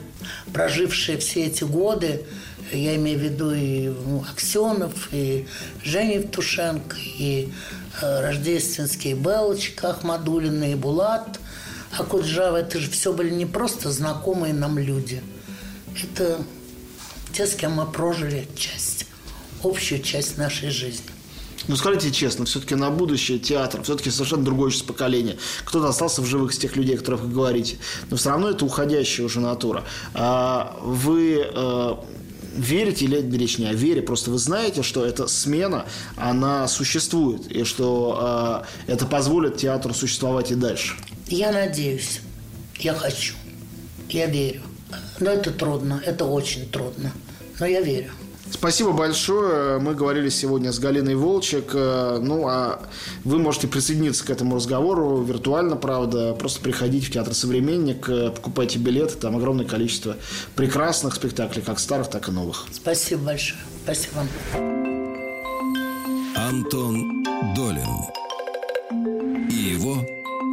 прожившая 0.52 1.18
все 1.18 1.46
эти 1.46 1.64
годы, 1.64 2.26
я 2.74 2.98
имею 2.98 3.18
в 3.18 3.22
виду 3.22 3.54
и 3.54 3.88
ну, 3.88 4.26
Аксенов, 4.30 5.08
и 5.14 5.48
Женя 5.82 6.16
Евтушенко, 6.16 6.98
и 7.00 7.54
э, 8.02 8.20
рождественский 8.20 9.14
Белочка 9.14 9.92
Ахмадулина, 9.92 10.74
и 10.74 10.76
Булат 10.76 11.40
Акуджава. 11.98 12.58
Это 12.58 12.80
же 12.80 12.92
все 12.92 13.14
были 13.14 13.30
не 13.30 13.46
просто 13.46 13.92
знакомые 13.92 14.54
нам 14.54 14.78
люди. 14.78 15.24
Это 16.04 16.40
те, 17.32 17.48
с 17.48 17.56
кем 17.56 17.76
мы 17.76 17.90
прожили 17.90 18.46
часть, 18.58 19.06
общую 19.64 20.02
часть 20.02 20.38
нашей 20.38 20.70
жизни. 20.70 21.15
Ну, 21.68 21.76
скажите 21.76 22.12
честно, 22.12 22.46
все-таки 22.46 22.76
на 22.76 22.92
будущее 22.92 23.40
театр, 23.40 23.82
все-таки 23.84 24.12
совершенно 24.12 24.44
другое 24.44 24.72
сейчас 24.72 24.84
поколение. 24.84 25.38
Кто-то 25.64 25.88
остался 25.88 26.22
в 26.22 26.26
живых 26.26 26.54
с 26.54 26.58
тех 26.58 26.76
людей, 26.76 26.96
о 26.96 27.00
которых 27.00 27.22
вы 27.22 27.34
говорите. 27.34 27.78
Но 28.10 28.18
все 28.18 28.30
равно 28.30 28.50
это 28.50 28.66
уходящая 28.66 29.26
уже 29.26 29.40
натура. 29.40 29.84
А 30.14 30.78
вы 30.82 31.44
э, 31.44 31.96
верите 32.56 33.06
или 33.06 33.38
речь 33.38 33.58
не 33.58 33.66
о 33.66 33.74
вере, 33.74 34.02
просто 34.02 34.32
вы 34.32 34.38
знаете, 34.38 34.84
что 34.84 35.06
эта 35.06 35.28
смена, 35.28 35.86
она 36.16 36.68
существует, 36.68 37.48
и 37.52 37.64
что 37.64 38.64
э, 38.88 38.92
это 38.92 39.06
позволит 39.06 39.58
театру 39.58 39.94
существовать 39.94 40.52
и 40.52 40.56
дальше? 40.56 40.96
Я 41.28 41.52
надеюсь, 41.52 42.22
я 42.80 42.94
хочу, 42.94 43.34
я 44.10 44.28
верю. 44.28 44.62
Но 45.20 45.32
это 45.32 45.52
трудно, 45.52 46.02
это 46.06 46.26
очень 46.26 46.70
трудно, 46.70 47.12
но 47.60 47.66
я 47.66 47.82
верю. 47.82 48.12
Спасибо 48.58 48.94
большое. 48.94 49.80
Мы 49.80 49.94
говорили 49.96 50.30
сегодня 50.30 50.72
с 50.72 50.80
Галиной 50.80 51.16
Волчек. 51.16 51.72
Э, 51.74 52.20
ну, 52.22 52.48
а 52.48 52.80
вы 53.26 53.38
можете 53.38 53.68
присоединиться 53.68 54.26
к 54.26 54.30
этому 54.30 54.56
разговору 54.56 55.22
виртуально, 55.22 55.76
правда. 55.76 56.34
Просто 56.34 56.62
приходите 56.62 57.06
в 57.06 57.12
Театр 57.12 57.34
«Современник», 57.34 58.08
э, 58.08 58.32
покупайте 58.32 58.80
билеты. 58.80 59.18
Там 59.18 59.36
огромное 59.36 59.66
количество 59.66 60.16
прекрасных 60.56 61.16
спектаклей, 61.16 61.64
как 61.64 61.80
старых, 61.80 62.10
так 62.10 62.30
и 62.30 62.32
новых. 62.32 62.66
Спасибо 62.72 63.26
большое. 63.26 63.60
Спасибо 63.84 64.14
вам. 64.16 64.28
Антон 66.38 67.24
Долин 67.56 67.90
и 69.52 69.74
его 69.74 69.98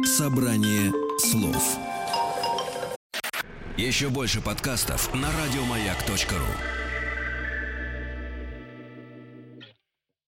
«Собрание 0.05 0.91
слов». 1.19 1.77
Еще 3.77 4.09
больше 4.09 4.41
подкастов 4.41 5.13
на 5.13 5.29
радиомаяк.ру 5.41 6.82